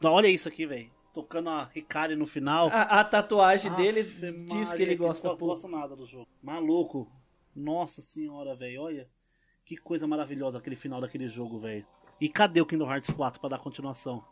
Olha 0.05 0.27
isso 0.29 0.49
aqui, 0.49 0.67
velho. 0.67 0.91
Tocando 1.13 1.51
a 1.51 1.65
Ricari 1.65 2.17
no 2.17 2.27
final. 2.27 2.69
A, 2.69 3.01
a 3.01 3.05
tatuagem 3.05 3.71
Aff, 3.71 3.81
dele 3.81 4.03
diz 4.03 4.71
Maria, 4.71 4.77
que 4.77 4.83
ele 4.83 4.97
gosta 4.97 5.29
Não 5.29 5.37
gosto 5.37 5.69
nada 5.69 5.95
do 5.95 6.07
jogo. 6.07 6.27
Maluco. 6.43 7.11
Nossa 7.55 8.01
senhora, 8.01 8.57
velho. 8.57 8.83
Olha. 8.83 9.09
Que 9.65 9.77
coisa 9.77 10.07
maravilhosa 10.07 10.59
aquele 10.59 10.75
final 10.77 11.01
daquele 11.01 11.29
jogo, 11.29 11.61
velho. 11.61 11.87
E 12.21 12.29
cadê 12.29 12.61
o 12.61 12.67
Kingdom 12.67 12.91
Hearts 12.91 13.11
4 13.11 13.41
pra 13.41 13.51
dar 13.51 13.59
continuação? 13.59 14.25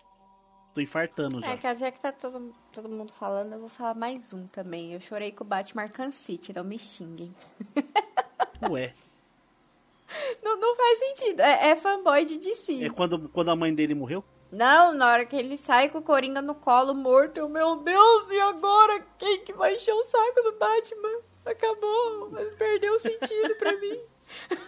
Tô 0.75 0.81
infartando 0.81 1.41
já. 1.41 1.49
É, 1.49 1.57
cara, 1.57 1.77
já 1.77 1.91
que 1.91 2.01
tá 2.01 2.13
todo, 2.13 2.55
todo 2.73 2.89
mundo 2.89 3.13
falando, 3.13 3.53
eu 3.53 3.61
vou 3.61 3.69
falar 3.69 3.95
mais 3.95 4.33
um 4.33 4.47
também. 4.47 4.93
Eu 4.93 5.01
chorei 5.01 5.33
com 5.33 5.43
o 5.45 5.47
Batman 5.47 5.83
Arkham 5.83 6.11
City, 6.11 6.53
não 6.55 6.65
me 6.65 6.79
xinguem. 6.79 7.35
Ué. 8.71 8.95
Não, 10.43 10.57
não 10.59 10.77
faz 10.77 10.99
sentido. 10.99 11.41
É, 11.41 11.71
é 11.71 11.77
fanboy 11.77 12.25
de 12.25 12.39
DC. 12.39 12.85
É 12.85 12.91
quando, 12.91 13.29
quando 13.29 13.51
a 13.51 13.57
mãe 13.57 13.75
dele 13.75 13.95
morreu? 13.95 14.25
Não, 14.51 14.93
na 14.93 15.07
hora 15.07 15.25
que 15.25 15.37
ele 15.37 15.57
sai 15.57 15.89
com 15.89 15.99
o 15.99 16.03
Coringa 16.03 16.43
no 16.43 16.55
colo 16.55 16.93
morto, 16.93 17.39
eu, 17.39 17.49
meu 17.49 17.77
Deus, 17.77 18.31
e 18.31 18.41
agora? 18.41 19.01
Quem 19.17 19.45
que 19.45 19.53
vai 19.53 19.77
encher 19.77 19.93
o 19.93 20.03
saco 20.03 20.43
do 20.43 20.53
Batman? 20.59 21.21
Acabou, 21.45 22.31
mas 22.33 22.53
perdeu 22.55 22.95
o 22.95 22.99
sentido 22.99 23.55
pra 23.57 23.73
mim. 23.77 24.01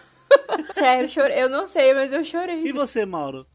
Sério, 0.71 1.03
eu 1.03 1.09
chorei. 1.09 1.43
Eu 1.43 1.49
não 1.49 1.67
sei, 1.67 1.93
mas 1.93 2.11
eu 2.13 2.23
chorei. 2.23 2.63
E 2.65 2.71
você, 2.71 3.05
Mauro? 3.05 3.45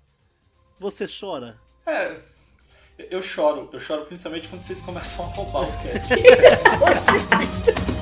Você 0.79 1.07
chora? 1.09 1.59
É, 1.87 2.21
eu 3.11 3.23
choro. 3.23 3.69
Eu 3.73 3.81
choro 3.81 4.05
principalmente 4.07 4.49
quando 4.49 4.63
vocês 4.63 4.81
começam 4.81 5.25
a 5.25 5.29
roubar 5.29 5.63
o 5.63 5.73
cast. 5.83 6.15